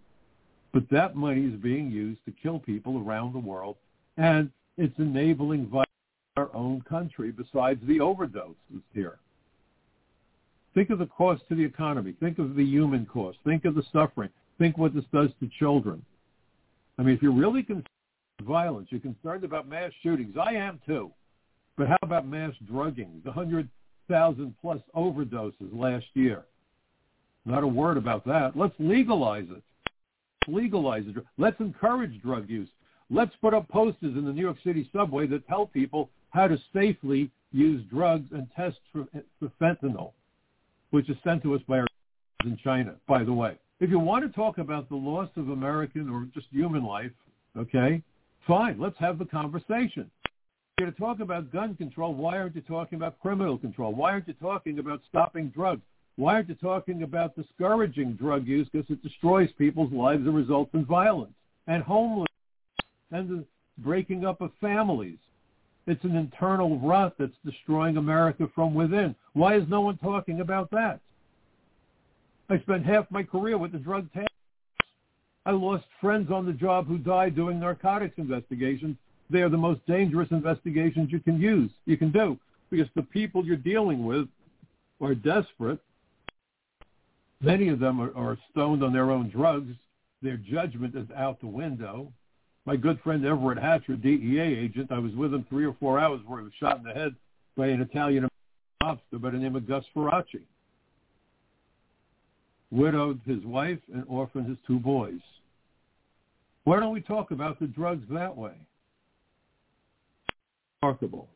But 0.73 0.89
that 0.91 1.15
money 1.15 1.45
is 1.45 1.59
being 1.59 1.91
used 1.91 2.23
to 2.25 2.31
kill 2.31 2.59
people 2.59 3.03
around 3.03 3.33
the 3.33 3.39
world, 3.39 3.75
and 4.17 4.49
it's 4.77 4.97
enabling 4.97 5.67
violence 5.67 5.87
in 6.35 6.43
our 6.43 6.55
own 6.55 6.81
country 6.81 7.31
besides 7.31 7.79
the 7.87 7.99
overdoses 7.99 8.55
here. 8.93 9.19
Think 10.73 10.89
of 10.89 10.99
the 10.99 11.07
cost 11.07 11.43
to 11.49 11.55
the 11.55 11.63
economy. 11.63 12.15
Think 12.19 12.39
of 12.39 12.55
the 12.55 12.63
human 12.63 13.05
cost. 13.05 13.37
Think 13.43 13.65
of 13.65 13.75
the 13.75 13.83
suffering. 13.91 14.29
Think 14.57 14.77
what 14.77 14.93
this 14.93 15.05
does 15.11 15.29
to 15.39 15.49
children. 15.59 16.03
I 16.97 17.03
mean, 17.03 17.15
if 17.15 17.21
you're 17.21 17.31
really 17.31 17.63
concerned 17.63 17.87
violence, 18.41 18.87
you're 18.91 19.01
concerned 19.01 19.43
about 19.43 19.67
mass 19.67 19.91
shootings. 20.01 20.35
I 20.39 20.53
am 20.53 20.79
too. 20.85 21.11
But 21.77 21.87
how 21.87 21.97
about 22.01 22.27
mass 22.27 22.53
drugging? 22.67 23.21
The 23.23 23.31
100,000 23.31 24.55
plus 24.61 24.79
overdoses 24.95 25.69
last 25.71 26.05
year. 26.13 26.43
Not 27.45 27.63
a 27.63 27.67
word 27.67 27.97
about 27.97 28.25
that. 28.25 28.51
Let's 28.55 28.75
legalize 28.79 29.47
it. 29.49 29.63
Legalize 30.47 31.05
it. 31.07 31.23
Let's 31.37 31.59
encourage 31.59 32.21
drug 32.21 32.49
use. 32.49 32.69
Let's 33.09 33.31
put 33.41 33.53
up 33.53 33.67
posters 33.69 34.15
in 34.15 34.25
the 34.25 34.33
New 34.33 34.41
York 34.41 34.57
City 34.63 34.89
subway 34.93 35.25
that 35.27 35.47
tell 35.47 35.65
people 35.65 36.09
how 36.29 36.47
to 36.47 36.57
safely 36.73 37.31
use 37.51 37.83
drugs 37.89 38.29
and 38.31 38.47
test 38.55 38.77
for, 38.91 39.07
for 39.39 39.51
fentanyl, 39.59 40.11
which 40.91 41.09
is 41.09 41.17
sent 41.23 41.41
to 41.43 41.55
us 41.55 41.61
by 41.67 41.79
our 41.79 41.87
in 42.45 42.57
China, 42.63 42.95
by 43.07 43.23
the 43.23 43.33
way. 43.33 43.57
If 43.79 43.89
you 43.89 43.99
want 43.99 44.25
to 44.25 44.31
talk 44.35 44.57
about 44.57 44.89
the 44.89 44.95
loss 44.95 45.29
of 45.37 45.49
American 45.49 46.09
or 46.09 46.27
just 46.33 46.47
human 46.51 46.83
life, 46.83 47.11
okay, 47.57 48.03
fine, 48.47 48.79
let's 48.79 48.97
have 48.99 49.19
the 49.19 49.25
conversation. 49.25 50.09
You're 50.79 50.91
to 50.91 50.97
talk 50.97 51.19
about 51.19 51.51
gun 51.51 51.75
control. 51.75 52.13
Why 52.13 52.37
aren't 52.37 52.55
you 52.55 52.61
talking 52.61 52.95
about 52.97 53.19
criminal 53.19 53.57
control? 53.57 53.93
Why 53.93 54.11
aren't 54.11 54.27
you 54.27 54.33
talking 54.35 54.79
about 54.79 55.01
stopping 55.09 55.49
drugs? 55.49 55.81
Why 56.15 56.35
aren't 56.35 56.49
you 56.49 56.55
talking 56.55 57.03
about 57.03 57.35
discouraging 57.35 58.13
drug 58.13 58.47
use 58.47 58.67
because 58.71 58.89
it 58.89 59.03
destroys 59.03 59.49
people's 59.57 59.91
lives 59.91 60.25
and 60.25 60.35
results 60.35 60.71
in 60.73 60.85
violence 60.85 61.33
and 61.67 61.83
homelessness 61.83 62.27
and 63.11 63.29
the 63.29 63.45
breaking 63.77 64.25
up 64.25 64.41
of 64.41 64.51
families? 64.61 65.17
It's 65.87 66.03
an 66.03 66.15
internal 66.15 66.77
rot 66.79 67.15
that's 67.17 67.31
destroying 67.45 67.97
America 67.97 68.47
from 68.53 68.73
within. 68.73 69.15
Why 69.33 69.55
is 69.55 69.63
no 69.69 69.81
one 69.81 69.97
talking 69.97 70.41
about 70.41 70.69
that? 70.71 70.99
I 72.49 72.59
spent 72.59 72.85
half 72.85 73.09
my 73.11 73.23
career 73.23 73.57
with 73.57 73.71
the 73.71 73.79
drug 73.79 74.11
task. 74.13 74.27
I 75.45 75.51
lost 75.51 75.85
friends 76.01 76.31
on 76.31 76.45
the 76.45 76.53
job 76.53 76.87
who 76.87 76.97
died 76.97 77.35
doing 77.35 77.59
narcotics 77.59 78.17
investigations. 78.17 78.97
They 79.29 79.41
are 79.41 79.49
the 79.49 79.57
most 79.57 79.85
dangerous 79.87 80.29
investigations 80.31 81.11
you 81.11 81.19
can 81.19 81.39
use, 81.39 81.71
you 81.85 81.97
can 81.97 82.11
do, 82.11 82.37
because 82.69 82.87
the 82.95 83.03
people 83.03 83.45
you're 83.45 83.55
dealing 83.55 84.05
with 84.05 84.27
are 85.01 85.15
desperate. 85.15 85.79
Many 87.41 87.69
of 87.69 87.79
them 87.79 88.01
are, 88.01 88.15
are 88.15 88.37
stoned 88.51 88.83
on 88.83 88.91
their 88.91 89.11
own 89.11 89.29
drugs. 89.29 89.73
Their 90.21 90.37
judgment 90.37 90.95
is 90.95 91.07
out 91.15 91.39
the 91.39 91.47
window 91.47 92.11
my 92.69 92.75
good 92.75 92.99
friend 93.01 93.25
Everett 93.25 93.57
Hatcher, 93.57 93.95
DEA 93.95 94.39
agent, 94.39 94.91
I 94.91 94.99
was 94.99 95.13
with 95.15 95.33
him 95.33 95.43
three 95.49 95.65
or 95.65 95.75
four 95.79 95.99
hours 95.99 96.21
where 96.27 96.39
he 96.39 96.43
was 96.43 96.53
shot 96.59 96.77
in 96.77 96.83
the 96.83 96.93
head 96.93 97.15
by 97.57 97.65
an 97.65 97.81
Italian 97.81 98.27
officer 98.79 99.17
by 99.17 99.31
the 99.31 99.39
name 99.39 99.55
of 99.55 99.67
Gus 99.67 99.83
Farace. 99.95 100.39
Widowed 102.71 103.19
his 103.25 103.43
wife 103.43 103.79
and 103.93 104.03
orphaned 104.07 104.47
his 104.47 104.57
two 104.67 104.79
boys. 104.79 105.19
Why 106.65 106.79
don't 106.79 106.93
we 106.93 107.01
talk 107.01 107.31
about 107.31 107.59
the 107.59 107.67
drugs 107.67 108.05
that 108.11 108.35
way? 108.35 108.53
Remarkable. 110.81 111.27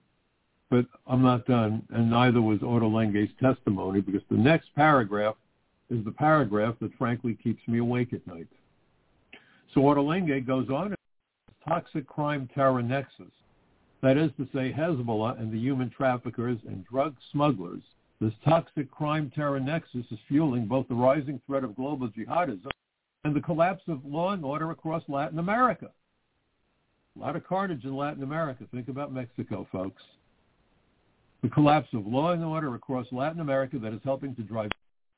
But 0.69 0.85
I'm 1.07 1.21
not 1.21 1.45
done, 1.45 1.83
and 1.89 2.09
neither 2.09 2.41
was 2.41 2.59
Ottolenghi's 2.59 3.31
testimony 3.39 4.01
because 4.01 4.21
the 4.29 4.37
next 4.37 4.69
paragraph 4.75 5.35
is 5.89 6.03
the 6.05 6.11
paragraph 6.11 6.75
that 6.81 6.91
frankly 6.97 7.37
keeps 7.43 7.61
me 7.67 7.79
awake 7.79 8.13
at 8.13 8.25
night. 8.25 8.47
So 9.73 9.81
Ottolenghi 9.81 10.45
goes 10.45 10.69
on 10.69 10.95
toxic 11.67 12.07
crime 12.07 12.49
terror 12.53 12.81
nexus. 12.81 13.31
That 14.01 14.17
is 14.17 14.31
to 14.37 14.47
say, 14.53 14.71
Hezbollah 14.71 15.39
and 15.39 15.51
the 15.51 15.57
human 15.57 15.89
traffickers 15.89 16.57
and 16.67 16.85
drug 16.85 17.15
smugglers. 17.31 17.81
This 18.21 18.33
toxic 18.45 18.89
crime 18.89 19.31
terror 19.35 19.59
nexus 19.59 20.05
is 20.11 20.19
fueling 20.27 20.65
both 20.65 20.87
the 20.87 20.95
rising 20.95 21.41
threat 21.45 21.63
of 21.63 21.75
global 21.75 22.07
jihadism 22.09 22.69
and 23.23 23.35
the 23.35 23.41
collapse 23.41 23.83
of 23.87 24.05
law 24.05 24.31
and 24.31 24.45
order 24.45 24.71
across 24.71 25.03
Latin 25.07 25.39
America. 25.39 25.89
A 27.15 27.19
lot 27.19 27.35
of 27.35 27.45
carnage 27.45 27.83
in 27.83 27.95
Latin 27.95 28.23
America. 28.23 28.65
Think 28.71 28.87
about 28.87 29.13
Mexico, 29.13 29.67
folks. 29.71 30.01
The 31.41 31.49
collapse 31.49 31.89
of 31.93 32.07
law 32.07 32.31
and 32.31 32.43
order 32.43 32.73
across 32.75 33.05
Latin 33.11 33.41
America 33.41 33.77
that 33.79 33.93
is 33.93 33.99
helping 34.03 34.35
to 34.35 34.41
drive 34.43 34.71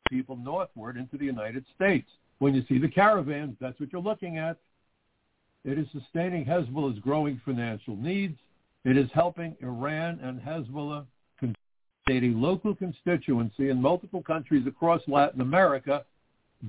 people 0.10 0.36
northward 0.36 0.98
into 0.98 1.18
the 1.18 1.26
United 1.26 1.66
States. 1.76 2.08
When 2.40 2.54
you 2.54 2.64
see 2.68 2.80
the 2.80 2.90
caravans, 2.90 3.56
that's 3.62 3.80
what 3.80 3.92
you're 3.94 4.02
looking 4.02 4.38
at. 4.38 4.58
It 5.64 5.80
is 5.80 5.88
sustaining 5.92 6.46
Hezbollah's 6.46 7.00
growing 7.00 7.40
financial 7.46 7.96
needs. 7.96 8.38
It 8.84 8.98
is 8.98 9.10
helping 9.14 9.56
Iran 9.62 10.20
and 10.22 10.40
Hezbollah 10.40 11.06
a 12.10 12.20
local 12.36 12.76
constituency 12.76 13.70
in 13.70 13.82
multiple 13.82 14.22
countries 14.22 14.68
across 14.68 15.02
Latin 15.08 15.42
America, 15.42 16.06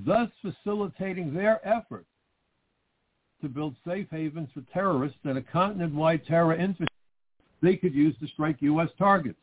thus 0.05 0.29
facilitating 0.41 1.33
their 1.33 1.65
efforts 1.67 2.07
to 3.41 3.47
build 3.47 3.75
safe 3.87 4.07
havens 4.09 4.49
for 4.53 4.61
terrorists 4.73 5.19
and 5.23 5.37
a 5.37 5.41
continent-wide 5.41 6.25
terror 6.25 6.55
infrastructure 6.55 6.87
they 7.61 7.75
could 7.75 7.93
use 7.93 8.15
to 8.19 8.27
strike 8.27 8.57
U.S. 8.61 8.89
targets. 8.97 9.39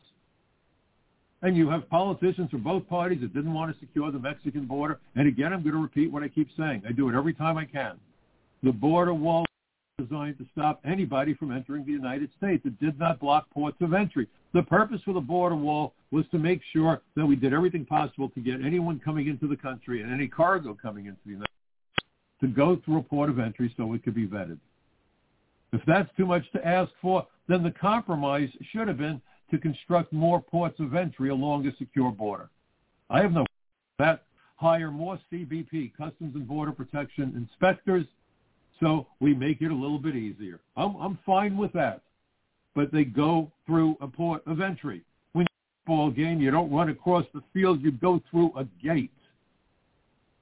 And 1.41 1.55
you 1.55 1.69
have 1.69 1.89
politicians 1.89 2.49
from 2.49 2.63
both 2.63 2.87
parties 2.87 3.21
that 3.21 3.33
didn't 3.33 3.53
want 3.53 3.73
to 3.73 3.79
secure 3.79 4.11
the 4.11 4.19
Mexican 4.19 4.65
border. 4.65 4.99
And 5.15 5.27
again, 5.27 5.53
I'm 5.53 5.63
going 5.63 5.75
to 5.75 5.81
repeat 5.81 6.11
what 6.11 6.23
I 6.23 6.27
keep 6.27 6.49
saying. 6.57 6.83
I 6.87 6.91
do 6.91 7.09
it 7.09 7.15
every 7.15 7.33
time 7.33 7.57
I 7.57 7.65
can. 7.65 7.99
The 8.63 8.71
border 8.71 9.13
wall 9.13 9.45
designed 9.97 10.37
to 10.37 10.45
stop 10.51 10.81
anybody 10.85 11.33
from 11.33 11.51
entering 11.51 11.85
the 11.85 11.91
United 11.91 12.29
States. 12.37 12.65
It 12.65 12.79
did 12.79 12.99
not 12.99 13.19
block 13.19 13.49
ports 13.49 13.77
of 13.81 13.93
entry. 13.93 14.27
The 14.53 14.63
purpose 14.63 14.99
for 15.05 15.13
the 15.13 15.21
border 15.21 15.55
wall 15.55 15.93
was 16.11 16.25
to 16.31 16.39
make 16.39 16.61
sure 16.73 17.01
that 17.15 17.25
we 17.25 17.35
did 17.35 17.53
everything 17.53 17.85
possible 17.85 18.29
to 18.29 18.41
get 18.41 18.55
anyone 18.65 18.99
coming 19.03 19.27
into 19.27 19.47
the 19.47 19.55
country 19.55 20.01
and 20.01 20.13
any 20.13 20.27
cargo 20.27 20.77
coming 20.79 21.05
into 21.05 21.19
the 21.25 21.31
United 21.31 21.49
States 21.93 22.41
to 22.41 22.47
go 22.47 22.81
through 22.83 22.97
a 22.97 23.03
port 23.03 23.29
of 23.29 23.39
entry 23.39 23.73
so 23.77 23.93
it 23.93 24.03
could 24.03 24.15
be 24.15 24.27
vetted. 24.27 24.59
If 25.71 25.81
that's 25.87 26.09
too 26.17 26.25
much 26.25 26.43
to 26.51 26.65
ask 26.65 26.91
for, 27.01 27.25
then 27.47 27.63
the 27.63 27.71
compromise 27.71 28.49
should 28.71 28.87
have 28.87 28.97
been 28.97 29.21
to 29.51 29.57
construct 29.57 30.11
more 30.11 30.41
ports 30.41 30.79
of 30.79 30.95
entry 30.95 31.29
along 31.29 31.67
a 31.67 31.75
secure 31.77 32.11
border. 32.11 32.49
I 33.09 33.21
have 33.21 33.31
no 33.31 33.45
that. 33.99 34.23
Hire 34.57 34.89
more 34.89 35.19
CBP, 35.31 35.91
Customs 35.97 36.33
and 36.33 36.47
Border 36.47 36.71
Protection 36.71 37.33
inspectors, 37.35 38.05
so 38.79 39.07
we 39.19 39.33
make 39.33 39.61
it 39.61 39.71
a 39.71 39.75
little 39.75 39.99
bit 39.99 40.15
easier. 40.15 40.59
I'm, 40.75 40.95
I'm 40.95 41.17
fine 41.25 41.57
with 41.57 41.71
that. 41.73 42.01
But 42.73 42.91
they 42.91 43.05
go 43.05 43.51
through 43.65 43.97
a 44.01 44.07
port 44.07 44.45
of 44.45 44.59
entry. 44.59 45.01
When 45.31 45.43
you 45.43 45.87
ball 45.87 46.11
game, 46.11 46.41
you 46.41 46.51
don't 46.51 46.71
run 46.71 46.89
across 46.89 47.25
the 47.33 47.41
field, 47.53 47.81
you 47.81 47.91
go 47.91 48.21
through 48.29 48.51
a 48.57 48.65
gate. 48.83 49.11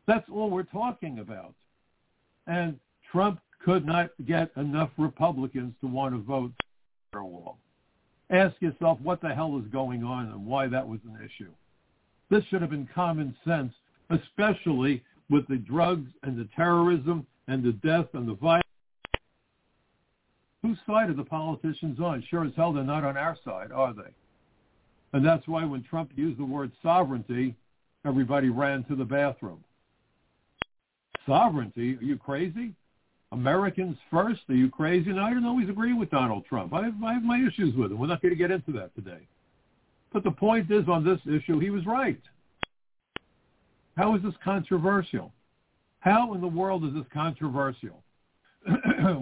That's 0.07 0.27
all 0.31 0.49
we're 0.49 0.63
talking 0.63 1.19
about. 1.19 1.53
And 2.47 2.79
Trump 3.11 3.39
could 3.63 3.86
not 3.86 4.09
get 4.25 4.51
enough 4.57 4.89
Republicans 4.97 5.73
to 5.81 5.88
want 5.88 6.13
to 6.13 6.21
vote 6.21 6.51
for 7.11 7.23
wall. 7.23 7.57
Ask 8.29 8.55
yourself 8.61 8.99
what 9.01 9.21
the 9.21 9.34
hell 9.34 9.61
is 9.63 9.71
going 9.71 10.03
on 10.03 10.27
and 10.27 10.45
why 10.45 10.67
that 10.67 10.88
was 10.88 10.99
an 11.05 11.17
issue. 11.23 11.51
This 12.29 12.43
should 12.45 12.61
have 12.61 12.71
been 12.71 12.89
common 12.93 13.36
sense, 13.45 13.71
especially 14.09 15.03
with 15.29 15.47
the 15.47 15.57
drugs 15.57 16.09
and 16.23 16.38
the 16.38 16.49
terrorism 16.55 17.25
and 17.47 17.63
the 17.63 17.73
death 17.73 18.07
and 18.13 18.27
the 18.27 18.35
violence. 18.35 18.63
Whose 20.61 20.77
side 20.87 21.09
are 21.09 21.13
the 21.13 21.25
politicians 21.25 21.99
on? 21.99 22.23
Sure 22.29 22.45
as 22.45 22.53
hell 22.55 22.71
they're 22.71 22.83
not 22.83 23.03
on 23.03 23.17
our 23.17 23.37
side, 23.43 23.71
are 23.71 23.93
they? 23.93 24.13
And 25.11 25.25
that's 25.25 25.47
why 25.47 25.65
when 25.65 25.83
Trump 25.83 26.11
used 26.15 26.39
the 26.39 26.45
word 26.45 26.71
sovereignty, 26.81 27.55
everybody 28.05 28.49
ran 28.49 28.83
to 28.85 28.95
the 28.95 29.05
bathroom. 29.05 29.63
Sovereignty? 31.27 31.97
Are 31.97 32.03
you 32.03 32.17
crazy? 32.17 32.73
Americans 33.31 33.97
first? 34.09 34.41
Are 34.49 34.55
you 34.55 34.69
crazy? 34.69 35.09
And 35.09 35.19
I 35.19 35.31
don't 35.31 35.45
always 35.45 35.69
agree 35.69 35.93
with 35.93 36.09
Donald 36.09 36.45
Trump. 36.45 36.73
I 36.73 36.85
have, 36.85 37.03
I 37.03 37.13
have 37.13 37.23
my 37.23 37.39
issues 37.39 37.75
with 37.75 37.91
him. 37.91 37.99
We're 37.99 38.07
not 38.07 38.21
going 38.21 38.33
to 38.33 38.37
get 38.37 38.51
into 38.51 38.71
that 38.73 38.95
today. 38.95 39.27
But 40.13 40.23
the 40.23 40.31
point 40.31 40.71
is, 40.71 40.87
on 40.87 41.03
this 41.03 41.19
issue, 41.25 41.59
he 41.59 41.71
was 41.71 41.85
right. 41.85 42.21
How 43.97 44.15
is 44.15 44.23
this 44.23 44.33
controversial? 44.43 45.31
How 46.04 46.34
in 46.34 46.41
the 46.41 46.47
world 46.47 46.84
is 46.84 46.93
this 46.93 47.06
controversial? 47.14 48.04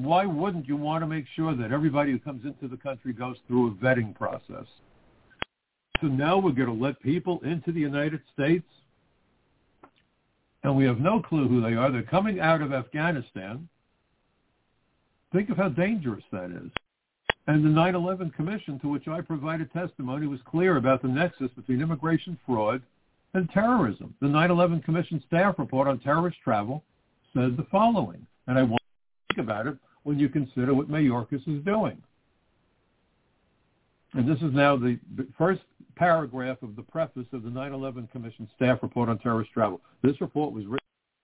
Why 0.02 0.26
wouldn't 0.26 0.68
you 0.68 0.76
want 0.76 1.04
to 1.04 1.08
make 1.08 1.26
sure 1.36 1.56
that 1.56 1.72
everybody 1.72 2.12
who 2.12 2.18
comes 2.18 2.44
into 2.44 2.68
the 2.68 2.76
country 2.82 3.14
goes 3.14 3.36
through 3.48 3.68
a 3.68 3.72
vetting 3.74 4.16
process? 4.16 4.66
So 6.02 6.08
now 6.08 6.40
we're 6.40 6.54
going 6.54 6.76
to 6.76 6.84
let 6.84 7.00
people 7.04 7.40
into 7.44 7.72
the 7.72 7.80
United 7.80 8.22
States, 8.34 8.66
and 10.64 10.76
we 10.76 10.84
have 10.86 11.00
no 11.00 11.22
clue 11.22 11.48
who 11.48 11.62
they 11.62 11.76
are. 11.76 11.92
They're 11.92 12.02
coming 12.02 12.40
out 12.40 12.64
of 12.64 12.74
Afghanistan. 12.74 13.70
Think 15.32 15.52
of 15.52 15.58
how 15.58 15.70
dangerous 15.70 16.24
that 16.32 16.50
is. 16.50 16.72
And 17.46 17.64
the 17.64 17.70
9-11 17.70 18.34
Commission, 18.34 18.80
to 18.80 18.88
which 18.88 19.08
I 19.08 19.22
provided 19.22 19.72
testimony, 19.72 20.26
was 20.26 20.40
clear 20.48 20.78
about 20.78 21.04
the 21.04 21.10
nexus 21.10 21.52
between 21.56 21.80
immigration 21.80 22.40
fraud 22.44 22.82
and 23.34 23.50
terrorism. 23.52 24.14
The 24.22 24.28
9-11 24.28 24.84
Commission 24.84 25.24
staff 25.28 25.56
report 25.58 25.88
on 25.88 26.00
terrorist 26.00 26.38
travel 26.44 26.84
said 27.34 27.58
the 27.58 27.66
following, 27.72 28.26
and 28.48 28.58
I 28.58 28.64
want 28.64 28.82
you 28.82 29.36
to 29.36 29.36
think 29.36 29.48
about 29.48 29.68
it 29.68 29.78
when 30.04 30.20
you 30.20 30.30
consider 30.30 30.74
what 30.74 30.90
Mayorkas 30.90 31.48
is 31.48 31.64
doing. 31.64 32.02
And 34.14 34.28
this 34.28 34.42
is 34.42 34.54
now 34.54 34.76
the 34.76 35.00
first 35.38 35.62
paragraph 35.96 36.62
of 36.62 36.76
the 36.76 36.82
preface 36.82 37.28
of 37.32 37.44
the 37.44 37.50
9-11 37.50 38.12
Commission 38.12 38.50
staff 38.56 38.80
report 38.82 39.08
on 39.08 39.18
terrorist 39.20 39.52
travel. 39.52 39.80
This 40.04 40.20
report 40.20 40.54
was 40.54 40.66
written 40.66 40.80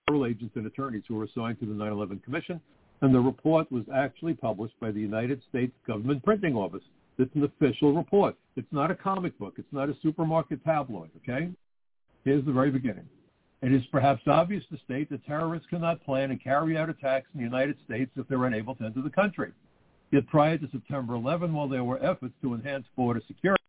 by 0.06 0.12
federal 0.12 0.26
agents 0.26 0.56
and 0.56 0.66
attorneys 0.66 1.02
who 1.06 1.16
were 1.16 1.24
assigned 1.24 1.60
to 1.60 1.66
the 1.66 1.74
9-11 1.74 2.22
Commission 2.22 2.60
and 3.00 3.14
the 3.14 3.20
report 3.20 3.70
was 3.70 3.84
actually 3.94 4.34
published 4.34 4.78
by 4.80 4.90
the 4.90 5.00
United 5.00 5.40
States 5.48 5.72
Government 5.86 6.22
Printing 6.24 6.56
Office. 6.56 6.82
It's 7.18 7.34
an 7.34 7.44
official 7.44 7.92
report. 7.92 8.36
It's 8.56 8.72
not 8.72 8.90
a 8.90 8.94
comic 8.94 9.38
book. 9.38 9.54
It's 9.56 9.72
not 9.72 9.88
a 9.88 9.96
supermarket 10.02 10.64
tabloid, 10.64 11.10
okay? 11.18 11.50
Here's 12.24 12.44
the 12.44 12.52
very 12.52 12.70
beginning. 12.70 13.08
It 13.62 13.72
is 13.72 13.82
perhaps 13.90 14.22
obvious 14.26 14.64
to 14.70 14.78
state 14.84 15.10
that 15.10 15.26
terrorists 15.26 15.66
cannot 15.68 16.04
plan 16.04 16.30
and 16.30 16.42
carry 16.42 16.76
out 16.76 16.88
attacks 16.88 17.26
in 17.34 17.38
the 17.40 17.44
United 17.44 17.76
States 17.84 18.10
if 18.16 18.28
they're 18.28 18.44
unable 18.44 18.74
to 18.76 18.84
enter 18.84 19.02
the 19.02 19.10
country. 19.10 19.50
Yet 20.10 20.26
prior 20.28 20.56
to 20.58 20.70
September 20.70 21.14
11, 21.14 21.52
while 21.52 21.68
there 21.68 21.84
were 21.84 22.02
efforts 22.02 22.34
to 22.42 22.54
enhance 22.54 22.86
border 22.96 23.20
security, 23.26 23.62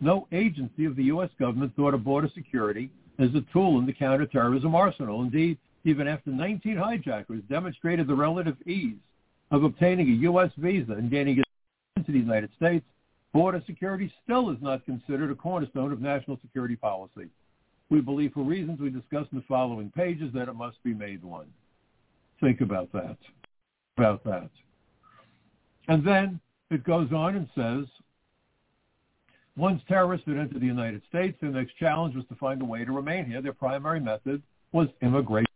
no 0.00 0.26
agency 0.32 0.86
of 0.86 0.96
the 0.96 1.04
U.S. 1.04 1.30
government 1.38 1.74
thought 1.76 1.94
of 1.94 2.04
border 2.04 2.30
security 2.34 2.90
as 3.18 3.28
a 3.34 3.44
tool 3.52 3.78
in 3.78 3.86
the 3.86 3.92
counterterrorism 3.92 4.74
arsenal. 4.74 5.22
Indeed, 5.22 5.58
even 5.84 6.08
after 6.08 6.30
19 6.30 6.76
hijackers 6.76 7.42
demonstrated 7.48 8.06
the 8.06 8.14
relative 8.14 8.56
ease 8.66 8.96
of 9.50 9.62
obtaining 9.62 10.08
a 10.08 10.16
U.S. 10.22 10.50
visa 10.56 10.92
and 10.92 11.10
gaining 11.10 11.42
into 11.96 12.12
the 12.12 12.18
United 12.18 12.50
States, 12.56 12.84
border 13.32 13.62
security 13.66 14.12
still 14.24 14.50
is 14.50 14.58
not 14.60 14.84
considered 14.84 15.30
a 15.30 15.34
cornerstone 15.34 15.92
of 15.92 16.00
national 16.00 16.38
security 16.40 16.76
policy. 16.76 17.28
We 17.90 18.00
believe 18.00 18.32
for 18.32 18.42
reasons 18.42 18.80
we 18.80 18.90
discuss 18.90 19.26
in 19.32 19.38
the 19.38 19.44
following 19.46 19.90
pages 19.90 20.32
that 20.34 20.48
it 20.48 20.54
must 20.54 20.82
be 20.82 20.94
made 20.94 21.22
one. 21.22 21.46
Think 22.40 22.60
about 22.60 22.90
that. 22.92 23.16
About 23.96 24.24
that. 24.24 24.50
And 25.88 26.04
then 26.04 26.40
it 26.70 26.84
goes 26.84 27.12
on 27.12 27.36
and 27.36 27.48
says, 27.54 27.86
once 29.56 29.80
terrorists 29.86 30.26
had 30.26 30.36
entered 30.36 30.60
the 30.60 30.66
United 30.66 31.02
States, 31.08 31.38
their 31.40 31.50
next 31.50 31.76
challenge 31.76 32.16
was 32.16 32.24
to 32.28 32.34
find 32.36 32.60
a 32.60 32.64
way 32.64 32.84
to 32.84 32.92
remain 32.92 33.24
here. 33.24 33.40
Their 33.40 33.52
primary 33.52 34.00
method 34.00 34.42
was 34.72 34.88
immigration 35.00 35.46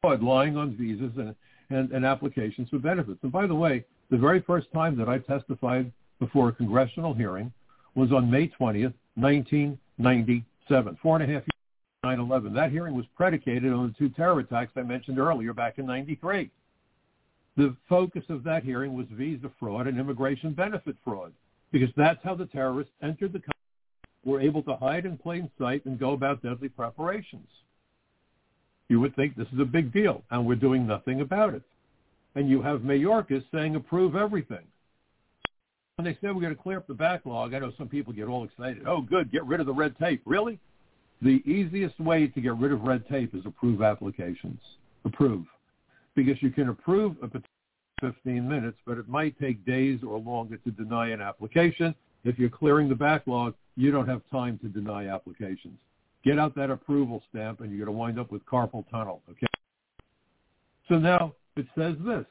fraud, 0.00 0.22
lying 0.22 0.56
on 0.56 0.76
visas 0.76 1.10
and, 1.16 1.34
and, 1.70 1.90
and 1.90 2.04
applications 2.06 2.68
for 2.68 2.78
benefits. 2.78 3.18
And 3.22 3.32
by 3.32 3.46
the 3.46 3.54
way, 3.54 3.84
the 4.10 4.16
very 4.16 4.40
first 4.42 4.68
time 4.72 4.96
that 4.98 5.08
I 5.08 5.18
testified 5.18 5.90
before 6.20 6.48
a 6.48 6.52
congressional 6.52 7.14
hearing 7.14 7.52
was 7.94 8.12
on 8.12 8.30
May 8.30 8.48
20th, 8.48 8.94
1997, 9.16 10.98
four 11.02 11.16
and 11.16 11.24
a 11.28 11.34
half 11.34 11.42
years 11.42 11.57
9-11. 12.16 12.54
That 12.54 12.70
hearing 12.70 12.94
was 12.94 13.06
predicated 13.16 13.72
on 13.72 13.88
the 13.88 13.94
two 13.98 14.12
terror 14.14 14.40
attacks 14.40 14.72
I 14.76 14.82
mentioned 14.82 15.18
earlier 15.18 15.52
back 15.52 15.78
in 15.78 15.86
93. 15.86 16.50
The 17.56 17.76
focus 17.88 18.24
of 18.28 18.44
that 18.44 18.62
hearing 18.62 18.94
was 18.94 19.06
visa 19.10 19.50
fraud 19.58 19.86
and 19.86 19.98
immigration 19.98 20.52
benefit 20.52 20.96
fraud 21.04 21.32
because 21.72 21.90
that's 21.96 22.22
how 22.22 22.34
the 22.34 22.46
terrorists 22.46 22.92
entered 23.02 23.32
the 23.32 23.40
country, 23.40 23.52
were 24.24 24.40
able 24.40 24.62
to 24.62 24.76
hide 24.76 25.06
in 25.06 25.18
plain 25.18 25.50
sight 25.58 25.84
and 25.84 25.98
go 25.98 26.12
about 26.12 26.42
deadly 26.42 26.68
preparations 26.68 27.48
you 28.88 29.00
would 29.00 29.14
think 29.16 29.36
this 29.36 29.48
is 29.52 29.60
a 29.60 29.64
big 29.64 29.92
deal, 29.92 30.22
and 30.30 30.44
we're 30.44 30.56
doing 30.56 30.86
nothing 30.86 31.20
about 31.20 31.54
it. 31.54 31.62
And 32.34 32.48
you 32.48 32.62
have 32.62 32.80
Mayorkas 32.80 33.44
saying 33.52 33.76
approve 33.76 34.16
everything. 34.16 34.64
When 35.96 36.04
they 36.04 36.14
say 36.14 36.30
we're 36.32 36.40
going 36.40 36.54
to 36.54 36.62
clear 36.62 36.78
up 36.78 36.86
the 36.86 36.94
backlog, 36.94 37.54
I 37.54 37.58
know 37.58 37.72
some 37.76 37.88
people 37.88 38.12
get 38.12 38.28
all 38.28 38.44
excited. 38.44 38.84
Oh, 38.86 39.00
good, 39.00 39.32
get 39.32 39.44
rid 39.44 39.60
of 39.60 39.66
the 39.66 39.74
red 39.74 39.98
tape. 39.98 40.22
Really? 40.24 40.58
The 41.20 41.42
easiest 41.50 41.98
way 41.98 42.28
to 42.28 42.40
get 42.40 42.56
rid 42.56 42.72
of 42.72 42.82
red 42.82 43.08
tape 43.08 43.34
is 43.34 43.44
approve 43.44 43.82
applications. 43.82 44.60
Approve. 45.04 45.44
Because 46.14 46.40
you 46.42 46.50
can 46.50 46.68
approve 46.68 47.16
a 47.22 47.26
petition 47.26 47.48
in 48.02 48.12
15 48.12 48.48
minutes, 48.48 48.78
but 48.86 48.98
it 48.98 49.08
might 49.08 49.38
take 49.40 49.64
days 49.64 50.00
or 50.06 50.18
longer 50.18 50.56
to 50.58 50.70
deny 50.70 51.08
an 51.08 51.20
application. 51.20 51.94
If 52.24 52.38
you're 52.38 52.50
clearing 52.50 52.88
the 52.88 52.94
backlog, 52.94 53.54
you 53.76 53.90
don't 53.90 54.08
have 54.08 54.22
time 54.30 54.58
to 54.62 54.68
deny 54.68 55.08
applications. 55.08 55.78
Get 56.24 56.38
out 56.38 56.54
that 56.56 56.70
approval 56.70 57.22
stamp, 57.30 57.60
and 57.60 57.70
you're 57.70 57.84
going 57.84 57.94
to 57.94 57.98
wind 57.98 58.18
up 58.18 58.30
with 58.30 58.44
carpal 58.46 58.88
tunnel. 58.90 59.22
Okay. 59.30 59.46
So 60.88 60.98
now 60.98 61.34
it 61.56 61.66
says 61.76 61.94
this: 62.04 62.26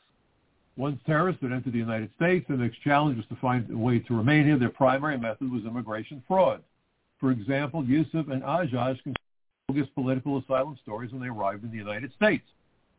once 0.76 1.00
terrorists 1.06 1.42
had 1.42 1.52
entered 1.52 1.74
the 1.74 1.80
United 1.80 2.10
States, 2.16 2.46
the 2.50 2.56
next 2.56 2.82
challenge 2.84 3.18
was 3.18 3.26
to 3.28 3.36
find 3.38 3.70
a 3.72 3.78
way 3.78 4.00
to 4.00 4.14
remain 4.14 4.46
here. 4.46 4.60
Their 4.60 4.70
primary 4.70 5.18
method 5.18 5.52
was 5.52 5.64
immigration 5.66 6.22
fraud. 6.28 6.62
For 7.20 7.32
example, 7.32 7.84
Yousef 7.84 8.32
and 8.32 8.44
Ajaj 8.44 9.02
can 9.04 9.14
bogus 9.68 9.90
political 9.96 10.38
asylum 10.38 10.78
stories 10.82 11.12
when 11.12 11.22
they 11.22 11.28
arrived 11.28 11.64
in 11.64 11.72
the 11.72 11.78
United 11.78 12.14
States. 12.14 12.46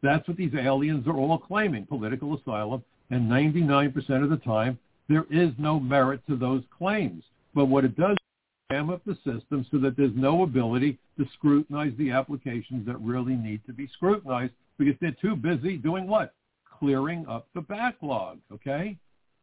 That's 0.03 0.27
what 0.29 0.37
these 0.37 0.55
aliens 0.55 1.07
are 1.07 1.17
all 1.17 1.39
claiming, 1.39 1.87
political 1.87 2.37
asylum, 2.37 2.85
and 3.11 3.31
99% 3.31 4.23
of 4.23 4.31
the 4.31 4.37
time, 4.37 4.79
there 5.09 5.25
is 5.31 5.51
no 5.59 5.81
merit 5.81 6.21
to 6.29 6.37
those 6.37 6.63
claims. 6.77 7.25
But 7.55 7.67
what 7.67 7.85
it 7.85 7.97
does 7.97 8.13
is 8.13 8.71
ram 8.71 8.91
up 8.91 9.03
the 9.07 9.17
system 9.25 9.67
so 9.71 9.79
that 9.79 9.97
there's 9.97 10.15
no 10.15 10.43
ability 10.43 10.99
to 11.17 11.27
scrutinize 11.33 11.93
the 11.97 12.11
applications 12.11 12.87
that 12.87 13.01
really 13.01 13.35
need 13.35 13.63
to 13.67 13.73
be 13.73 13.89
scrutinized 13.95 14.53
because 14.79 14.95
they're 15.01 15.17
too 15.23 15.35
busy 15.35 15.77
doing 15.77 16.07
what? 16.07 16.35
Clearing 16.79 17.27
up 17.27 17.49
the 17.55 17.63
backlog, 17.63 18.39
okay? 18.53 18.97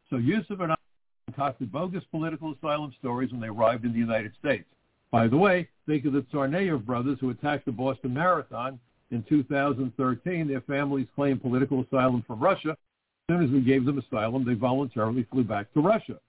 So 0.09 0.17
Yusuf 0.17 0.59
and 0.59 0.71
I 0.71 0.75
concocted 1.25 1.71
bogus 1.71 2.03
political 2.11 2.53
asylum 2.53 2.93
stories 2.99 3.31
when 3.31 3.41
they 3.41 3.47
arrived 3.47 3.85
in 3.85 3.91
the 3.91 3.99
United 3.99 4.31
States. 4.39 4.65
By 5.11 5.27
the 5.27 5.37
way, 5.37 5.67
think 5.87 6.05
of 6.05 6.13
the 6.13 6.21
Tsarnaev 6.21 6.85
brothers 6.85 7.17
who 7.19 7.29
attacked 7.29 7.65
the 7.65 7.71
Boston 7.71 8.13
Marathon 8.13 8.79
in 9.11 9.23
2013. 9.27 10.47
Their 10.47 10.61
families 10.61 11.07
claimed 11.15 11.41
political 11.41 11.83
asylum 11.83 12.23
from 12.27 12.39
Russia. 12.39 12.71
As 12.71 13.35
soon 13.35 13.43
as 13.43 13.49
we 13.49 13.61
gave 13.61 13.85
them 13.85 13.97
asylum, 13.97 14.45
they 14.45 14.53
voluntarily 14.53 15.25
flew 15.31 15.43
back 15.43 15.73
to 15.73 15.81
Russia. 15.81 16.19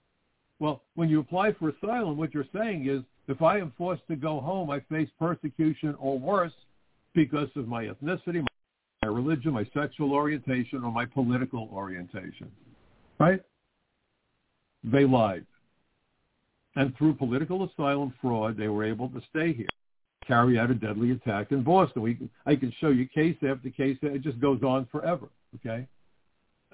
Well, 0.60 0.82
when 0.94 1.10
you 1.10 1.20
apply 1.20 1.52
for 1.52 1.68
asylum, 1.68 2.16
what 2.16 2.32
you're 2.32 2.46
saying 2.54 2.88
is, 2.88 3.02
if 3.28 3.42
I 3.42 3.58
am 3.58 3.72
forced 3.76 4.06
to 4.08 4.16
go 4.16 4.40
home, 4.40 4.70
I 4.70 4.80
face 4.80 5.08
persecution 5.18 5.94
or 5.98 6.18
worse 6.18 6.52
because 7.14 7.48
of 7.56 7.68
my 7.68 7.84
ethnicity, 7.84 8.44
my 9.02 9.08
religion, 9.08 9.52
my 9.52 9.68
sexual 9.74 10.12
orientation, 10.12 10.84
or 10.84 10.92
my 10.92 11.04
political 11.04 11.68
orientation. 11.72 12.50
Right? 13.18 13.42
They 14.86 15.04
lied. 15.04 15.44
And 16.76 16.96
through 16.96 17.14
political 17.14 17.64
asylum 17.64 18.14
fraud, 18.20 18.56
they 18.56 18.68
were 18.68 18.84
able 18.84 19.08
to 19.08 19.20
stay 19.30 19.52
here, 19.52 19.68
carry 20.26 20.58
out 20.58 20.70
a 20.70 20.74
deadly 20.74 21.10
attack 21.10 21.50
in 21.50 21.62
Boston. 21.62 22.02
We, 22.02 22.18
I 22.44 22.54
can 22.54 22.72
show 22.80 22.90
you 22.90 23.08
case 23.08 23.36
after 23.42 23.70
case. 23.70 23.98
It 24.02 24.22
just 24.22 24.40
goes 24.40 24.62
on 24.62 24.86
forever, 24.92 25.28
okay? 25.56 25.86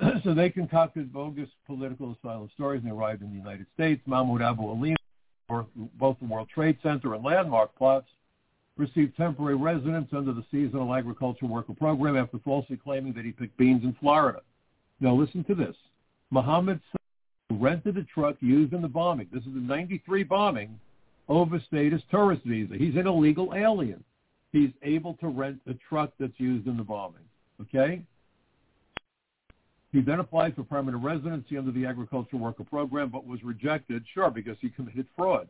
so 0.25 0.35
they 0.35 0.51
concocted 0.51 1.13
bogus 1.13 1.49
political 1.67 2.17
asylum 2.19 2.51
stories 2.55 2.83
and 2.83 2.91
they 2.91 2.95
arrived 2.95 3.23
in 3.23 3.31
the 3.31 3.37
United 3.37 3.67
States. 3.75 4.03
Mahmoud 4.07 4.41
Abouhalima, 4.41 4.97
both 5.99 6.19
the 6.21 6.27
World 6.27 6.49
Trade 6.53 6.79
Center 6.83 7.15
and 7.15 7.25
landmark 7.25 7.77
plots, 7.77 8.09
received 8.77 9.17
temporary 9.17 9.55
residence 9.55 10.09
under 10.13 10.33
the 10.33 10.45
Seasonal 10.51 10.95
Agriculture 10.95 11.47
Worker 11.47 11.75
Program 11.75 12.17
after 12.17 12.39
falsely 12.39 12.77
claiming 12.77 13.13
that 13.13 13.25
he 13.25 13.31
picked 13.31 13.57
beans 13.57 13.85
in 13.85 13.95
Florida. 14.01 14.41
Now 15.01 15.15
listen 15.15 15.45
to 15.45 15.55
this. 15.55 15.77
Mohammed 16.31 16.81
rented 17.53 17.97
a 17.97 18.05
truck 18.05 18.37
used 18.41 18.73
in 18.73 18.83
the 18.83 18.89
bombing. 18.89 19.29
This 19.33 19.43
is 19.45 19.55
the 19.55 19.61
93 19.61 20.25
bombing 20.25 20.79
overstayed 21.29 21.93
his 21.93 22.03
tourist 22.11 22.43
visa. 22.45 22.75
He's 22.77 22.97
an 22.97 23.07
illegal 23.07 23.55
alien. 23.55 24.03
He's 24.53 24.71
able 24.83 25.15
to 25.15 25.29
rent 25.29 25.61
a 25.67 25.75
truck 25.89 26.13
that's 26.21 26.39
used 26.39 26.67
in 26.67 26.77
the 26.77 26.83
bombing. 26.83 27.23
Okay? 27.61 28.03
He 29.93 30.01
then 30.01 30.21
applied 30.21 30.55
for 30.57 30.63
permanent 30.63 31.03
residency 31.03 31.57
under 31.59 31.71
the 31.71 31.87
agricultural 31.87 32.41
worker 32.41 32.65
program, 32.65 33.11
but 33.11 33.27
was 33.27 33.43
rejected, 33.45 34.05
sure, 34.13 34.31
because 34.31 34.57
he 34.61 34.71
committed 34.71 35.07
fraud. 35.15 35.49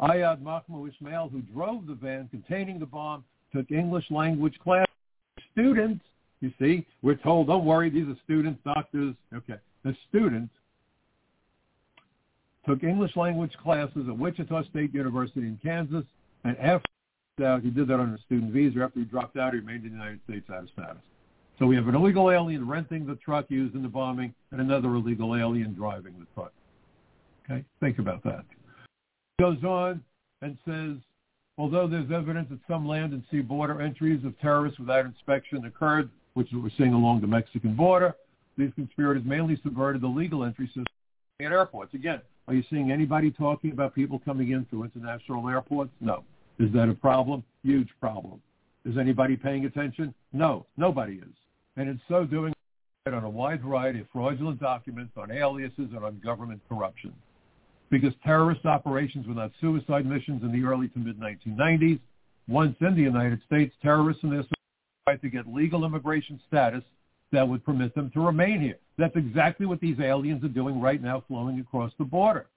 Ayad 0.00 0.40
Mahmoud 0.40 0.92
Ismail, 0.94 1.28
who 1.30 1.40
drove 1.42 1.86
the 1.86 1.94
van 1.94 2.28
containing 2.28 2.78
the 2.78 2.86
bomb, 2.86 3.24
took 3.54 3.70
English 3.70 4.04
language 4.10 4.58
class. 4.62 4.86
Students, 5.52 6.04
you 6.40 6.52
see, 6.58 6.86
we're 7.02 7.16
told, 7.16 7.48
don't 7.48 7.64
worry, 7.64 7.90
these 7.90 8.06
are 8.06 8.16
students, 8.24 8.60
doctors. 8.64 9.14
Okay. 9.34 9.56
The 9.82 9.94
students 10.08 10.52
took 12.66 12.82
English 12.82 13.16
language 13.16 13.52
classes 13.62 14.06
at 14.08 14.16
Wichita 14.16 14.64
State 14.64 14.94
University 14.94 15.40
in 15.40 15.58
Kansas, 15.62 16.04
and 16.44 16.56
after 16.58 16.84
he 17.62 17.70
did 17.70 17.88
that 17.88 17.98
on 17.98 18.12
a 18.12 18.18
student 18.26 18.52
visa. 18.52 18.82
After 18.82 18.98
he 18.98 19.06
dropped 19.06 19.38
out, 19.38 19.54
he 19.54 19.60
remained 19.60 19.84
in 19.84 19.92
the 19.92 19.96
United 19.96 20.20
States 20.28 20.50
out 20.50 20.64
of 20.64 20.68
status. 20.70 21.02
So 21.58 21.66
we 21.66 21.74
have 21.76 21.88
an 21.88 21.94
illegal 21.94 22.30
alien 22.30 22.68
renting 22.68 23.06
the 23.06 23.16
truck 23.16 23.46
used 23.48 23.74
in 23.74 23.82
the 23.82 23.88
bombing 23.88 24.34
and 24.50 24.60
another 24.60 24.88
illegal 24.94 25.34
alien 25.36 25.74
driving 25.74 26.14
the 26.18 26.26
truck. 26.34 26.52
Okay, 27.44 27.64
think 27.80 27.98
about 27.98 28.22
that. 28.24 28.44
Goes 29.40 29.62
on 29.64 30.02
and 30.42 30.58
says, 30.66 30.96
although 31.56 31.86
there's 31.86 32.10
evidence 32.10 32.48
that 32.50 32.58
some 32.68 32.86
land 32.86 33.12
and 33.12 33.22
sea 33.30 33.40
border 33.40 33.80
entries 33.80 34.24
of 34.24 34.38
terrorists 34.40 34.78
without 34.78 35.06
inspection 35.06 35.64
occurred, 35.64 36.10
which 36.34 36.48
we're 36.52 36.70
seeing 36.76 36.92
along 36.92 37.22
the 37.22 37.26
Mexican 37.26 37.74
border, 37.74 38.14
these 38.56 38.70
conspirators 38.74 39.22
mainly 39.24 39.58
subverted 39.62 40.02
the 40.02 40.08
legal 40.08 40.44
entry 40.44 40.66
system 40.66 40.84
at 41.40 41.52
airports. 41.52 41.94
Again, 41.94 42.20
are 42.50 42.54
you 42.54 42.64
seeing 42.68 42.90
anybody 42.90 43.30
talking 43.30 43.72
about 43.72 43.94
people 43.94 44.18
coming 44.18 44.50
in 44.50 44.66
through 44.66 44.84
international 44.84 45.48
airports? 45.48 45.90
No. 46.00 46.24
Is 46.58 46.72
that 46.74 46.88
a 46.88 46.94
problem? 46.94 47.42
Huge 47.62 47.88
problem. 48.00 48.42
Is 48.84 48.98
anybody 48.98 49.36
paying 49.36 49.64
attention? 49.64 50.12
No, 50.32 50.66
nobody 50.76 51.14
is 51.14 51.34
and 51.76 51.88
in 51.88 52.00
so 52.08 52.24
doing 52.24 52.52
on 53.06 53.24
a 53.24 53.28
wide 53.28 53.62
variety 53.62 54.00
of 54.00 54.06
fraudulent 54.12 54.60
documents 54.60 55.12
on 55.16 55.32
aliases 55.32 55.88
and 55.94 56.04
on 56.04 56.20
government 56.22 56.60
corruption. 56.68 57.12
Because 57.90 58.12
terrorist 58.24 58.64
operations 58.66 59.26
were 59.26 59.34
not 59.34 59.50
suicide 59.60 60.06
missions 60.06 60.42
in 60.42 60.52
the 60.52 60.64
early 60.64 60.88
to 60.88 60.98
mid-1990s, 60.98 61.98
once 62.46 62.76
in 62.80 62.94
the 62.94 63.02
United 63.02 63.40
States, 63.46 63.74
terrorists 63.82 64.22
and 64.22 64.32
their 64.32 64.44
tried 65.04 65.22
to 65.22 65.28
get 65.28 65.48
legal 65.48 65.84
immigration 65.84 66.38
status 66.46 66.84
that 67.32 67.48
would 67.48 67.64
permit 67.64 67.94
them 67.94 68.10
to 68.10 68.20
remain 68.20 68.60
here. 68.60 68.78
That's 69.00 69.16
exactly 69.16 69.64
what 69.64 69.80
these 69.80 69.98
aliens 69.98 70.44
are 70.44 70.48
doing 70.48 70.78
right 70.78 71.02
now 71.02 71.24
flowing 71.26 71.58
across 71.58 71.90
the 71.96 72.04
border. 72.04 72.48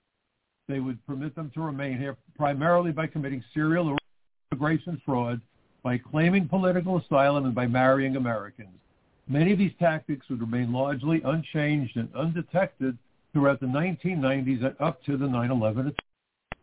They 0.68 0.82
would 0.82 1.06
permit 1.08 1.36
them 1.36 1.50
to 1.54 1.62
remain 1.62 1.98
here 1.98 2.18
primarily 2.36 2.92
by 2.92 3.08
committing 3.08 3.42
serial 3.54 3.96
immigration 4.52 5.02
fraud, 5.06 5.40
by 5.84 5.98
claiming 5.98 6.50
political 6.50 6.98
asylum, 6.98 7.46
and 7.46 7.56
by 7.56 7.66
marrying 7.66 8.18
Americans. 8.18 8.78
Many 9.30 9.54
of 9.54 9.58
these 9.58 9.72
tactics 9.80 10.28
would 10.30 10.42
remain 10.42 10.74
largely 10.74 11.22
unchanged 11.24 11.96
and 11.96 12.14
undetected 12.14 12.98
throughout 13.32 13.62
the 13.62 13.66
1990s 13.66 14.66
and 14.66 14.76
up 14.82 15.02
to 15.06 15.16
the 15.16 15.26
9-11 15.26 15.96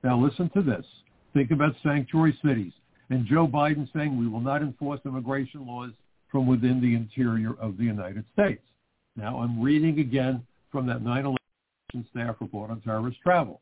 Now 0.04 0.20
listen 0.20 0.50
to 0.50 0.60
this. 0.60 0.84
Think 1.32 1.52
about 1.52 1.74
sanctuary 1.82 2.38
cities 2.44 2.72
and 3.08 3.24
Joe 3.24 3.48
Biden 3.48 3.90
saying 3.94 4.18
we 4.18 4.28
will 4.28 4.40
not 4.40 4.60
enforce 4.60 5.00
immigration 5.06 5.66
laws 5.66 5.92
from 6.30 6.46
within 6.46 6.82
the 6.82 6.94
interior 6.94 7.54
of 7.58 7.78
the 7.78 7.84
United 7.84 8.26
States. 8.34 8.62
Now 9.16 9.38
I'm 9.40 9.61
reading 9.61 9.98
again 9.98 10.44
from 10.70 10.86
that 10.86 11.02
9-11 11.02 11.36
staff 12.11 12.36
report 12.40 12.70
on 12.70 12.80
terrorist 12.80 13.20
travel. 13.20 13.61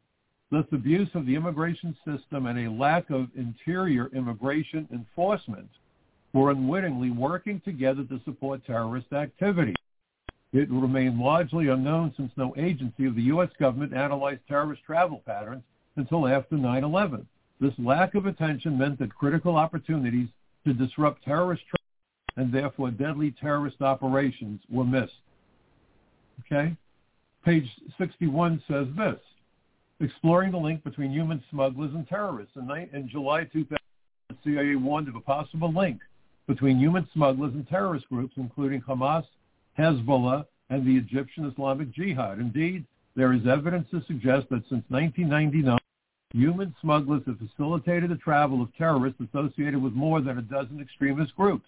This 0.51 0.65
abuse 0.73 1.09
of 1.15 1.27
the 1.27 1.35
immigration 1.35 1.97
system 2.07 2.47
and 2.47 2.59
a 2.59 2.71
lack 2.71 3.11
of 3.11 3.29
interior 3.37 4.09
immigration 4.15 4.89
enforcement 4.93 5.69
were 6.33 6.51
unwittingly 6.51 7.11
working 7.11 7.61
together 7.65 8.05
to 8.05 8.21
support 8.25 8.65
terrorist 8.67 9.13
activity. 9.13 9.75
It 10.53 10.71
will 10.71 10.81
remain 10.81 11.19
largely 11.19 11.69
unknown 11.69 12.15
since 12.17 12.33
no 12.37 12.55
agency 12.57 13.05
of 13.05 13.15
the 13.15 13.23
U.S. 13.23 13.51
government 13.59 13.93
analyzed 13.93 14.41
terrorist 14.49 14.83
travel 14.85 15.23
patterns 15.27 15.63
until 15.97 16.27
after 16.27 16.57
9-11. 16.57 17.27
This 17.61 17.75
lack 17.79 18.15
of 18.15 18.27
attention 18.27 18.79
meant 18.79 18.99
that 19.01 19.15
critical 19.15 19.57
opportunities 19.57 20.29
to 20.65 20.73
disrupt 20.73 21.25
terrorist 21.25 21.63
travel 21.65 21.79
and 22.37 22.53
therefore 22.53 22.91
deadly 22.91 23.33
terrorist 23.33 23.83
operations 23.83 24.61
were 24.71 24.85
missed. 24.85 25.21
Okay? 26.47 26.77
Page 27.45 27.69
61 27.99 28.63
says 28.69 28.87
this, 28.97 29.19
exploring 30.01 30.53
the 30.53 30.59
link 30.59 30.83
between 30.85 31.11
human 31.11 31.43
smugglers 31.51 31.95
and 31.95 32.07
terrorists. 32.09 32.57
In, 32.57 32.71
in 32.93 33.09
July 33.09 33.45
2000, 33.45 33.79
the 34.29 34.37
CIA 34.45 34.77
warned 34.77 35.09
of 35.09 35.15
a 35.15 35.21
possible 35.21 35.73
link 35.73 36.01
between 36.47 36.79
human 36.79 37.09
smugglers 37.13 37.55
and 37.55 37.69
terrorist 37.69 38.09
groups, 38.09 38.35
including 38.37 38.81
Hamas, 38.83 39.25
Hezbollah, 39.79 40.47
and 40.71 40.87
the 40.87 40.97
Egyptian 40.97 41.47
Islamic 41.47 41.93
Jihad. 41.93 42.39
Indeed, 42.39 42.85
there 43.17 43.33
is 43.33 43.47
evidence 43.47 43.89
to 43.91 44.03
suggest 44.07 44.49
that 44.51 44.63
since 44.69 44.85
1999, 44.89 45.79
human 46.35 46.75
smugglers 46.81 47.23
have 47.27 47.39
facilitated 47.39 48.11
the 48.11 48.17
travel 48.17 48.61
of 48.63 48.75
terrorists 48.77 49.21
associated 49.21 49.83
with 49.83 49.93
more 49.93 50.21
than 50.21 50.39
a 50.39 50.43
dozen 50.43 50.81
extremist 50.81 51.35
groups. 51.37 51.67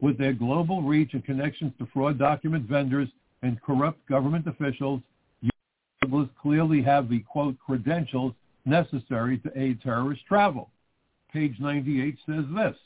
With 0.00 0.16
their 0.16 0.32
global 0.32 0.82
reach 0.82 1.12
and 1.12 1.24
connections 1.24 1.72
to 1.78 1.86
fraud 1.92 2.18
document 2.18 2.66
vendors 2.66 3.08
and 3.42 3.60
corrupt 3.62 4.06
government 4.08 4.46
officials, 4.46 5.00
smugglers 6.02 6.28
clearly 6.40 6.82
have 6.82 7.08
the, 7.08 7.20
quote, 7.20 7.56
credentials 7.58 8.32
necessary 8.64 9.38
to 9.38 9.52
aid 9.58 9.80
terrorist 9.82 10.24
travel. 10.26 10.70
Page 11.32 11.56
98 11.60 12.16
says 12.26 12.44
this 12.54 12.76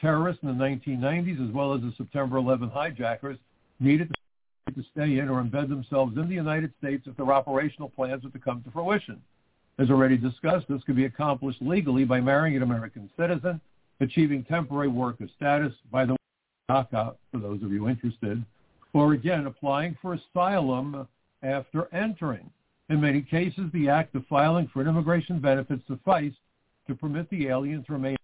terrorists 0.00 0.42
in 0.42 0.48
the 0.48 0.64
1990s, 0.64 1.48
as 1.48 1.54
well 1.54 1.72
as 1.72 1.80
the 1.80 1.92
September 1.96 2.36
11 2.36 2.68
hijackers, 2.68 3.38
needed 3.80 4.12
to 4.74 4.84
stay 4.92 5.18
in 5.18 5.28
or 5.28 5.42
embed 5.42 5.68
themselves 5.68 6.16
in 6.16 6.28
the 6.28 6.34
United 6.34 6.72
States 6.78 7.06
if 7.06 7.16
their 7.16 7.32
operational 7.32 7.88
plans 7.88 8.24
were 8.24 8.30
to 8.30 8.38
come 8.38 8.62
to 8.62 8.70
fruition. 8.70 9.20
As 9.78 9.90
already 9.90 10.16
discussed, 10.16 10.66
this 10.68 10.82
could 10.84 10.96
be 10.96 11.04
accomplished 11.04 11.62
legally 11.62 12.04
by 12.04 12.20
marrying 12.20 12.56
an 12.56 12.62
American 12.62 13.08
citizen, 13.18 13.60
achieving 14.00 14.44
temporary 14.44 14.88
worker 14.88 15.28
status, 15.36 15.72
by 15.90 16.04
the 16.04 16.12
way, 16.12 16.18
knockout 16.68 17.18
for 17.30 17.38
those 17.38 17.62
of 17.62 17.72
you 17.72 17.88
interested, 17.88 18.44
or 18.94 19.12
again, 19.12 19.46
applying 19.46 19.96
for 20.00 20.14
asylum 20.14 21.06
after 21.42 21.92
entering. 21.94 22.48
In 22.88 23.00
many 23.00 23.20
cases, 23.22 23.64
the 23.72 23.88
act 23.88 24.14
of 24.14 24.26
filing 24.26 24.68
for 24.72 24.80
an 24.80 24.88
immigration 24.88 25.40
benefit 25.40 25.80
sufficed 25.86 26.36
to 26.86 26.94
permit 26.94 27.28
the 27.28 27.48
alien 27.48 27.84
to 27.84 27.92
remain 27.92 28.16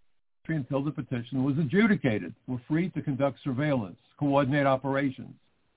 until 0.49 0.83
the 0.83 0.91
petition 0.91 1.45
was 1.45 1.57
adjudicated, 1.59 2.35
were 2.47 2.61
free 2.67 2.89
to 2.91 3.03
conduct 3.03 3.39
surveillance, 3.45 3.99
coordinate 4.19 4.67
operations, 4.67 5.35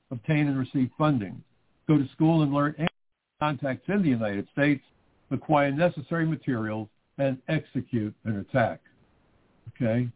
obtain 0.09 0.47
and 0.47 0.57
receive 0.57 0.89
funding, 0.97 1.43
go 1.87 1.97
to 1.97 2.07
school 2.09 2.41
and 2.41 2.53
learn 2.53 2.73
any 2.77 2.87
contacts 3.39 3.87
in 3.87 4.01
the 4.01 4.09
United 4.09 4.47
States, 4.51 4.83
acquire 5.31 5.71
necessary 5.71 6.25
materials, 6.25 6.87
and 7.19 7.37
execute 7.47 8.13
an 8.25 8.39
attack. 8.39 8.79
Okay? 9.69 10.09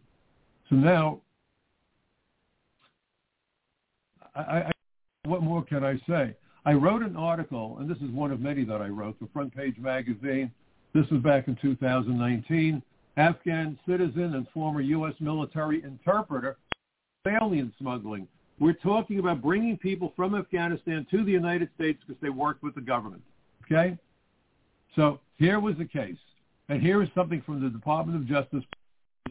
So 0.70 0.76
now, 0.76 1.22
I, 4.38 4.42
I, 4.42 4.72
what 5.26 5.42
more 5.42 5.64
can 5.64 5.84
I 5.84 6.00
say? 6.08 6.36
I 6.66 6.74
wrote 6.74 7.02
an 7.02 7.16
article, 7.16 7.78
and 7.80 7.90
this 7.90 7.98
is 7.98 8.12
one 8.12 8.32
of 8.32 8.40
many 8.40 8.64
that 8.66 8.82
I 8.82 8.88
wrote 8.88 9.18
for 9.20 9.28
Front 9.34 9.56
Page 9.56 9.78
Magazine. 9.78 10.52
This 10.94 11.06
was 11.10 11.22
back 11.22 11.48
in 11.48 11.58
2019 11.62 12.82
Afghan 13.18 13.80
citizen 13.88 14.36
and 14.36 14.48
former 14.54 14.82
U.S. 14.82 15.14
military 15.20 15.84
interpreter, 15.84 16.58
alien 17.28 17.74
smuggling. 17.80 18.28
We're 18.60 18.74
talking 18.74 19.20
about 19.20 19.42
bringing 19.42 19.78
people 19.78 20.14
from 20.16 20.36
Afghanistan 20.36 21.06
to 21.12 21.24
the 21.24 21.32
United 21.32 21.70
States 21.76 22.00
because 22.06 22.22
they 22.22 22.30
worked 22.30 22.64
with 22.64 22.76
the 22.76 22.82
government. 22.82 23.22
Okay? 23.66 23.98
So 24.96 25.20
here 25.38 25.60
was 25.60 25.76
the 25.78 25.86
case. 25.86 26.18
And 26.70 26.82
here 26.82 27.02
is 27.02 27.10
something 27.16 27.42
from 27.42 27.62
the 27.62 27.70
Department 27.70 28.18
of 28.18 28.28
Justice 28.28 28.64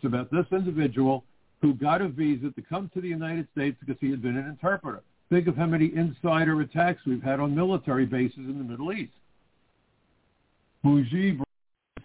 about 0.04 0.30
this 0.30 0.46
individual 0.52 1.24
who 1.66 1.74
got 1.74 2.00
a 2.00 2.06
visa 2.06 2.50
to 2.52 2.62
come 2.62 2.88
to 2.94 3.00
the 3.00 3.08
United 3.08 3.48
States 3.50 3.76
because 3.80 4.00
he 4.00 4.08
had 4.08 4.22
been 4.22 4.36
an 4.36 4.46
interpreter. 4.46 5.02
Think 5.30 5.48
of 5.48 5.56
how 5.56 5.66
many 5.66 5.92
insider 5.96 6.60
attacks 6.60 7.00
we've 7.04 7.22
had 7.22 7.40
on 7.40 7.56
military 7.56 8.06
bases 8.06 8.38
in 8.38 8.58
the 8.58 8.64
Middle 8.64 8.92
East. 8.92 9.12
Mujib 10.84 11.42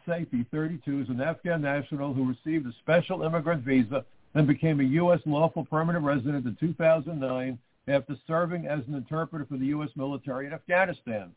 Saifi, 0.08 0.48
32, 0.50 1.02
is 1.02 1.10
an 1.10 1.22
Afghan 1.22 1.62
national 1.62 2.12
who 2.12 2.28
received 2.28 2.66
a 2.66 2.74
special 2.80 3.22
immigrant 3.22 3.62
visa 3.62 4.04
and 4.34 4.48
became 4.48 4.80
a 4.80 4.84
U.S. 4.84 5.20
lawful 5.28 5.64
permanent 5.66 6.04
resident 6.04 6.48
in 6.48 6.58
2009 6.60 7.60
after 7.88 8.18
serving 8.26 8.66
as 8.66 8.80
an 8.88 8.96
interpreter 8.96 9.46
for 9.46 9.58
the 9.58 9.68
U.S. 9.68 9.90
military 9.96 10.48
in 10.48 10.54
Afghanistan. 10.54 11.32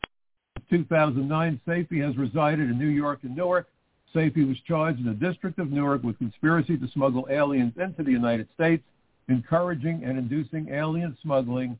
In 0.71 0.79
2009, 0.79 1.61
Saifi 1.67 2.03
has 2.03 2.17
resided 2.17 2.71
in 2.71 2.79
New 2.79 2.87
York 2.87 3.19
and 3.21 3.35
Newark. 3.35 3.67
Saifi 4.15 4.47
was 4.47 4.57
charged 4.61 4.99
in 4.99 5.05
the 5.05 5.13
District 5.13 5.59
of 5.59 5.71
Newark 5.71 6.03
with 6.03 6.17
conspiracy 6.17 6.77
to 6.77 6.87
smuggle 6.93 7.27
aliens 7.29 7.73
into 7.77 8.01
the 8.01 8.11
United 8.11 8.47
States, 8.53 8.83
encouraging 9.27 10.03
and 10.05 10.17
inducing 10.17 10.69
alien 10.69 11.17
smuggling 11.21 11.77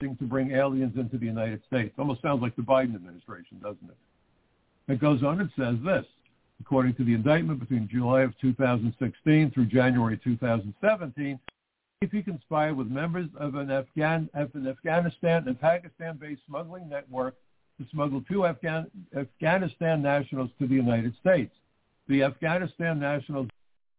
to 0.00 0.14
bring 0.20 0.52
aliens 0.52 0.96
into 0.96 1.18
the 1.18 1.26
United 1.26 1.60
States. 1.66 1.92
Almost 1.98 2.22
sounds 2.22 2.40
like 2.40 2.54
the 2.54 2.62
Biden 2.62 2.94
administration, 2.94 3.58
doesn't 3.60 3.90
it? 3.90 4.92
It 4.92 5.00
goes 5.00 5.24
on 5.24 5.40
and 5.40 5.50
says 5.58 5.74
this. 5.84 6.06
According 6.60 6.94
to 6.94 7.04
the 7.04 7.14
indictment 7.14 7.58
between 7.58 7.88
July 7.88 8.22
of 8.22 8.38
2016 8.40 9.50
through 9.50 9.66
January 9.66 10.18
2017, 10.22 11.38
if 12.00 12.12
he 12.12 12.22
conspired 12.22 12.76
with 12.76 12.86
members 12.86 13.28
of 13.36 13.56
an, 13.56 13.72
Afghan, 13.72 14.30
of 14.34 14.54
an 14.54 14.68
Afghanistan 14.68 15.44
and 15.48 15.60
Pakistan-based 15.60 16.42
smuggling 16.46 16.88
network 16.88 17.34
to 17.78 17.86
smuggle 17.90 18.22
two 18.28 18.44
Afghan, 18.44 18.86
Afghanistan 19.16 20.02
nationals 20.02 20.50
to 20.58 20.66
the 20.66 20.74
United 20.74 21.14
States. 21.20 21.52
The 22.08 22.22
Afghanistan 22.22 22.98
nationals 22.98 23.48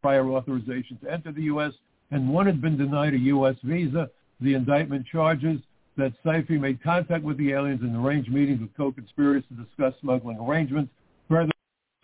prior 0.01 0.29
authorization 0.29 0.97
to 1.03 1.11
enter 1.11 1.31
the 1.31 1.43
U.S. 1.43 1.73
and 2.11 2.29
one 2.29 2.45
had 2.45 2.61
been 2.61 2.77
denied 2.77 3.13
a 3.13 3.19
U.S. 3.19 3.55
visa. 3.63 4.09
The 4.41 4.53
indictment 4.53 5.05
charges 5.05 5.59
that 5.97 6.13
Saifi 6.23 6.59
made 6.59 6.81
contact 6.81 7.23
with 7.23 7.37
the 7.37 7.51
aliens 7.51 7.81
and 7.81 7.95
arranged 7.95 8.31
meetings 8.31 8.61
with 8.61 8.75
co-conspirators 8.75 9.43
to 9.49 9.63
discuss 9.63 9.93
smuggling 10.01 10.37
arrangements. 10.37 10.91
Further, 11.27 11.51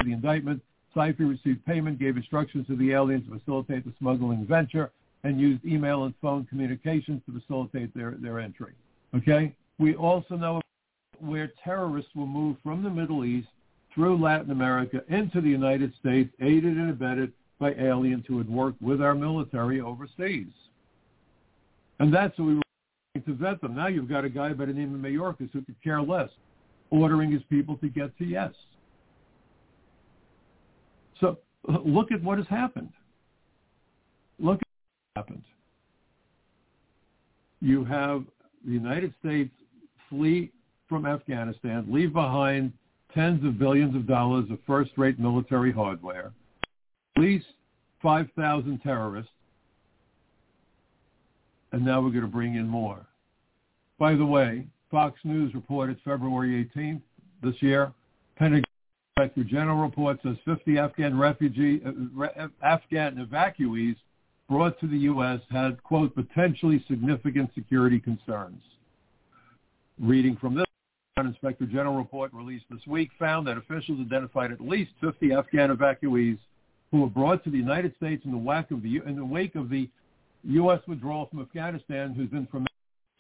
the 0.03 0.11
indictment, 0.11 0.61
Saifi 0.95 1.19
received 1.19 1.65
payment, 1.65 1.97
gave 1.97 2.17
instructions 2.17 2.67
to 2.67 2.76
the 2.76 2.91
aliens 2.91 3.26
to 3.28 3.39
facilitate 3.39 3.86
the 3.86 3.93
smuggling 3.99 4.45
venture, 4.45 4.91
and 5.23 5.39
used 5.39 5.65
email 5.65 6.03
and 6.03 6.13
phone 6.21 6.45
communications 6.45 7.21
to 7.26 7.39
facilitate 7.39 7.93
their, 7.95 8.11
their 8.19 8.39
entry. 8.39 8.73
Okay? 9.15 9.55
We 9.80 9.95
also 9.95 10.36
know 10.36 10.61
where 11.22 11.51
terrorists 11.63 12.11
will 12.16 12.28
move 12.28 12.57
from 12.63 12.84
the 12.84 12.89
Middle 12.89 13.26
East 13.26 13.47
through 13.93 14.22
Latin 14.22 14.51
America 14.51 15.01
into 15.09 15.41
the 15.41 15.49
United 15.49 15.93
States, 15.99 16.30
aided 16.41 16.78
and 16.78 16.89
abetted 16.89 17.32
by 17.59 17.74
aliens 17.76 18.26
who 18.28 18.38
had 18.38 18.49
worked 18.49 18.82
with 18.82 19.01
our 19.01 19.16
military 19.16 19.80
overseas. 19.80 20.51
And 21.99 22.13
that's 22.13 22.38
what 22.38 22.45
we 22.45 22.55
were 22.55 22.61
to 23.26 23.34
vet 23.34 23.61
them. 23.61 23.76
Now 23.76 23.88
you've 23.88 24.09
got 24.09 24.26
a 24.26 24.30
guy 24.30 24.51
by 24.51 24.66
the 24.66 24.74
name 24.74 24.93
of 24.93 24.99
Mayorkas 24.99 25.49
who 25.53 25.61
could 25.61 25.82
care 25.82 26.01
less, 26.01 26.30
ordering 26.89 27.32
his 27.32 27.41
people 27.49 27.78
to 27.78 27.88
get 27.88 28.16
to 28.18 28.26
yes. 28.26 28.51
So 31.22 31.39
look 31.86 32.11
at 32.11 32.22
what 32.22 32.38
has 32.38 32.47
happened. 32.47 32.91
Look 34.38 34.55
at 34.61 34.68
what 35.13 35.24
happened. 35.24 35.43
You 37.61 37.86
have 37.86 38.26
the 38.66 38.74
United 38.74 39.13
States 39.22 39.51
flee 40.09 40.51
from 40.95 41.05
Afghanistan, 41.05 41.85
leave 41.89 42.13
behind 42.13 42.71
tens 43.13 43.43
of 43.43 43.59
billions 43.59 43.93
of 43.97 44.07
dollars 44.07 44.45
of 44.49 44.57
first-rate 44.65 45.19
military 45.19 45.69
hardware, 45.69 46.31
release 47.17 47.43
5,000 48.01 48.79
terrorists, 48.79 49.29
and 51.73 51.83
now 51.83 51.99
we're 52.01 52.11
going 52.11 52.21
to 52.21 52.27
bring 52.27 52.55
in 52.55 52.65
more. 52.65 53.05
By 53.99 54.15
the 54.15 54.25
way, 54.25 54.67
Fox 54.89 55.19
News 55.25 55.53
reported 55.53 55.97
February 56.05 56.69
18th 56.73 57.01
this 57.43 57.55
year, 57.61 57.91
Pentagon 58.37 58.63
Inspector 59.17 59.43
General 59.49 59.81
report 59.81 60.19
says 60.23 60.37
50 60.45 60.77
Afghan 60.77 61.19
refugee, 61.19 61.81
uh, 61.85 62.47
Afghan 62.63 63.17
evacuees 63.17 63.97
brought 64.47 64.79
to 64.79 64.87
the 64.87 64.99
U.S. 64.99 65.41
had, 65.49 65.83
quote, 65.83 66.15
potentially 66.15 66.81
significant 66.87 67.49
security 67.53 67.99
concerns. 67.99 68.61
Reading 69.99 70.37
from 70.37 70.55
this, 70.55 70.64
Inspector 71.18 71.66
General 71.68 71.95
report 71.95 72.34
released 72.34 72.66
this 72.70 72.86
week 72.86 73.09
found 73.18 73.47
that 73.47 73.57
officials 73.57 74.01
identified 74.01 74.51
at 74.51 74.59
least 74.59 74.91
50 74.99 75.32
Afghan 75.32 75.70
evacuees 75.70 76.38
who 76.91 76.99
were 76.99 77.07
brought 77.07 77.41
to 77.45 77.49
the 77.49 77.57
United 77.57 77.95
States 77.95 78.26
in 78.26 78.32
the 78.32 78.38
wake 78.38 78.70
of 78.70 78.84
the, 78.84 78.97
in 79.05 79.16
the, 79.16 79.24
wake 79.24 79.55
of 79.55 79.70
the 79.70 79.89
U.S. 80.43 80.82
withdrawal 80.89 81.28
from 81.28 81.39
Afghanistan 81.39 82.13
whose 82.13 82.34
information 82.34 82.68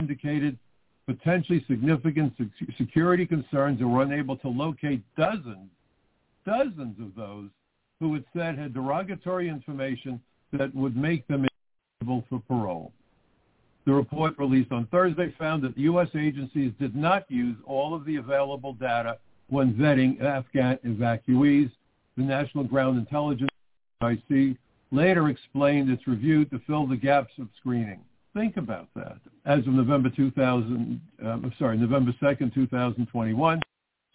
indicated 0.01 0.57
potentially 1.05 1.63
significant 1.69 2.33
security 2.77 3.25
concerns 3.25 3.79
and 3.79 3.89
were 3.89 4.01
unable 4.01 4.35
to 4.37 4.49
locate 4.49 5.01
dozens, 5.15 5.69
dozens 6.45 6.99
of 6.99 7.15
those 7.15 7.49
who 8.01 8.13
had 8.13 8.25
said 8.35 8.57
had 8.57 8.73
derogatory 8.73 9.47
information 9.47 10.19
that 10.51 10.75
would 10.75 10.97
make 10.97 11.25
them 11.29 11.47
eligible 12.01 12.25
for 12.29 12.41
parole. 12.41 12.91
The 13.85 13.93
report 13.93 14.33
released 14.39 14.71
on 14.71 14.87
Thursday 14.87 15.33
found 15.37 15.63
that 15.63 15.75
the 15.75 15.81
U.S. 15.81 16.09
agencies 16.15 16.73
did 16.79 16.95
not 16.95 17.29
use 17.29 17.55
all 17.65 17.93
of 17.93 18.03
the 18.03 18.15
available 18.15 18.73
data 18.73 19.19
when 19.47 19.75
vetting 19.75 20.19
Afghan 20.21 20.79
evacuees. 20.83 21.71
The 22.17 22.23
National 22.23 22.63
Ground 22.63 22.97
Intelligence 22.97 23.49
IC 24.01 24.57
later 24.91 25.29
explained 25.29 25.91
its 25.91 26.07
review 26.07 26.45
to 26.45 26.59
fill 26.65 26.87
the 26.87 26.95
gaps 26.95 27.33
of 27.39 27.47
screening. 27.59 27.99
Think 28.33 28.57
about 28.57 28.87
that. 28.95 29.17
As 29.45 29.59
of 29.59 29.73
November 29.73 30.09
2000, 30.09 30.99
um, 31.23 31.53
sorry, 31.59 31.77
November 31.77 32.11
2nd, 32.19 32.55
2021, 32.55 33.61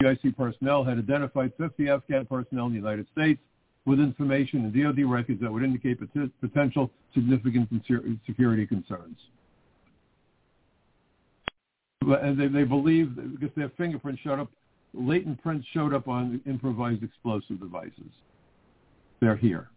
GIC 0.02 0.36
personnel 0.36 0.82
had 0.82 0.98
identified 0.98 1.52
50 1.58 1.88
Afghan 1.88 2.26
personnel 2.26 2.66
in 2.66 2.72
the 2.72 2.78
United 2.78 3.06
States 3.12 3.40
with 3.84 4.00
information 4.00 4.64
in 4.64 4.82
DoD 4.82 5.08
records 5.08 5.40
that 5.40 5.52
would 5.52 5.62
indicate 5.62 5.98
potential 6.40 6.90
significant 7.14 7.68
security 8.26 8.66
concerns 8.66 9.16
and 12.02 12.38
they, 12.38 12.48
they 12.48 12.64
believe 12.64 13.14
because 13.38 13.54
their 13.56 13.70
fingerprints 13.76 14.20
showed 14.22 14.40
up, 14.40 14.50
latent 14.94 15.42
prints 15.42 15.66
showed 15.72 15.94
up 15.94 16.08
on 16.08 16.40
improvised 16.46 17.02
explosive 17.02 17.60
devices. 17.60 18.10
They're 19.20 19.36
here. 19.36 19.68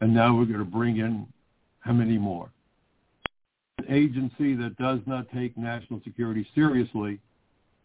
And 0.00 0.14
now 0.14 0.36
we're 0.36 0.44
going 0.44 0.58
to 0.58 0.64
bring 0.64 0.98
in 0.98 1.26
how 1.80 1.92
many 1.92 2.18
more? 2.18 2.50
An 3.78 3.86
agency 3.88 4.54
that 4.56 4.76
does 4.76 5.00
not 5.06 5.26
take 5.32 5.56
national 5.56 6.00
security 6.04 6.46
seriously 6.54 7.20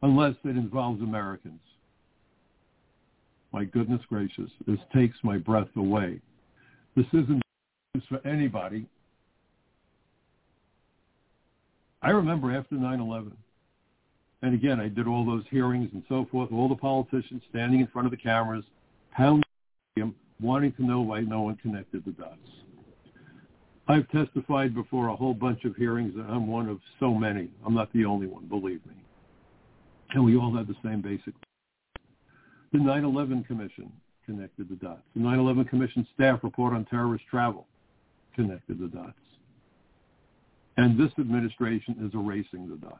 unless 0.01 0.35
it 0.43 0.49
involves 0.49 1.01
Americans. 1.01 1.59
My 3.51 3.63
goodness 3.63 4.01
gracious, 4.09 4.49
this 4.65 4.79
takes 4.93 5.17
my 5.23 5.37
breath 5.37 5.67
away. 5.75 6.19
This 6.95 7.05
isn't 7.13 7.41
for 8.09 8.25
anybody. 8.27 8.87
I 12.01 12.09
remember 12.09 12.55
after 12.55 12.75
9-11, 12.75 13.31
and 14.43 14.53
again, 14.53 14.79
I 14.79 14.89
did 14.89 15.07
all 15.07 15.25
those 15.25 15.45
hearings 15.49 15.89
and 15.93 16.03
so 16.07 16.27
forth, 16.29 16.51
all 16.51 16.69
the 16.69 16.75
politicians 16.75 17.41
standing 17.49 17.79
in 17.79 17.87
front 17.87 18.05
of 18.05 18.11
the 18.11 18.17
cameras, 18.17 18.63
pounding 19.11 19.43
wanting 20.41 20.73
to 20.73 20.83
know 20.83 21.01
why 21.01 21.21
no 21.21 21.41
one 21.41 21.55
connected 21.55 22.03
the 22.05 22.11
dots. 22.11 22.37
I've 23.87 24.09
testified 24.09 24.75
before 24.75 25.07
a 25.07 25.15
whole 25.15 25.33
bunch 25.33 25.63
of 25.63 25.75
hearings. 25.75 26.13
And 26.15 26.29
I'm 26.29 26.47
one 26.47 26.67
of 26.67 26.79
so 26.99 27.13
many. 27.13 27.49
I'm 27.65 27.73
not 27.73 27.91
the 27.93 28.05
only 28.05 28.27
one, 28.27 28.45
believe 28.45 28.85
me. 28.85 28.95
And 30.11 30.23
we 30.23 30.37
all 30.37 30.55
had 30.55 30.67
the 30.67 30.75
same 30.83 31.01
basic. 31.01 31.33
The 32.73 32.79
9-11 32.79 33.47
Commission 33.47 33.91
connected 34.25 34.69
the 34.69 34.75
dots. 34.75 35.01
The 35.15 35.21
9-11 35.21 35.69
Commission 35.69 36.05
staff 36.13 36.39
report 36.43 36.73
on 36.73 36.85
terrorist 36.85 37.25
travel 37.29 37.65
connected 38.35 38.79
the 38.79 38.87
dots. 38.87 39.13
And 40.75 40.99
this 40.99 41.11
administration 41.19 41.95
is 42.05 42.13
erasing 42.13 42.69
the 42.69 42.77
dots. 42.77 42.99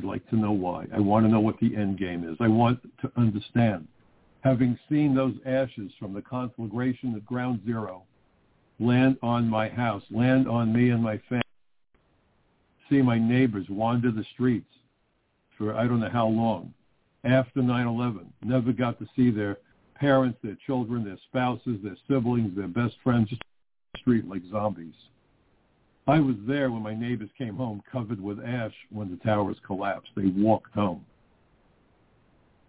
I'd 0.00 0.06
like 0.06 0.26
to 0.30 0.36
know 0.36 0.52
why. 0.52 0.86
I 0.94 0.98
want 0.98 1.26
to 1.26 1.30
know 1.30 1.40
what 1.40 1.60
the 1.60 1.76
end 1.76 1.98
game 1.98 2.26
is. 2.26 2.38
I 2.40 2.48
want 2.48 2.80
to 3.02 3.12
understand. 3.18 3.86
Having 4.40 4.78
seen 4.88 5.14
those 5.14 5.34
ashes 5.44 5.92
from 5.98 6.14
the 6.14 6.22
conflagration 6.22 7.14
at 7.14 7.26
ground 7.26 7.60
zero 7.66 8.04
land 8.78 9.18
on 9.22 9.46
my 9.46 9.68
house, 9.68 10.02
land 10.10 10.48
on 10.48 10.72
me 10.72 10.88
and 10.88 11.02
my 11.02 11.18
family, 11.28 11.42
see 12.88 13.02
my 13.02 13.18
neighbors 13.18 13.66
wander 13.68 14.10
the 14.10 14.24
streets 14.32 14.72
for 15.58 15.76
I 15.76 15.86
don't 15.86 16.00
know 16.00 16.08
how 16.08 16.28
long 16.28 16.72
after 17.24 17.60
9-11, 17.60 18.24
never 18.42 18.72
got 18.72 18.98
to 19.00 19.06
see 19.14 19.30
their 19.30 19.58
parents, 19.96 20.38
their 20.42 20.56
children, 20.66 21.04
their 21.04 21.18
spouses, 21.28 21.78
their 21.84 21.98
siblings, 22.08 22.56
their 22.56 22.68
best 22.68 22.94
friends, 23.04 23.28
just 23.28 23.42
the 23.92 24.00
street 24.00 24.26
like 24.26 24.40
zombies. 24.50 24.94
I 26.06 26.18
was 26.18 26.36
there 26.46 26.70
when 26.70 26.82
my 26.82 26.94
neighbors 26.94 27.30
came 27.36 27.56
home 27.56 27.82
covered 27.90 28.20
with 28.20 28.40
ash 28.40 28.74
when 28.90 29.10
the 29.10 29.16
towers 29.24 29.56
collapsed. 29.66 30.10
They 30.16 30.26
walked 30.26 30.74
home. 30.74 31.04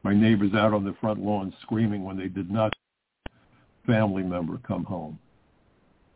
My 0.04 0.14
neighbors 0.14 0.54
out 0.54 0.74
on 0.74 0.84
the 0.84 0.96
front 1.00 1.20
lawn 1.20 1.54
screaming 1.62 2.04
when 2.04 2.18
they 2.18 2.28
did 2.28 2.50
not 2.52 2.74
family 3.86 4.24
member 4.24 4.60
come 4.68 4.84
home. 4.84 5.18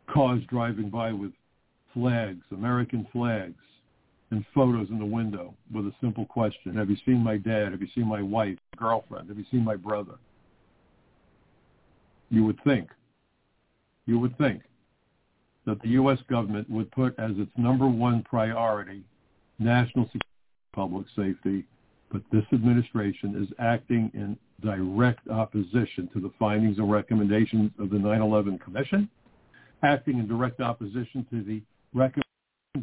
Cars 0.08 0.42
driving 0.48 0.88
by 0.88 1.12
with 1.12 1.32
flags, 1.92 2.44
American 2.52 3.06
flags, 3.12 3.54
and 4.30 4.44
photos 4.54 4.88
in 4.90 4.98
the 4.98 5.04
window 5.04 5.54
with 5.72 5.86
a 5.86 5.94
simple 6.00 6.26
question. 6.26 6.76
Have 6.76 6.90
you 6.90 6.96
seen 7.04 7.18
my 7.18 7.36
dad? 7.36 7.72
Have 7.72 7.80
you 7.80 7.88
seen 7.94 8.06
my 8.06 8.22
wife, 8.22 8.58
girlfriend? 8.76 9.28
Have 9.28 9.38
you 9.38 9.44
seen 9.50 9.64
my 9.64 9.76
brother? 9.76 10.14
you 12.30 12.44
would 12.44 12.62
think, 12.64 12.90
you 14.06 14.18
would 14.18 14.36
think 14.38 14.62
that 15.66 15.80
the 15.82 15.88
U.S. 15.90 16.18
government 16.30 16.70
would 16.70 16.90
put 16.92 17.18
as 17.18 17.32
its 17.36 17.50
number 17.56 17.86
one 17.86 18.22
priority 18.22 19.02
national 19.58 20.04
security, 20.04 20.20
public 20.74 21.06
safety, 21.16 21.64
but 22.10 22.22
this 22.30 22.44
administration 22.52 23.42
is 23.42 23.48
acting 23.58 24.10
in 24.14 24.36
direct 24.62 25.26
opposition 25.28 26.08
to 26.12 26.20
the 26.20 26.30
findings 26.38 26.78
and 26.78 26.90
recommendations 26.90 27.70
of 27.78 27.90
the 27.90 27.96
9-11 27.96 28.60
Commission, 28.60 29.08
acting 29.82 30.18
in 30.18 30.28
direct 30.28 30.60
opposition 30.60 31.26
to 31.30 31.42
the 31.42 31.60
recommendations 31.94 32.24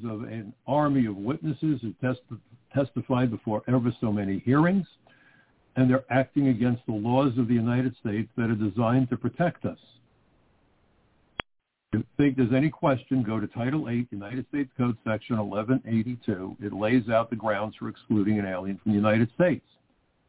of 0.04 0.24
an 0.24 0.54
army 0.68 1.06
of 1.06 1.16
witnesses 1.16 1.80
who 1.82 1.94
test- 2.02 2.22
testified 2.74 3.32
before 3.32 3.62
ever 3.68 3.96
so 4.02 4.12
many 4.12 4.40
hearings, 4.40 4.86
and 5.76 5.90
they're 5.90 6.06
acting 6.10 6.50
against 6.50 6.86
the 6.86 6.94
laws 6.94 7.38
of 7.38 7.48
the 7.48 7.54
United 7.54 7.96
States 8.00 8.30
that 8.38 8.50
are 8.50 8.56
designed 8.56 9.10
to 9.10 9.18
protect 9.18 9.66
us. 9.66 9.80
Think 12.18 12.38
there's 12.38 12.54
any 12.54 12.70
question, 12.70 13.22
go 13.22 13.40
to 13.40 13.48
Title 13.48 13.88
8, 13.90 14.08
United 14.12 14.48
States 14.50 14.72
Code 14.78 14.98
Section 15.04 15.38
1182. 15.38 16.58
It 16.60 16.74
lays 16.74 17.08
out 17.10 17.30
the 17.30 17.36
grounds 17.36 17.76
for 17.78 17.88
excluding 17.88 18.40
an 18.40 18.46
alien 18.46 18.80
from 18.82 18.94
the 18.94 18.98
United 18.98 19.30
States. 19.36 19.66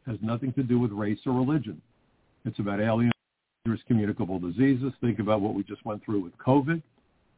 It 0.06 0.10
has 0.10 0.18
nothing 0.20 0.52
to 0.54 0.62
do 0.62 0.78
with 0.78 0.92
race 0.92 1.20
or 1.24 1.32
religion. 1.32 1.80
It's 2.44 2.58
about 2.58 2.80
alien 2.80 3.10
communicable 3.88 4.38
diseases. 4.38 4.92
Think 5.00 5.20
about 5.20 5.40
what 5.40 5.54
we 5.54 5.62
just 5.62 5.84
went 5.86 6.04
through 6.04 6.22
with 6.22 6.36
COVID. 6.36 6.82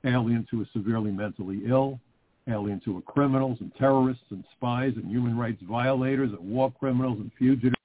Aliens 0.04 0.48
who 0.50 0.60
are 0.60 0.68
severely 0.72 1.12
mentally 1.12 1.62
ill, 1.66 2.00
aliens 2.48 2.82
who 2.84 2.98
are 2.98 3.02
criminals 3.02 3.58
and 3.60 3.72
terrorists 3.76 4.24
and 4.30 4.42
spies 4.56 4.92
and 4.96 5.08
human 5.08 5.36
rights 5.38 5.62
violators 5.68 6.30
and 6.32 6.50
war 6.50 6.72
criminals 6.72 7.18
and 7.20 7.30
fugitives, 7.38 7.76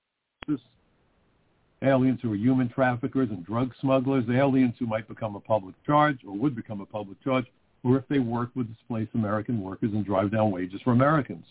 aliens 1.83 2.19
who 2.21 2.31
are 2.31 2.35
human 2.35 2.69
traffickers 2.69 3.29
and 3.29 3.45
drug 3.45 3.73
smugglers, 3.81 4.25
aliens 4.29 4.75
who 4.79 4.85
might 4.85 5.07
become 5.07 5.35
a 5.35 5.39
public 5.39 5.75
charge 5.85 6.19
or 6.25 6.37
would 6.37 6.55
become 6.55 6.81
a 6.81 6.85
public 6.85 7.21
charge, 7.23 7.45
or 7.83 7.97
if 7.97 8.07
they 8.07 8.19
work 8.19 8.49
with 8.55 8.73
displaced 8.73 9.11
American 9.15 9.61
workers 9.61 9.91
and 9.93 10.05
drive 10.05 10.31
down 10.31 10.51
wages 10.51 10.81
for 10.83 10.91
Americans. 10.91 11.45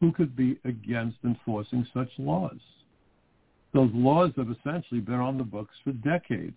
Who 0.00 0.12
could 0.12 0.34
be 0.34 0.58
against 0.64 1.18
enforcing 1.24 1.86
such 1.92 2.10
laws? 2.18 2.58
Those 3.72 3.90
laws 3.92 4.30
have 4.36 4.48
essentially 4.50 5.00
been 5.00 5.14
on 5.14 5.36
the 5.36 5.44
books 5.44 5.74
for 5.82 5.92
decades. 5.92 6.56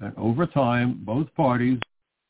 And 0.00 0.12
over 0.18 0.46
time, 0.46 1.00
both 1.04 1.32
parties 1.34 1.78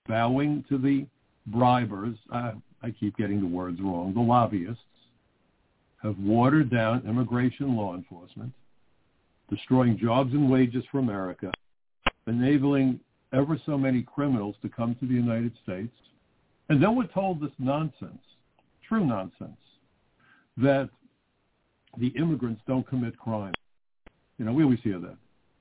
bowing 0.06 0.64
to 0.68 0.78
the 0.78 1.06
bribers, 1.50 2.18
uh, 2.32 2.52
I 2.82 2.90
keep 2.90 3.16
getting 3.16 3.40
the 3.40 3.46
words 3.46 3.80
wrong, 3.80 4.12
the 4.12 4.20
lobbyists, 4.20 4.82
have 6.02 6.18
watered 6.18 6.70
down 6.70 7.02
immigration 7.06 7.76
law 7.76 7.94
enforcement, 7.94 8.52
destroying 9.48 9.98
jobs 9.98 10.32
and 10.32 10.50
wages 10.50 10.84
for 10.90 10.98
America, 10.98 11.50
enabling 12.26 12.98
ever 13.32 13.58
so 13.64 13.78
many 13.78 14.02
criminals 14.02 14.56
to 14.62 14.68
come 14.68 14.94
to 14.96 15.06
the 15.06 15.14
United 15.14 15.52
States. 15.62 15.92
And 16.68 16.82
then 16.82 16.96
we're 16.96 17.06
told 17.06 17.40
this 17.40 17.52
nonsense, 17.58 18.22
true 18.86 19.04
nonsense, 19.06 19.56
that 20.56 20.88
the 21.98 22.08
immigrants 22.08 22.60
don't 22.66 22.86
commit 22.86 23.16
crime. 23.18 23.54
You 24.38 24.44
know, 24.44 24.52
we 24.52 24.64
always 24.64 24.80
hear 24.82 24.98
that. 24.98 25.16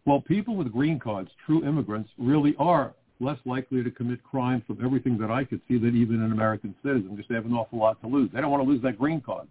Well, 0.05 0.21
people 0.21 0.55
with 0.55 0.71
green 0.71 0.99
cards, 0.99 1.29
true 1.45 1.63
immigrants, 1.63 2.09
really 2.17 2.55
are 2.57 2.93
less 3.19 3.37
likely 3.45 3.83
to 3.83 3.91
commit 3.91 4.23
crime 4.23 4.63
from 4.65 4.83
everything 4.83 5.17
that 5.19 5.29
I 5.29 5.43
could 5.43 5.61
see 5.67 5.77
than 5.77 5.95
even 5.95 6.23
an 6.23 6.31
American 6.31 6.73
citizen 6.83 7.15
because 7.15 7.29
they 7.29 7.35
have 7.35 7.45
an 7.45 7.53
awful 7.53 7.77
lot 7.77 8.01
to 8.01 8.07
lose. 8.07 8.31
They 8.33 8.41
don't 8.41 8.49
want 8.49 8.63
to 8.63 8.69
lose 8.69 8.81
that 8.81 8.97
green 8.97 9.21
card. 9.21 9.47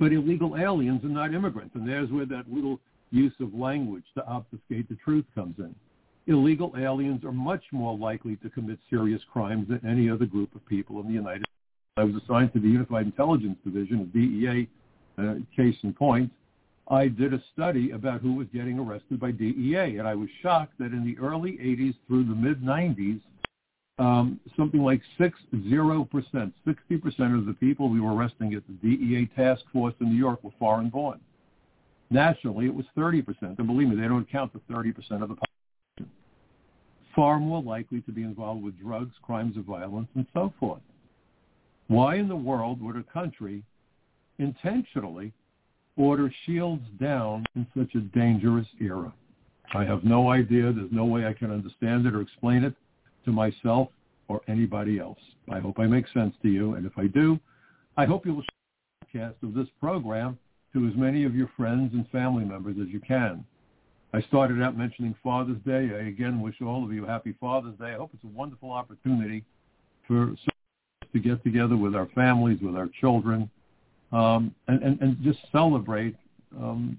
But 0.00 0.14
illegal 0.14 0.56
aliens 0.56 1.04
are 1.04 1.08
not 1.08 1.34
immigrants, 1.34 1.74
and 1.74 1.86
there's 1.86 2.10
where 2.10 2.24
that 2.24 2.50
little 2.50 2.80
use 3.10 3.34
of 3.38 3.52
language 3.54 4.04
to 4.14 4.26
obfuscate 4.26 4.88
the 4.88 4.96
truth 4.96 5.26
comes 5.34 5.56
in. 5.58 5.74
Illegal 6.26 6.72
aliens 6.78 7.22
are 7.22 7.32
much 7.32 7.62
more 7.70 7.96
likely 7.96 8.36
to 8.36 8.48
commit 8.48 8.78
serious 8.88 9.20
crimes 9.30 9.68
than 9.68 9.86
any 9.86 10.08
other 10.08 10.24
group 10.24 10.54
of 10.54 10.64
people 10.66 11.00
in 11.00 11.06
the 11.06 11.12
United 11.12 11.40
States. 11.40 11.50
I 11.98 12.04
was 12.04 12.14
assigned 12.14 12.54
to 12.54 12.60
the 12.60 12.68
Unified 12.68 13.04
Intelligence 13.04 13.58
Division 13.62 14.00
of 14.00 14.12
DEA, 14.12 14.68
uh, 15.18 15.34
case 15.54 15.76
in 15.82 15.92
point, 15.92 16.32
I 16.88 17.08
did 17.08 17.34
a 17.34 17.42
study 17.52 17.90
about 17.90 18.22
who 18.22 18.32
was 18.32 18.48
getting 18.54 18.78
arrested 18.78 19.20
by 19.20 19.32
DEA, 19.32 19.98
and 19.98 20.08
I 20.08 20.14
was 20.14 20.30
shocked 20.42 20.78
that 20.78 20.92
in 20.92 21.04
the 21.04 21.18
early 21.18 21.52
80s 21.52 21.94
through 22.06 22.24
the 22.24 22.34
mid 22.34 22.62
90s, 22.62 23.20
um, 24.00 24.40
something 24.56 24.82
like 24.82 25.02
60%, 25.18 25.32
60% 25.52 27.38
of 27.38 27.46
the 27.46 27.56
people 27.60 27.90
we 27.90 28.00
were 28.00 28.14
arresting 28.14 28.54
at 28.54 28.62
the 28.66 28.96
DEA 28.96 29.26
task 29.36 29.60
force 29.72 29.94
in 30.00 30.08
New 30.08 30.16
York 30.16 30.42
were 30.42 30.50
foreign 30.58 30.88
born. 30.88 31.20
Nationally, 32.08 32.64
it 32.64 32.74
was 32.74 32.86
30%. 32.96 33.24
And 33.58 33.66
believe 33.66 33.88
me, 33.88 33.96
they 33.96 34.08
don't 34.08 34.28
count 34.28 34.54
the 34.54 34.60
30% 34.72 34.94
of 35.22 35.28
the 35.28 35.36
population. 35.36 36.10
Far 37.14 37.38
more 37.38 37.62
likely 37.62 38.00
to 38.02 38.10
be 38.10 38.22
involved 38.22 38.62
with 38.62 38.80
drugs, 38.80 39.14
crimes 39.22 39.58
of 39.58 39.64
violence, 39.64 40.08
and 40.14 40.26
so 40.32 40.52
forth. 40.58 40.80
Why 41.88 42.14
in 42.14 42.26
the 42.26 42.36
world 42.36 42.80
would 42.80 42.96
a 42.96 43.02
country 43.02 43.62
intentionally 44.38 45.32
order 45.98 46.32
shields 46.46 46.84
down 46.98 47.44
in 47.54 47.66
such 47.76 47.94
a 47.94 48.00
dangerous 48.00 48.66
era? 48.80 49.12
I 49.74 49.84
have 49.84 50.04
no 50.04 50.30
idea. 50.30 50.72
There's 50.72 50.90
no 50.90 51.04
way 51.04 51.26
I 51.26 51.34
can 51.34 51.50
understand 51.52 52.06
it 52.06 52.14
or 52.14 52.22
explain 52.22 52.64
it 52.64 52.74
to 53.30 53.36
myself 53.36 53.88
or 54.28 54.40
anybody 54.48 54.98
else. 54.98 55.18
I 55.50 55.60
hope 55.60 55.78
I 55.78 55.86
make 55.86 56.06
sense 56.08 56.34
to 56.42 56.48
you. 56.48 56.74
And 56.74 56.84
if 56.84 56.92
I 56.96 57.06
do, 57.06 57.38
I 57.96 58.04
hope 58.04 58.26
you 58.26 58.34
will 58.34 58.42
share 59.12 59.34
the 59.40 59.46
podcast 59.46 59.48
of 59.48 59.54
this 59.54 59.68
program 59.80 60.38
to 60.72 60.86
as 60.86 60.94
many 60.94 61.24
of 61.24 61.34
your 61.34 61.50
friends 61.56 61.92
and 61.94 62.08
family 62.10 62.44
members 62.44 62.76
as 62.80 62.88
you 62.88 63.00
can. 63.00 63.44
I 64.12 64.20
started 64.22 64.60
out 64.60 64.76
mentioning 64.76 65.14
Father's 65.22 65.60
Day. 65.64 65.90
I 65.94 66.08
again 66.08 66.40
wish 66.40 66.56
all 66.60 66.84
of 66.84 66.92
you 66.92 67.04
happy 67.04 67.34
Father's 67.40 67.76
Day. 67.78 67.92
I 67.92 67.94
hope 67.94 68.10
it's 68.12 68.24
a 68.24 68.36
wonderful 68.36 68.72
opportunity 68.72 69.44
for 70.06 70.34
to 71.12 71.18
get 71.18 71.42
together 71.42 71.76
with 71.76 71.94
our 71.94 72.06
families, 72.14 72.58
with 72.62 72.76
our 72.76 72.88
children, 73.00 73.50
um, 74.12 74.54
and, 74.68 74.82
and, 74.82 75.00
and 75.00 75.16
just 75.22 75.38
celebrate 75.50 76.16
um, 76.56 76.98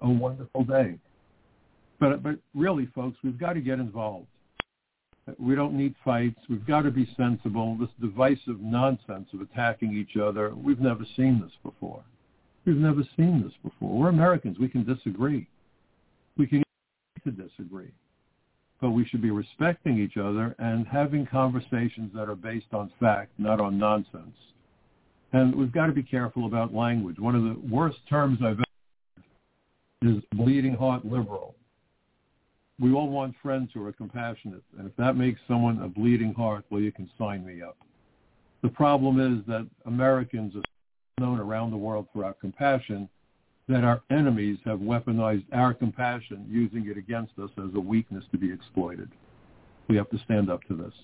a 0.00 0.08
wonderful 0.08 0.64
day. 0.64 0.94
But, 1.98 2.22
but 2.22 2.36
really, 2.54 2.86
folks, 2.94 3.18
we've 3.22 3.38
got 3.38 3.54
to 3.54 3.60
get 3.60 3.78
involved. 3.78 4.26
We 5.38 5.54
don't 5.54 5.74
need 5.74 5.94
fights. 6.04 6.40
We've 6.48 6.66
got 6.66 6.82
to 6.82 6.90
be 6.90 7.08
sensible. 7.16 7.76
This 7.78 7.90
divisive 8.00 8.60
nonsense 8.60 9.28
of 9.32 9.40
attacking 9.40 9.94
each 9.94 10.16
other, 10.16 10.54
we've 10.54 10.80
never 10.80 11.04
seen 11.16 11.40
this 11.40 11.52
before. 11.62 12.02
We've 12.64 12.76
never 12.76 13.02
seen 13.16 13.42
this 13.42 13.52
before. 13.62 13.98
We're 13.98 14.08
Americans. 14.08 14.58
We 14.58 14.68
can 14.68 14.84
disagree. 14.84 15.46
We 16.36 16.46
can 16.46 16.62
to 17.24 17.30
disagree. 17.30 17.92
But 18.80 18.90
we 18.90 19.04
should 19.04 19.20
be 19.20 19.30
respecting 19.30 19.98
each 19.98 20.16
other 20.16 20.54
and 20.58 20.86
having 20.86 21.26
conversations 21.26 22.10
that 22.14 22.28
are 22.28 22.36
based 22.36 22.72
on 22.72 22.90
fact, 22.98 23.32
not 23.38 23.60
on 23.60 23.78
nonsense. 23.78 24.36
And 25.32 25.54
we've 25.54 25.72
got 25.72 25.86
to 25.86 25.92
be 25.92 26.02
careful 26.02 26.46
about 26.46 26.74
language. 26.74 27.18
One 27.18 27.34
of 27.34 27.42
the 27.42 27.56
worst 27.68 27.98
terms 28.08 28.38
I've 28.40 28.58
ever 28.58 28.64
heard 30.02 30.16
is 30.16 30.24
bleeding 30.32 30.74
heart 30.74 31.04
liberal. 31.04 31.54
We 32.80 32.94
all 32.94 33.08
want 33.08 33.34
friends 33.42 33.70
who 33.74 33.84
are 33.84 33.92
compassionate. 33.92 34.62
And 34.78 34.86
if 34.86 34.96
that 34.96 35.14
makes 35.14 35.38
someone 35.46 35.82
a 35.82 35.88
bleeding 35.88 36.32
heart, 36.32 36.64
well, 36.70 36.80
you 36.80 36.90
can 36.90 37.10
sign 37.18 37.44
me 37.44 37.60
up. 37.60 37.76
The 38.62 38.70
problem 38.70 39.20
is 39.20 39.46
that 39.46 39.68
Americans 39.84 40.54
are 40.56 40.62
known 41.20 41.38
around 41.38 41.70
the 41.70 41.76
world 41.76 42.06
for 42.12 42.24
our 42.24 42.32
compassion, 42.32 43.08
that 43.68 43.84
our 43.84 44.02
enemies 44.10 44.58
have 44.64 44.78
weaponized 44.78 45.44
our 45.52 45.74
compassion, 45.74 46.46
using 46.48 46.88
it 46.88 46.96
against 46.96 47.32
us 47.38 47.50
as 47.58 47.74
a 47.74 47.80
weakness 47.80 48.24
to 48.32 48.38
be 48.38 48.50
exploited. 48.50 49.10
We 49.88 49.96
have 49.96 50.08
to 50.10 50.18
stand 50.24 50.50
up 50.50 50.62
to 50.64 50.74
this. 50.74 50.94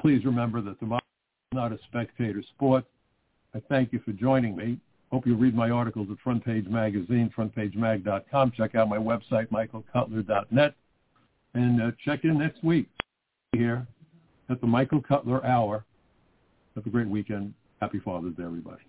Please 0.00 0.24
remember 0.24 0.60
that 0.62 0.80
democracy 0.80 1.06
is 1.52 1.56
not 1.56 1.72
a 1.72 1.78
spectator 1.88 2.42
sport. 2.42 2.84
I 3.54 3.60
thank 3.68 3.92
you 3.92 4.00
for 4.00 4.12
joining 4.12 4.56
me. 4.56 4.78
Hope 5.12 5.26
you 5.26 5.36
read 5.36 5.54
my 5.54 5.70
articles 5.70 6.08
at 6.10 6.18
Front 6.18 6.44
Page 6.44 6.66
Magazine, 6.66 7.32
frontpagemag.com. 7.36 8.52
Check 8.56 8.74
out 8.74 8.88
my 8.88 8.98
website, 8.98 9.48
michaelcutler.net. 9.50 10.74
And 11.54 11.80
uh, 11.80 11.90
check 12.04 12.24
in 12.24 12.38
next 12.38 12.62
week 12.64 12.88
here 13.52 13.86
at 14.50 14.60
the 14.60 14.66
Michael 14.66 15.00
Cutler 15.00 15.44
Hour. 15.44 15.84
Have 16.74 16.86
a 16.86 16.90
great 16.90 17.08
weekend. 17.08 17.54
Happy 17.80 18.00
Father's 18.00 18.34
Day, 18.34 18.42
everybody. 18.42 18.82